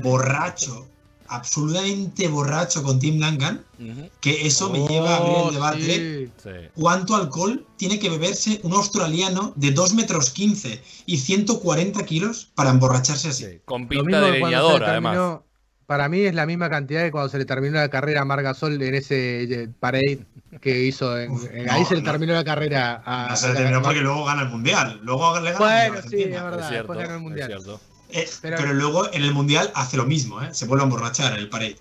[0.02, 0.86] borracho,
[1.30, 5.80] absolutamente borracho con Tim Duncan, Ujú, que eso me lleva a abrir el Oh, debate.
[6.26, 6.32] sí.
[6.42, 6.50] Sí.
[6.74, 12.70] ¿Cuánto alcohol tiene que beberse un australiano de 2 metros 15 y 140 kilos para
[12.70, 13.44] emborracharse así?
[13.44, 13.60] sí.
[13.64, 15.12] Con Lo pinta mismo de que cuando se leñador, además.
[15.12, 15.44] terminó-
[15.86, 18.80] para mí es la misma cantidad que cuando se le terminó la carrera a Margasol
[18.80, 20.24] en ese eh, parade
[20.60, 21.18] que hizo.
[21.18, 22.10] En, Uf, en- no, ahí se le no.
[22.12, 23.26] terminó la carrera a.
[23.30, 25.00] No se le terminó porque luego gana el mundial.
[25.02, 26.60] Luego le gana Bueno, a sí, es verdad.
[26.60, 27.48] es cierto, después ganó el es Mundial.
[27.48, 27.80] cierto.
[28.12, 30.52] Eh, Pero- pero, luego en el mundial hace lo mismo, ¿eh?
[30.52, 31.76] Se vuelve a emborrachar en el parade.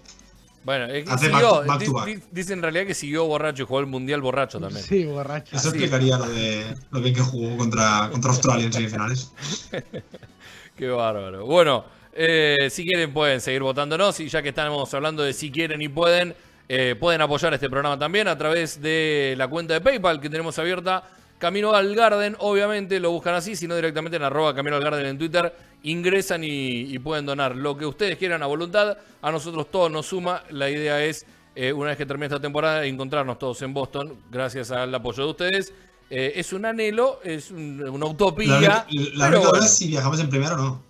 [0.64, 2.06] Bueno, es que Hace siguió, back- back to di- back.
[2.06, 4.84] di- dice en realidad que siguió borracho y jugó el mundial borracho también.
[4.84, 5.56] Sí, borracho.
[5.56, 9.31] Eso explicaría lo de lo bien que jugó contra, contra Australia en semifinales.
[10.76, 11.45] Qué bárbaro.
[11.45, 15.81] Bueno, eh, si quieren pueden seguir votándonos y ya que estamos hablando de si quieren
[15.81, 16.35] y pueden,
[16.68, 20.57] eh, pueden apoyar este programa también a través de la cuenta de PayPal que tenemos
[20.60, 21.03] abierta.
[21.40, 25.18] Camino al Garden, obviamente lo buscan así, sino directamente en arroba Camino al Garden en
[25.18, 25.52] Twitter,
[25.84, 28.98] ingresan y, y pueden donar lo que ustedes quieran a voluntad.
[29.22, 30.44] A nosotros todo nos suma.
[30.52, 31.26] La idea es,
[31.56, 35.30] eh, una vez que termine esta temporada, encontrarnos todos en Boston, gracias al apoyo de
[35.32, 35.74] ustedes.
[36.10, 38.60] Eh, es un anhelo, es un- una utopía.
[38.60, 38.86] La,
[39.30, 39.53] la bueno.
[39.64, 40.84] es si viajamos en primero o no.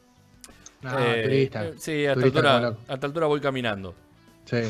[0.81, 1.65] No, Eh, turista.
[1.77, 3.93] Sí, a Turista altura, a esta altura voy caminando.
[4.45, 4.61] Sí.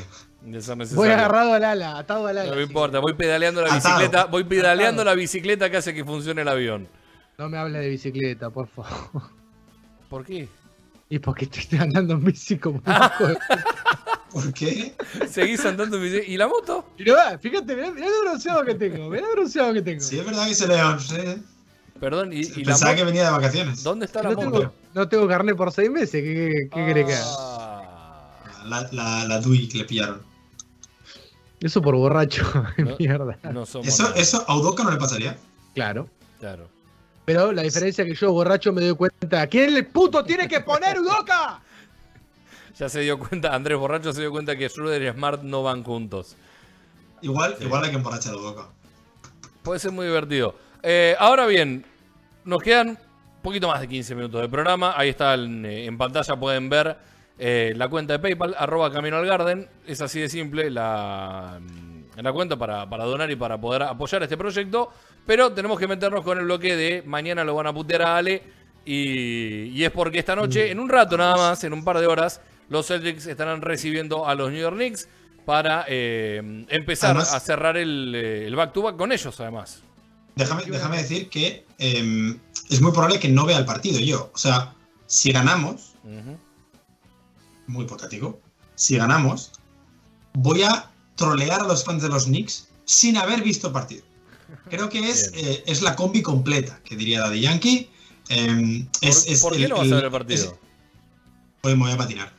[0.95, 2.49] Voy agarrado al ala, atado al ala.
[2.49, 3.97] No me importa, voy pedaleando la Atado.
[3.99, 5.15] bicicleta, voy pedaleando Atado.
[5.15, 6.87] la bicicleta que hace que funcione el avión.
[7.37, 8.91] No me hables de bicicleta, por favor.
[10.09, 10.47] ¿Por qué?
[11.09, 13.11] Y porque estoy andando en bici como Ah.
[13.19, 13.37] un.
[14.31, 14.93] ¿Por qué?
[15.29, 16.31] Seguís andando en bicicleta.
[16.31, 16.85] ¿Y la moto?
[16.97, 20.01] Fíjate, mirá, mirá el bronceado que tengo, mirá el bronceado que tengo.
[20.01, 20.75] Sí, es verdad que se le.
[20.99, 21.43] sí.
[21.99, 23.83] Perdón, ¿y, y la Pensaba que venía de vacaciones.
[23.83, 24.51] ¿Dónde está la no, moto?
[24.59, 27.25] tengo, no tengo carnet por seis meses, ¿qué, qué, qué querés que haga?
[27.27, 30.21] Ah, La, la, la DUI que le pillaron.
[31.61, 32.43] Eso por borracho,
[32.77, 32.95] No.
[32.97, 33.37] mierda.
[33.51, 35.37] no somos Eso, eso a Udoka no le pasaría.
[35.75, 36.09] Claro.
[36.39, 36.69] Claro.
[37.25, 39.45] Pero la diferencia es que yo, borracho, me doy cuenta.
[39.47, 41.61] ¿Quién el puto tiene que poner Udoca?
[42.77, 45.83] Ya se dio cuenta, Andrés Borracho se dio cuenta que Schroeder y Smart no van
[45.83, 46.37] juntos.
[47.21, 48.69] Igual, igual hay que emborrachar a Udoka.
[49.63, 50.55] Puede ser muy divertido.
[50.81, 51.83] Eh, ahora bien,
[52.45, 52.97] nos quedan un
[53.41, 54.93] poquito más de 15 minutos de programa.
[54.95, 56.95] Ahí está en, eh, en pantalla, pueden ver
[57.39, 59.67] eh, la cuenta de PayPal, arroba Camino al Garden.
[59.87, 64.21] Es así de simple la, mm, la cuenta para, para donar y para poder apoyar
[64.23, 64.91] este proyecto.
[65.25, 68.43] Pero tenemos que meternos con el bloque de mañana lo van a putear a Ale.
[68.85, 72.07] Y, y es porque esta noche, en un rato nada más, en un par de
[72.07, 75.07] horas, los Celtics estarán recibiendo a los New York Knicks
[75.45, 79.81] para eh, empezar Además- a cerrar el, eh, el back-to-back con ellos, además.
[80.35, 82.35] Déjame, déjame decir que eh,
[82.69, 84.31] es muy probable que no vea el partido yo.
[84.33, 84.73] O sea,
[85.05, 85.93] si ganamos.
[87.69, 88.39] Muy hipotético,
[88.75, 89.51] si ganamos,
[90.33, 94.03] voy a trolear a los fans de los Knicks sin haber visto el partido.
[94.69, 97.89] Creo que es, eh, es la combi completa, que diría Daddy Yankee.
[98.29, 100.59] Eh, es, ¿Por, es por qué no vas a ver el partido?
[101.63, 102.33] es- me voy a patinar.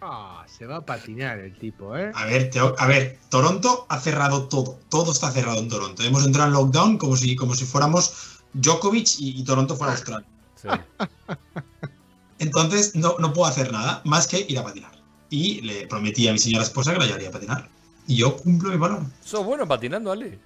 [0.00, 2.12] Ah, se va a patinar el tipo, ¿eh?
[2.14, 4.78] A ver, a ver, Toronto ha cerrado todo.
[4.88, 6.02] Todo está cerrado en Toronto.
[6.04, 10.26] Hemos entrado en lockdown como si, como si fuéramos Djokovic y, y Toronto fuera Australia.
[10.54, 10.68] Sí.
[12.38, 14.92] Entonces no, no puedo hacer nada más que ir a patinar.
[15.30, 17.68] Y le prometí a mi señora esposa que la llevaría a patinar.
[18.06, 19.04] Y yo cumplo mi palabra.
[19.22, 20.38] ¿Sos bueno patinando, Ale?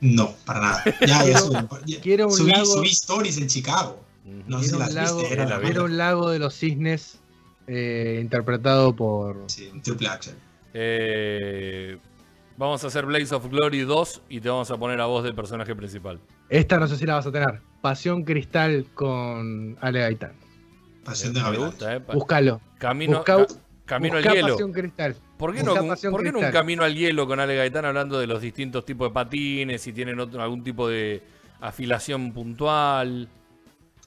[0.00, 0.84] No, para nada.
[1.06, 1.56] Ya, ya subí,
[1.86, 4.02] ya- quiero un subí- lago- subí stories en Chicago.
[4.46, 5.68] No sé si las un, lago, viste, era la vi.
[5.68, 7.18] era un lago de los cisnes
[7.66, 9.44] eh, interpretado por.
[9.48, 10.34] Sí, un triple axel.
[10.74, 11.98] Eh,
[12.56, 15.34] vamos a hacer Blaze of Glory 2 y te vamos a poner a voz del
[15.34, 16.18] personaje principal.
[16.48, 17.60] Esta no sé si la vas a tener.
[17.80, 20.32] Pasión Cristal con Ale Gaitán.
[21.04, 22.00] Pasión de gusta, ¿eh?
[22.00, 22.60] Pa- Búscalo.
[22.78, 23.54] Camino, busca- ca-
[23.84, 24.48] camino al hielo.
[24.54, 25.16] Pasión Cristal.
[25.36, 26.60] ¿Por qué, no, un- Pasión por qué no un Cristal.
[26.62, 30.18] camino al hielo con Ale Gaitán hablando de los distintos tipos de patines, si tienen
[30.20, 31.22] otro- algún tipo de
[31.60, 33.28] afilación puntual?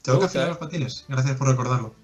[0.02, 0.50] Tengo que afilar ¿eh?
[0.50, 1.04] los patines.
[1.08, 1.94] Gracias por recordarlo.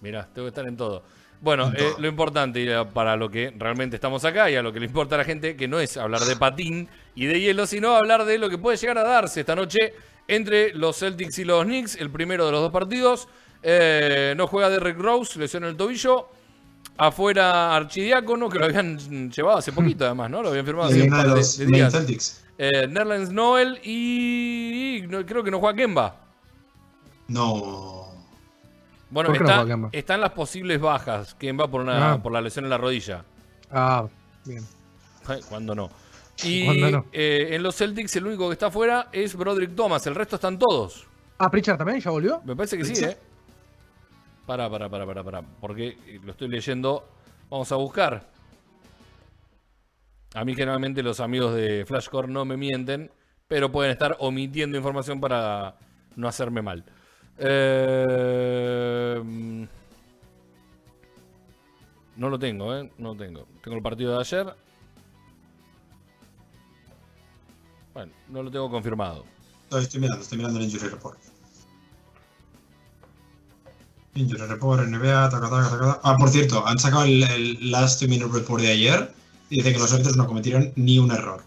[0.00, 1.02] Mirá, tengo que estar en todo.
[1.42, 4.72] Bueno, En eh, lo importante eh, para lo que realmente estamos acá y a lo
[4.72, 7.66] que le importa a la gente, que no es hablar de patín y de hielo,
[7.66, 9.78] sino hablar de lo que puede llegar a darse esta noche
[10.28, 13.26] entre los Celtics y los Knicks, el primero de los dos partidos.
[13.62, 16.28] Eh, no juega Derrick Rose, lesión en el tobillo.
[16.96, 20.42] Afuera Archidiácono, que lo habían llevado hace poquito además, ¿no?
[20.42, 21.92] Lo habían firmado hace un par de de, los de Maine días.
[21.92, 22.44] Celtics.
[22.58, 26.16] Eh, Nerlens Noel y, y no- creo que no juega Kemba.
[27.28, 28.08] No.
[29.10, 31.34] Bueno, ¿Por qué no está- están las posibles bajas.
[31.34, 32.22] Kemba por, una, Ah.
[32.22, 33.24] por la lesión en la rodilla.
[33.70, 34.06] Ah,
[34.44, 34.64] bien.
[35.48, 35.90] Cuando no.
[36.42, 37.06] Y ¿Cuándo no?
[37.12, 40.06] eh, en los Celtics el único que está afuera es Broderick Thomas.
[40.06, 41.06] El resto están todos.
[41.38, 42.40] Ah, Pritchard también, ¿ya volvió?
[42.44, 43.04] Me parece que sí.
[43.04, 43.16] ¿eh?
[44.46, 45.42] Pará, pará, pará, pará, pará.
[45.60, 47.08] Porque eh, lo estoy leyendo.
[47.48, 48.28] Vamos a buscar.
[50.34, 53.10] A mí generalmente los amigos de Flashcore no me mienten,
[53.48, 55.76] pero pueden estar omitiendo información para
[56.14, 56.84] no hacerme mal.
[57.38, 59.20] Eh,
[62.16, 62.92] no lo tengo, ¿eh?
[62.98, 63.46] No lo tengo.
[63.62, 64.54] Tengo el partido de ayer.
[67.92, 69.24] Bueno, no lo tengo confirmado.
[69.64, 71.18] Estoy, estoy mirando, estoy mirando el Injury Report.
[74.14, 76.00] Injury Report, NBA, taca, taca, taca.
[76.02, 79.12] Ah, por cierto, han sacado el, el Last Two Minute Report de ayer
[79.50, 81.42] y dice que los árbitros no cometieron ni un error.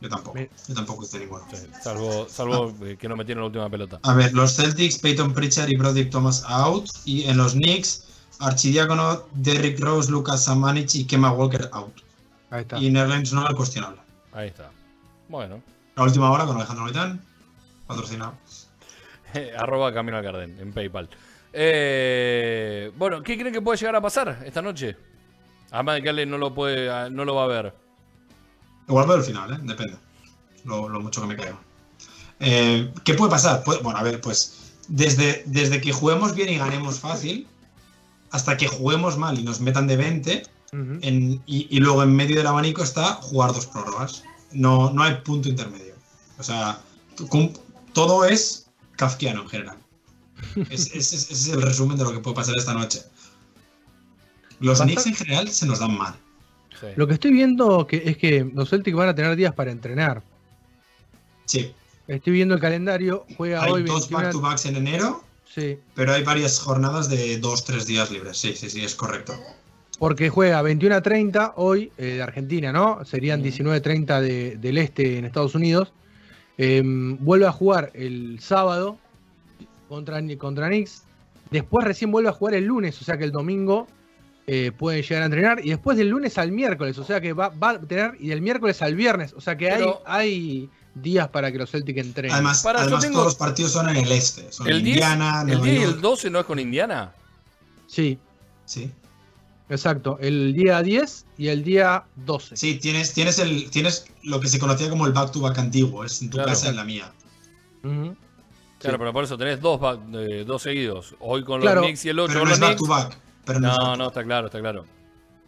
[0.00, 0.38] Yo tampoco.
[0.38, 1.44] Yo tampoco hice ninguno.
[1.50, 3.98] Sí, salvo salvo eh, que no metieron la última pelota.
[4.02, 6.88] A ver, los Celtics, Peyton Pritchard y Broderick Thomas out.
[7.06, 8.04] Y en los Knicks,
[8.40, 11.94] Archidiácono, Derrick Rose, Lucas Samanich y Kemba Walker out.
[12.50, 12.78] Ahí está.
[12.78, 14.00] Y Nerlens no el cuestionable.
[14.32, 14.70] Ahí está.
[15.28, 15.62] Bueno.
[15.96, 17.22] La última hora con Alejandro Gaitán,
[17.86, 18.34] patrocinado.
[19.58, 21.08] Arroba Camino al Garden en PayPal.
[21.58, 24.94] Eh, bueno, ¿qué creen que puede llegar a pasar esta noche?
[25.70, 27.74] Además de que Ale no lo puede, no lo va a ver.
[28.86, 29.58] Igual veo el final, ¿eh?
[29.62, 29.96] Depende.
[30.64, 31.58] Lo, lo mucho que me caiga.
[32.40, 33.62] Eh, ¿Qué puede pasar?
[33.64, 37.46] Pues, bueno, a ver, pues desde, desde que juguemos bien y ganemos fácil,
[38.30, 40.42] hasta que juguemos mal y nos metan de 20,
[40.74, 40.98] Ujú.
[41.00, 44.24] en- y, y luego en medio del abanico está jugar dos prórrogas.
[44.52, 45.94] No, no hay punto intermedio.
[46.38, 46.80] O sea,
[47.94, 48.66] todo es
[48.96, 49.76] kafkiano en general.
[50.70, 53.00] Es- es- es- ese es el resumen de lo que puede pasar esta noche.
[54.60, 56.14] Los Knicks en general se nos dan mal.
[56.80, 56.86] Sí.
[56.96, 60.22] Lo que estoy viendo que es que los Celtics van a tener días para entrenar.
[61.46, 61.72] Sí,
[62.08, 64.22] Estoy viendo el calendario, juega hay hoy dos 21.
[64.22, 68.36] back-to-backs en enero, Sí, pero hay varias jornadas de dos, tres días libres.
[68.38, 69.34] Sí, sí, sí, es correcto.
[69.98, 73.04] porque juega 21 a 30 hoy eh, de Argentina, ¿no?
[73.06, 75.92] Serían 19 a 30 de- del este en Estados Unidos.
[76.58, 78.98] Em, vuelve a jugar el sábado
[79.88, 81.02] contra, contra Knicks.
[81.50, 83.86] Después recién vuelve a jugar el lunes, o sea que el domingo
[84.48, 85.60] eh, puede llegar a entrenar.
[85.64, 88.16] Y después del lunes al miércoles, o sea que va, va a tener.
[88.20, 91.70] Y del miércoles al viernes, o sea que hay, Pero- hay días para que los
[91.70, 92.32] Celtics entrenen.
[92.32, 94.50] Además, Para, yo además tengo- todos los partidos son en el este.
[94.52, 97.12] Son El 10, Indiana, el Nueva 10 y el 12 no es con Indiana.
[97.86, 98.18] Sí,
[98.64, 98.90] Sí.
[99.68, 100.18] exacto.
[100.20, 102.56] El día 10 y el día 12.
[102.56, 106.02] Sí, tienes, tienes, el, tienes lo que se conocía como el back-to-back antiguo.
[106.04, 106.48] Es en tu Claro.
[106.50, 107.12] casa, en la mía.
[108.78, 108.98] Claro, Sí.
[108.98, 111.14] pero por eso tenés dos, back- eh, dos seguidos.
[111.20, 111.80] Hoy con Claro.
[111.80, 112.88] los Knicks y el 8 Pero con no es los Knicks.
[112.88, 113.18] back-to-back.
[113.46, 114.84] Pero no, es No, no, está claro, está claro.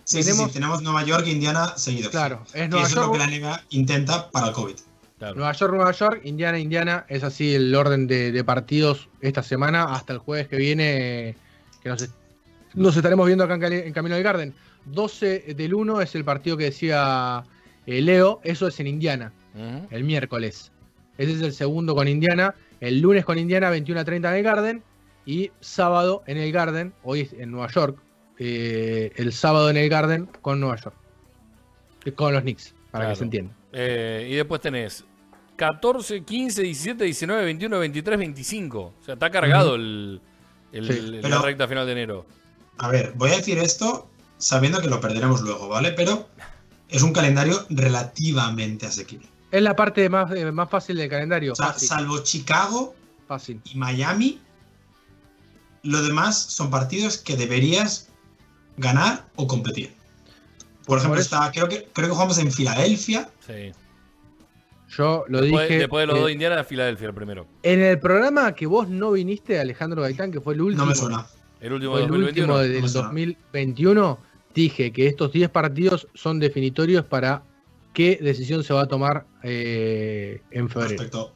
[0.05, 2.11] Sí, sí, sí, Tenemos- tenemos Nueva York e Indiana seguidos.
[2.11, 4.77] Claro, es Nueva eso es lo que York, la NBA intenta para el COVID.
[5.19, 5.35] claro.
[5.35, 7.05] Nueva York, Nueva York, Indiana, Indiana.
[7.09, 11.37] Es así el orden de, de partidos esta semana hasta el jueves que viene.
[11.83, 12.09] Que nos,
[12.75, 14.55] nos estaremos viendo acá en, Camino del Garden.
[14.87, 17.43] 12 del 1 es el partido que decía
[17.87, 18.41] eh, Leo.
[18.45, 19.33] Eso es en Indiana,
[19.91, 20.71] el miércoles.
[21.19, 22.55] Ese es el segundo con Indiana.
[22.81, 24.83] El lunes con Indiana, 21 a 30 en el Garden.
[25.27, 27.99] Y sábado en el Garden, hoy es en Nueva York.
[28.41, 30.95] eh, el sábado en el Garden con Nueva York.
[32.05, 33.09] Eh, Con los Knicks, para Claro.
[33.15, 33.53] que se entienda.
[33.73, 35.05] Eh, y después tenés
[35.57, 38.81] 14, 15, 17, 19, 21, 23, 25.
[38.81, 40.21] O sea, está cargado el,
[40.73, 40.99] el- Sí.
[40.99, 42.27] el- la recta final de enero.
[42.79, 45.91] A ver, voy a decir esto sabiendo que lo perderemos luego, ¿vale?
[45.91, 46.29] Pero
[46.89, 49.27] es un calendario relativamente asequible.
[49.51, 51.55] Es la parte más, eh, más fácil del calendario.
[51.57, 52.95] Fácil, salvo Chicago
[53.27, 53.61] fácil.
[53.65, 54.41] y Miami,
[55.83, 58.09] lo demás son partidos que deberías
[58.77, 59.93] ganar o competir.
[60.87, 63.29] Por ejemplo, Por está, creo, que, creo que jugamos en Filadelfia.
[63.47, 63.73] Sí.
[64.91, 65.79] Yo lo Después, dije.
[65.81, 67.47] después de los eh, dos de Indiana, Filadelfia el primero.
[67.63, 70.85] en el programa que vos no viniste, Alejandro Gaitán, que fue el último.
[70.85, 71.27] No me suena.
[71.61, 72.55] El último el 2021.
[72.55, 73.09] último del me suena.
[73.09, 74.19] 2021.
[74.55, 77.43] Dije que estos 10 partidos son definitorios para
[77.99, 80.91] qué decisión se va a tomar eh, en febrero.
[80.91, 81.33] Respecto,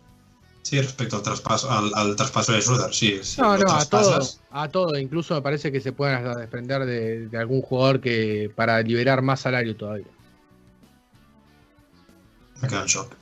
[0.63, 3.19] sí, respecto al traspaso, al, al traspaso de Schroeder, sí.
[3.21, 4.97] sí, No, no, a todo, traspasas, a todo.
[4.97, 9.23] Incluso me parece que se pueden hasta desprender de, de algún jugador que para liberar
[9.23, 10.07] más salario todavía.
[12.61, 13.13] Me quedo en shock.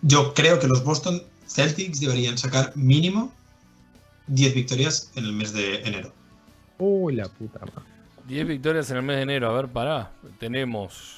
[0.00, 3.30] Yo creo que los Boston Celtics deberían sacar mínimo
[4.28, 6.14] 10 victorias en el mes de enero.
[6.78, 7.90] Uy, la puta madre.
[8.26, 9.50] 10 victorias en el mes de enero.
[9.50, 10.12] A ver, pará.
[10.38, 11.15] Tenemos.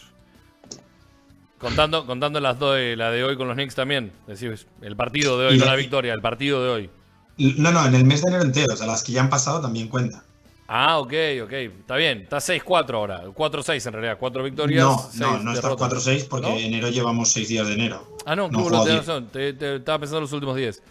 [1.59, 4.13] Contando, contando las dos, de- la de hoy con los Knicks también.
[4.27, 6.91] Decís, el partido de hoy, Y no la- victoria, el partido de hoy.
[7.39, 9.61] No, no, en el mes de enero entero, o sea, las que ya han pasado
[9.61, 10.23] también cuentan.
[10.71, 11.13] Ah, ok,
[11.45, 11.53] ok.
[11.53, 12.19] Está bien.
[12.23, 13.23] Está 6-4 ahora.
[13.35, 14.19] 4-6 en realidad.
[14.21, 14.85] 4 victorias.
[14.85, 16.05] No, no, no está derrotas.
[16.05, 16.57] 4-6 porque ¿No?
[16.57, 18.17] enero llevamos 6 días de enero.
[18.27, 19.07] Ah, no, No, no, juego tenés 10.
[19.07, 19.29] razón.
[19.29, 20.83] Te, te- estaba pensando en los últimos 10.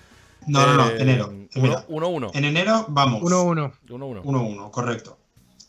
[0.48, 1.32] No, no, no, Eh, enero.
[1.56, 2.32] Mira, 1-1.
[2.34, 3.72] en enero vamos 1-1.
[3.90, 4.24] 1-1.
[4.24, 5.18] 1-1, correcto.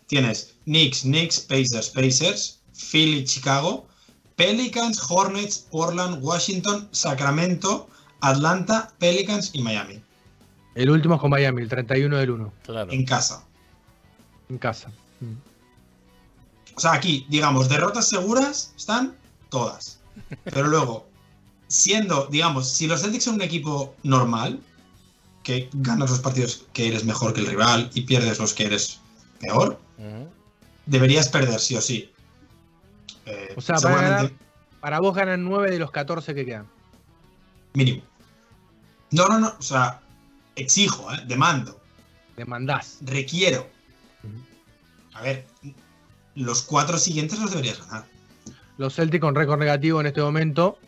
[0.06, 3.88] Tienes Knicks, Knicks, Pacers, Pacers, Philly, Chicago,
[4.38, 7.88] Pelicans, Hornets, Portland, Washington, Sacramento,
[8.20, 10.00] Atlanta, Pelicans y Miami.
[10.76, 12.92] El último es con Miami, el 31 del 1, Claro.
[12.92, 13.44] En casa.
[14.48, 14.90] en casa.
[15.20, 15.34] Mm.
[16.76, 19.16] O sea, aquí, digamos, derrotas seguras están
[19.48, 19.98] todas.
[20.44, 21.08] Pero luego,
[21.66, 24.60] siendo, digamos, si los Celtics son un equipo normal,
[25.42, 29.00] que ganas los partidos que eres mejor que el rival y pierdes los que eres
[29.40, 29.80] peor,
[30.86, 32.08] deberías perder sí o sí.
[33.30, 34.32] Eh, O sea, van a seguramente ganar-
[34.80, 36.66] Para vos ganan 9 de los 14 que quedan.
[37.74, 38.02] mínimo.
[39.10, 40.00] No, no, no, o sea,
[40.56, 41.18] exijo, ¿eh?
[41.26, 41.78] demando.
[42.36, 42.98] Demandás.
[43.02, 43.66] Requiero.
[45.14, 45.46] A ver,
[46.34, 48.04] los cuatro siguientes los deberías ganar.
[48.76, 50.78] Los Celtics con récord negativo en este momento,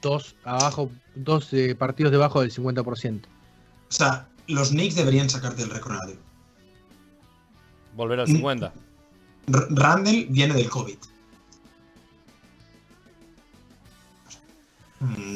[0.00, 3.26] dos abajo, dos eh, partidos debajo del 50%.
[3.26, 6.20] O sea, los Knicks deberían sacarte el récord negativo.
[7.94, 8.32] Volver al Mm.
[8.32, 8.72] 50.
[9.48, 10.96] R- Randall viene del COVID.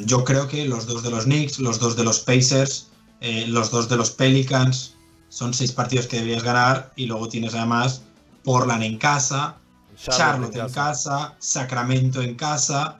[0.05, 2.89] Yo creo que los dos de los Knicks, los dos de los Pacers,
[3.21, 4.95] eh, los dos de los Pelicans
[5.29, 8.03] son seis partidos que deberías ganar y luego tienes además
[8.43, 9.55] Portland en casa,
[9.97, 12.99] Charlotte en casa, Sacramento en casa,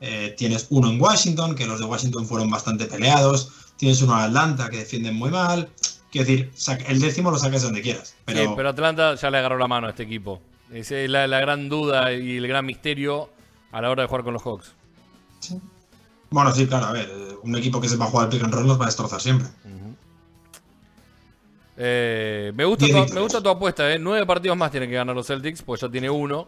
[0.00, 4.24] eh, tienes uno en Washington, que los de Washington fueron bastante peleados, tienes uno en
[4.24, 5.68] Atlanta que defienden muy mal.
[6.10, 6.50] Quiero decir,
[6.88, 8.16] el décimo lo sacas donde quieras.
[8.24, 10.40] Pero, Sí, pero Atlanta ya le agarró la mano a este equipo.
[10.72, 13.30] Esa es la, la gran duda y el gran misterio
[13.70, 14.72] a la hora de jugar con los Hawks.
[16.30, 17.10] Bueno, sí, claro, a ver,
[17.42, 19.48] un equipo que sepa jugar al pick and roll nos va a destrozar siempre.
[21.76, 23.98] Eh, me, gusta tu, me gusta tu apuesta, ¿eh?
[23.98, 26.46] Nueve partidos más tienen que ganar los Celtics, pues ya tiene uno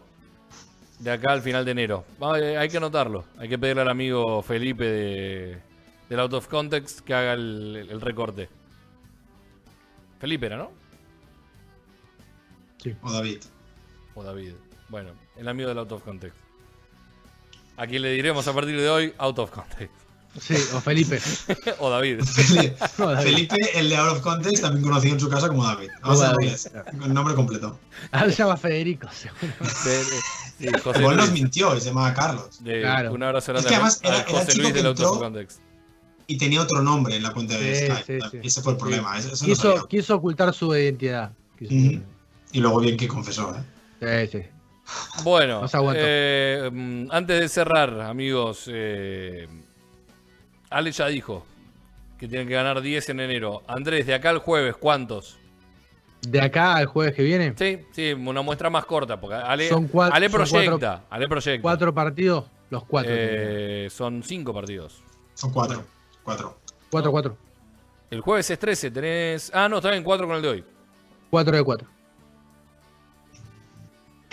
[0.99, 2.05] de acá al final de enero.
[2.37, 3.25] Eh, hay que anotarlo.
[3.37, 5.61] Hay que pedirle al amigo Felipe de,
[6.07, 8.47] del Out of Context que haga el, el recorte.
[10.19, 10.71] Felipe era, ¿no?
[13.01, 13.41] O David.
[14.13, 14.53] O David.
[14.89, 16.42] Bueno, el amigo del Out of Context.
[17.77, 19.93] A quien le diremos a partir de hoy Out of Context.
[20.39, 21.19] Sí, o Felipe.
[21.79, 22.21] o David.
[23.23, 25.89] Felipe, el de Out of Context, también conocido en su casa como David.
[26.01, 26.57] Vamos a ver,
[26.99, 27.79] con nombre completo.
[28.11, 29.53] Ahora se llama Federico, seguro.
[30.59, 32.63] Sí, José Igual nos mintió se llamaba Carlos.
[32.63, 33.13] De- Claro.
[33.13, 35.59] Un abrazo Es que además era- era José chico Luis del Out of Context.
[36.25, 38.19] Y tenía otro nombre en la cuenta de Sí, Skype.
[38.21, 38.47] sí, sí.
[38.47, 39.17] Ese fue el problema.
[39.17, 41.31] Eso, eso no Quiso, ocultar su identidad.
[41.59, 41.73] Quiso-.
[42.53, 43.53] Y luego bien que confesó,
[43.99, 44.27] ¿eh?
[44.31, 44.47] Sí, sí.
[45.23, 45.61] Bueno,
[45.95, 49.47] eh, mm, antes de cerrar, amigos, eh,
[50.69, 51.45] Ale ya dijo
[52.17, 53.63] que tienen que ganar 10 en enero.
[53.67, 55.37] Andrés, de acá al jueves, ¿cuántos?
[56.21, 59.89] De acá al jueves que viene, Sí, sí, una muestra más corta, porque Ale, Son
[59.91, 60.69] cua- Ale son proyecta.
[60.69, 61.61] cuatro- Ale proyecta.
[61.61, 63.11] cuatro partidos, los cuatro.
[63.13, 65.01] Eh, son cinco partidos.
[65.33, 65.83] Son cuatro.
[66.23, 66.57] Cuatro.
[66.89, 67.37] Cuatro, cuatro.
[68.09, 69.51] El jueves es 13, tenés...
[69.53, 70.63] Ah, no, está bien, 4 con el de hoy.
[71.31, 71.87] Cuatro de cuatro.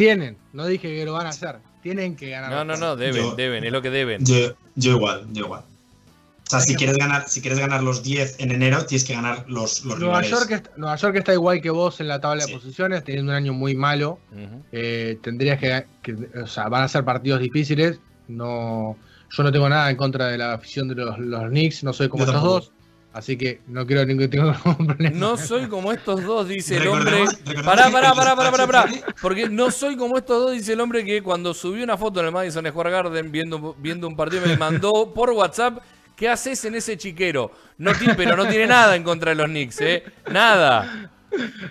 [0.00, 1.56] Tienen, no dije que lo van a hacer.
[1.82, 2.50] Tienen que ganar.
[2.50, 4.24] No, no, no, deben, Yo- deben, es lo que deben.
[4.24, 5.60] Yo, yo igual, yo igual.
[5.60, 9.44] O sea, si quieres ganar, si quieres ganar los 10 en enero, tienes que ganar
[9.46, 10.30] los, los Nueva rivales.
[10.30, 12.50] York, está, Nueva York está igual que vos en la tabla Sí.
[12.52, 14.18] de posiciones, teniendo un año muy malo.
[14.32, 14.62] Ujú.
[14.72, 17.98] Eh, tendrías que, que- O sea, van a ser partidos difíciles.
[18.26, 18.96] No,
[19.30, 22.08] yo no tengo nada en contra de la afición de los, los Knicks, no soy
[22.08, 22.60] como Yo estos tampoco.
[22.60, 22.72] dos.
[23.12, 25.16] Así que no creo ningún, tengo ningún problema.
[25.16, 27.24] No soy como estos dos, dice el hombre.
[27.64, 28.86] Pará, que pará, pará, pará, pará, pará.
[28.86, 32.20] H3 Porque no soy como estos dos, dice el hombre que cuando subió una foto
[32.20, 35.78] en el Madison Square Garden viendo, viendo un partido me mandó por WhatsApp.
[36.14, 37.50] ¿Qué haces en ese chiquero?
[37.78, 40.04] No tiene, pero no tiene nada en contra de los Knicks, ¿eh?
[40.30, 41.10] Nada.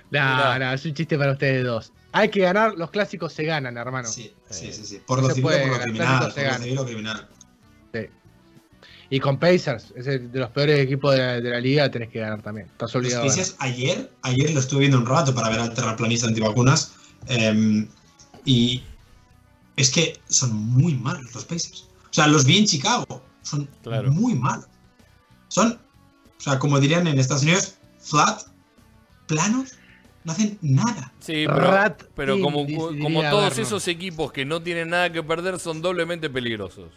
[0.09, 1.93] No, no, es un chiste para ustedes dos.
[2.11, 4.07] Hay que ganar, los clásicos se ganan, hermano.
[4.07, 5.01] Sí, sí, sí, sí.
[5.05, 6.19] Por No lo se civil por lo criminal.
[6.19, 6.57] Por lo gana.
[6.57, 7.27] civil o criminal.
[9.11, 12.09] Y con Pacers, es el de los peores equipos de la, de la liga, tenés
[12.09, 12.67] que ganar también.
[12.67, 13.25] Estás obligado.
[13.25, 16.93] Pacers, ayer, ayer lo estuve viendo un rato para ver al terraplanista antivacunas.
[17.27, 17.87] em,
[18.45, 18.83] y
[19.75, 21.87] es que son muy malos los Pacers.
[22.09, 23.21] O sea, los vi en Chicago.
[23.41, 24.11] Son Claro.
[24.11, 24.67] muy malos.
[25.47, 28.41] Son, o sea, como dirían en Estados Unidos, flat,
[29.27, 29.73] planos,
[30.23, 31.11] no hacen nada.
[31.19, 32.65] Sí, pero, Rat pero como,
[33.01, 36.91] como todos esos equipos que no tienen nada que perder son doblemente peligrosos.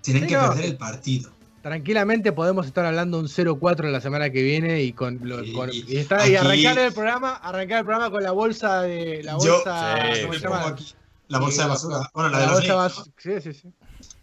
[0.00, 1.30] Tienen que perder el partido.
[1.62, 5.70] Tranquilamente podemos estar hablando un 0-4 la semana que viene y con, lo- Y- con-
[5.72, 9.22] y- y está- y aquí- arrancar el programa, arrancar el programa con la bolsa de
[9.22, 10.66] la Yo- bolsa, Sí, ¿cómo Me se llama?
[10.68, 10.86] aquí
[11.28, 12.10] la bolsa Sí, de basura.
[12.12, 13.40] Bueno, la de los bolsa Knicks, bas- ¿no?
[13.42, 13.72] Sí, sí, sí.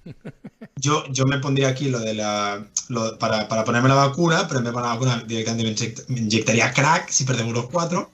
[0.76, 2.66] Yo, yo me pondría aquí lo de la.
[2.90, 5.76] lo- para, para ponerme la vacuna, pero en vez de poner la vacuna directamente me,
[5.76, 8.12] inyect- me inyectaría crack si perdemos los cuatro.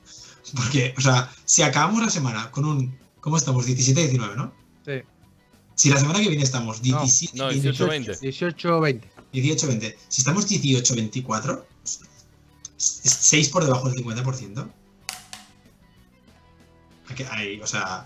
[0.56, 2.98] Porque, o sea, si acabamos la semana con un.
[3.20, 3.68] ¿Cómo estamos?
[3.68, 4.54] 17-19, ¿no?
[4.86, 5.02] Sí.
[5.76, 9.02] Si la semana que viene estamos 17, no, 18, 18-20.
[9.42, 9.80] 18-20.
[9.80, 9.96] 18-20.
[10.08, 11.64] Si estamos 18-24,
[12.78, 14.68] 6 por debajo del 50%.
[17.10, 18.06] Hay que- hay- o sea,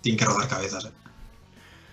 [0.00, 0.86] tienen que rodar cabezas.
[0.86, 0.90] ¿eh?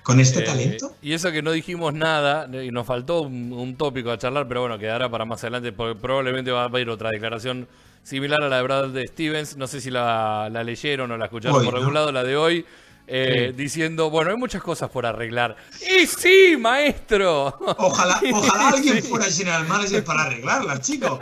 [0.04, 0.96] Con este Eh, talento.
[1.02, 4.62] Y eso que no dijimos nada, y nos faltó un, un tópico a charlar, pero
[4.62, 7.68] bueno, quedará para más adelante, porque probablemente va a haber otra declaración
[8.04, 9.58] similar a la de Brad Stevens.
[9.58, 11.80] No sé si la, la leyeron o la escucharon Hoy, por ¿no?
[11.80, 12.66] algún lado, la de hoy.
[13.10, 13.56] Eh, Sí.
[13.58, 15.56] Diciendo, bueno, hay muchas cosas por arreglar.
[15.82, 17.48] ¡Y sí, maestro!
[17.78, 19.10] Ojalá, ojalá alguien Sí.
[19.10, 21.20] fuera general manager para arreglarlas, chicos.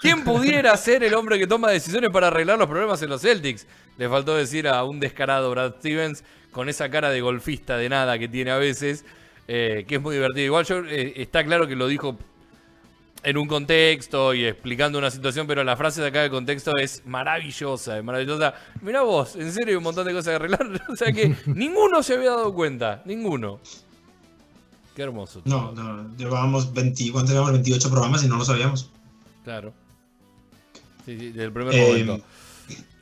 [0.00, 3.66] ¿Quién pudiera ser el hombre que toma decisiones para arreglar los problemas en los Celtics?
[3.98, 8.18] Le faltó decir a un descarado Brad Stevens con esa cara de golfista de nada
[8.18, 9.04] que tiene a veces,
[9.48, 10.44] eh, que es muy divertido.
[10.46, 12.16] Igual yo, eh, está claro que lo dijo
[13.26, 17.02] en un contexto y explicando una situación, pero la frase de acá de contexto es
[17.04, 18.54] maravillosa, es maravillosa.
[18.82, 20.80] Mirá vos, en serio, hay un montón de cosas que arreglar.
[20.88, 23.58] O sea que ninguno se había dado cuenta, ninguno.
[24.94, 25.42] Qué hermoso.
[25.44, 27.52] No, no, llevábamos 20, ¿cuántos llevamos?
[27.52, 28.90] 28 programas y no lo sabíamos.
[29.44, 29.72] Claro.
[31.04, 32.24] Sí, sí, del primer Eh, momento.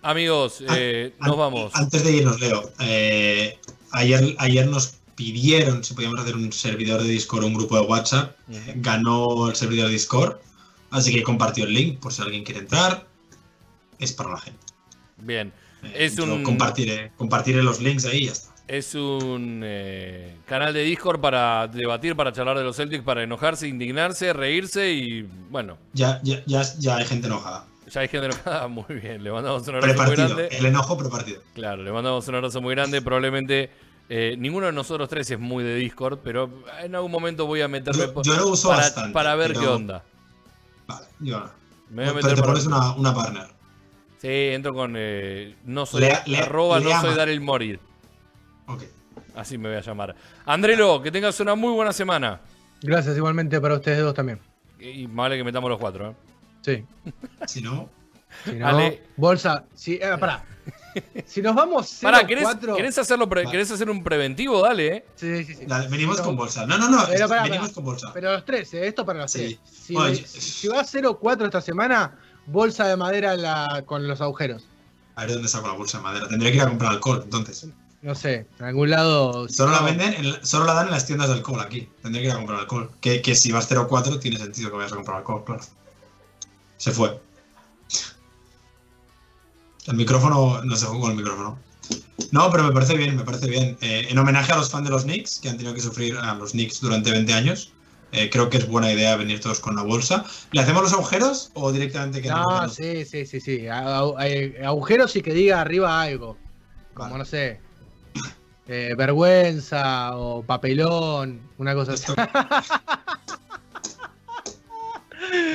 [0.02, 1.70] Amigos, eh, An- nos vamos.
[1.74, 3.58] Antes de irnos, Leo, eh,
[3.92, 7.86] ayer, ayer nos pidieron si podíamos hacer un servidor de Discord o un grupo de
[7.86, 8.36] WhatsApp.
[8.76, 10.36] Ganó el servidor de Discord,
[10.90, 13.06] así que compartió el link por si alguien quiere entrar.
[13.98, 14.60] Es para la gente.
[15.18, 15.52] Bien.
[15.82, 18.54] Eh, Es un- compartiré, compartiré los links ahí y ya está.
[18.66, 23.68] Es un eh, canal de Discord para debatir, para charlar de los Celtics, para enojarse,
[23.68, 27.66] indignarse, reírse y bueno, Ya, ya, ya, ya hay gente enojada.
[27.92, 28.66] ya hay gente enojada.
[28.68, 30.48] Muy bien, le mandamos un abrazo muy grande.
[30.50, 31.42] El enojo prepartido.
[31.54, 33.02] Claro, le mandamos un abrazo muy grande.
[33.02, 33.68] Probablemente
[34.08, 36.50] eh, ninguno de nosotros tres es muy de Discord, pero
[36.82, 39.66] en algún momento voy a meterme Yo- lo uso para, bastante, para ver pero- qué
[39.68, 40.04] onda.
[40.86, 41.50] Vale, yo
[41.90, 43.46] Me voy a Pero meter te pones una, una partner.
[44.18, 47.14] Sí, entro con eh, no soy lea- arroba no soy.
[47.14, 47.78] Daryl Morir.
[48.66, 48.82] Ok.
[49.36, 50.14] Así me voy a llamar.
[50.46, 52.40] Andrelo, que tengas una muy buena semana.
[52.82, 54.38] Gracias igualmente para ustedes dos también.
[54.78, 56.14] Y más vale que metamos los cuatro, ¿eh?
[56.62, 56.84] Sí.
[57.46, 57.88] Si no,
[58.44, 59.04] Si no, Ale.
[59.16, 59.64] bolsa.
[59.74, 60.44] Si, eh, pará.
[61.26, 63.50] Si nos vamos 0 Pará, ¿querés, 4 querés hacerlo pre- Vale.
[63.52, 64.62] querés hacer un preventivo?
[64.62, 65.04] Dale, ¿eh?
[65.16, 65.66] Sí, sí, sí.
[65.66, 66.66] dale, venimos con bolsa.
[66.66, 67.04] No, no, no.
[67.08, 67.74] Pero es- pará, venimos pará.
[67.74, 68.10] con bolsa.
[68.14, 68.86] Pero los tres, ¿eh?
[68.86, 69.58] esto para los Sí.
[69.62, 69.78] tres.
[69.86, 70.24] Si, Oye.
[70.26, 74.64] si va 0-4 esta semana, bolsa de madera la- con los agujeros.
[75.16, 76.28] A ver dónde saco la bolsa de madera.
[76.28, 77.66] Tendría que ir a comprar alcohol, entonces.
[78.02, 79.48] No sé, en algún lado.
[79.48, 81.60] si Solo la no- venden, en la- solo la dan en las tiendas de alcohol
[81.60, 81.88] aquí.
[82.02, 82.90] Tendría que ir a comprar alcohol.
[83.00, 85.62] Que, que si vas 0-4 tiene sentido que vayas a comprar alcohol, claro.
[86.76, 87.18] Se fue.
[89.86, 91.58] El micrófono no se fue con el micrófono.
[92.30, 93.76] No, pero me parece bien, me parece bien.
[93.80, 96.34] Eh, en homenaje a los fans de los Knicks, que han tenido que sufrir a
[96.34, 97.72] los Knicks durante 20 años,
[98.12, 100.24] eh, creo que es buena idea venir todos con la bolsa.
[100.52, 103.66] ¿Le hacemos los agujeros o directamente que No, sí, sí, sí, sí.
[103.68, 106.38] A- a- eh, agujeros y que diga arriba algo.
[106.94, 107.18] Como, Vale.
[107.18, 107.60] no sé.
[108.66, 112.06] eh, vergüenza o papelón, una cosa así.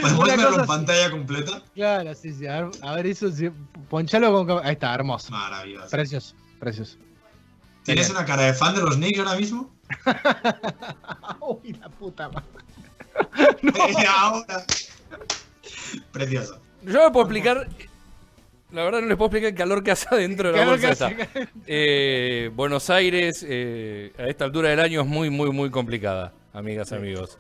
[0.02, 1.64] ¿Podemos verlo en pantalla completa?
[1.74, 2.48] Claro, sí, sí.
[2.48, 3.50] A ver, a ver eso, sí.
[3.90, 4.66] ponchalo con.
[4.66, 5.32] Ahí está, hermoso.
[5.32, 5.90] Maravilloso.
[5.90, 6.98] Precioso, precioso.
[7.84, 9.74] ¿Tienes una cara de fan de los Knicks ahora mismo?
[11.42, 12.48] Uy, la puta madre.
[14.08, 14.64] ahora.
[16.12, 16.60] Precioso.
[16.84, 17.68] Yo me puedo explicar.
[18.72, 21.12] La verdad no les puedo explicar el calor que hace adentro de la bolsa esta.
[21.66, 26.92] Eh, Buenos Aires, eh, a esta altura del año es muy, muy, muy complicada, amigas,
[26.92, 27.40] amigos.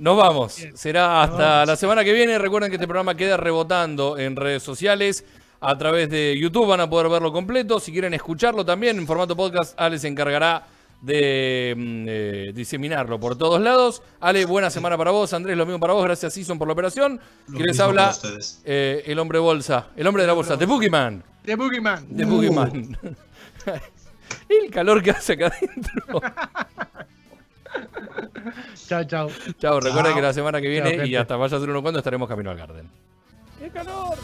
[0.00, 0.56] Nos vamos.
[0.74, 2.38] Será hasta la semana que viene.
[2.38, 5.26] Recuerden que este programa queda rebotando en redes sociales.
[5.60, 7.78] A través de YouTube van a poder verlo completo.
[7.78, 10.66] Si quieren escucharlo también en formato podcast, Ale se encargará
[11.02, 14.02] de mm, eh, diseminarlo por todos lados.
[14.20, 15.34] Ale, buena semana para vos.
[15.34, 16.02] Andrés, lo mismo para vos.
[16.02, 17.20] Gracias, Season, por la operación.
[17.48, 18.16] Lo Que les habla
[18.64, 19.88] eh, el hombre bolsa.
[19.98, 20.56] El hombre de la bolsa.
[20.56, 21.22] The Boogeyman.
[21.44, 22.16] The Boogeyman.
[22.16, 22.28] The Uh.
[22.28, 22.98] Boogeyman.
[24.48, 26.22] el calor que hace acá adentro.
[28.88, 29.28] Chao, chao.
[29.58, 30.14] Chao, recuerden Chao.
[30.14, 32.50] que la semana que viene Chao, y hasta vaya a ser uno cuando estaremos camino
[32.50, 32.90] al Garden.
[33.58, 34.16] ¡Qué calor!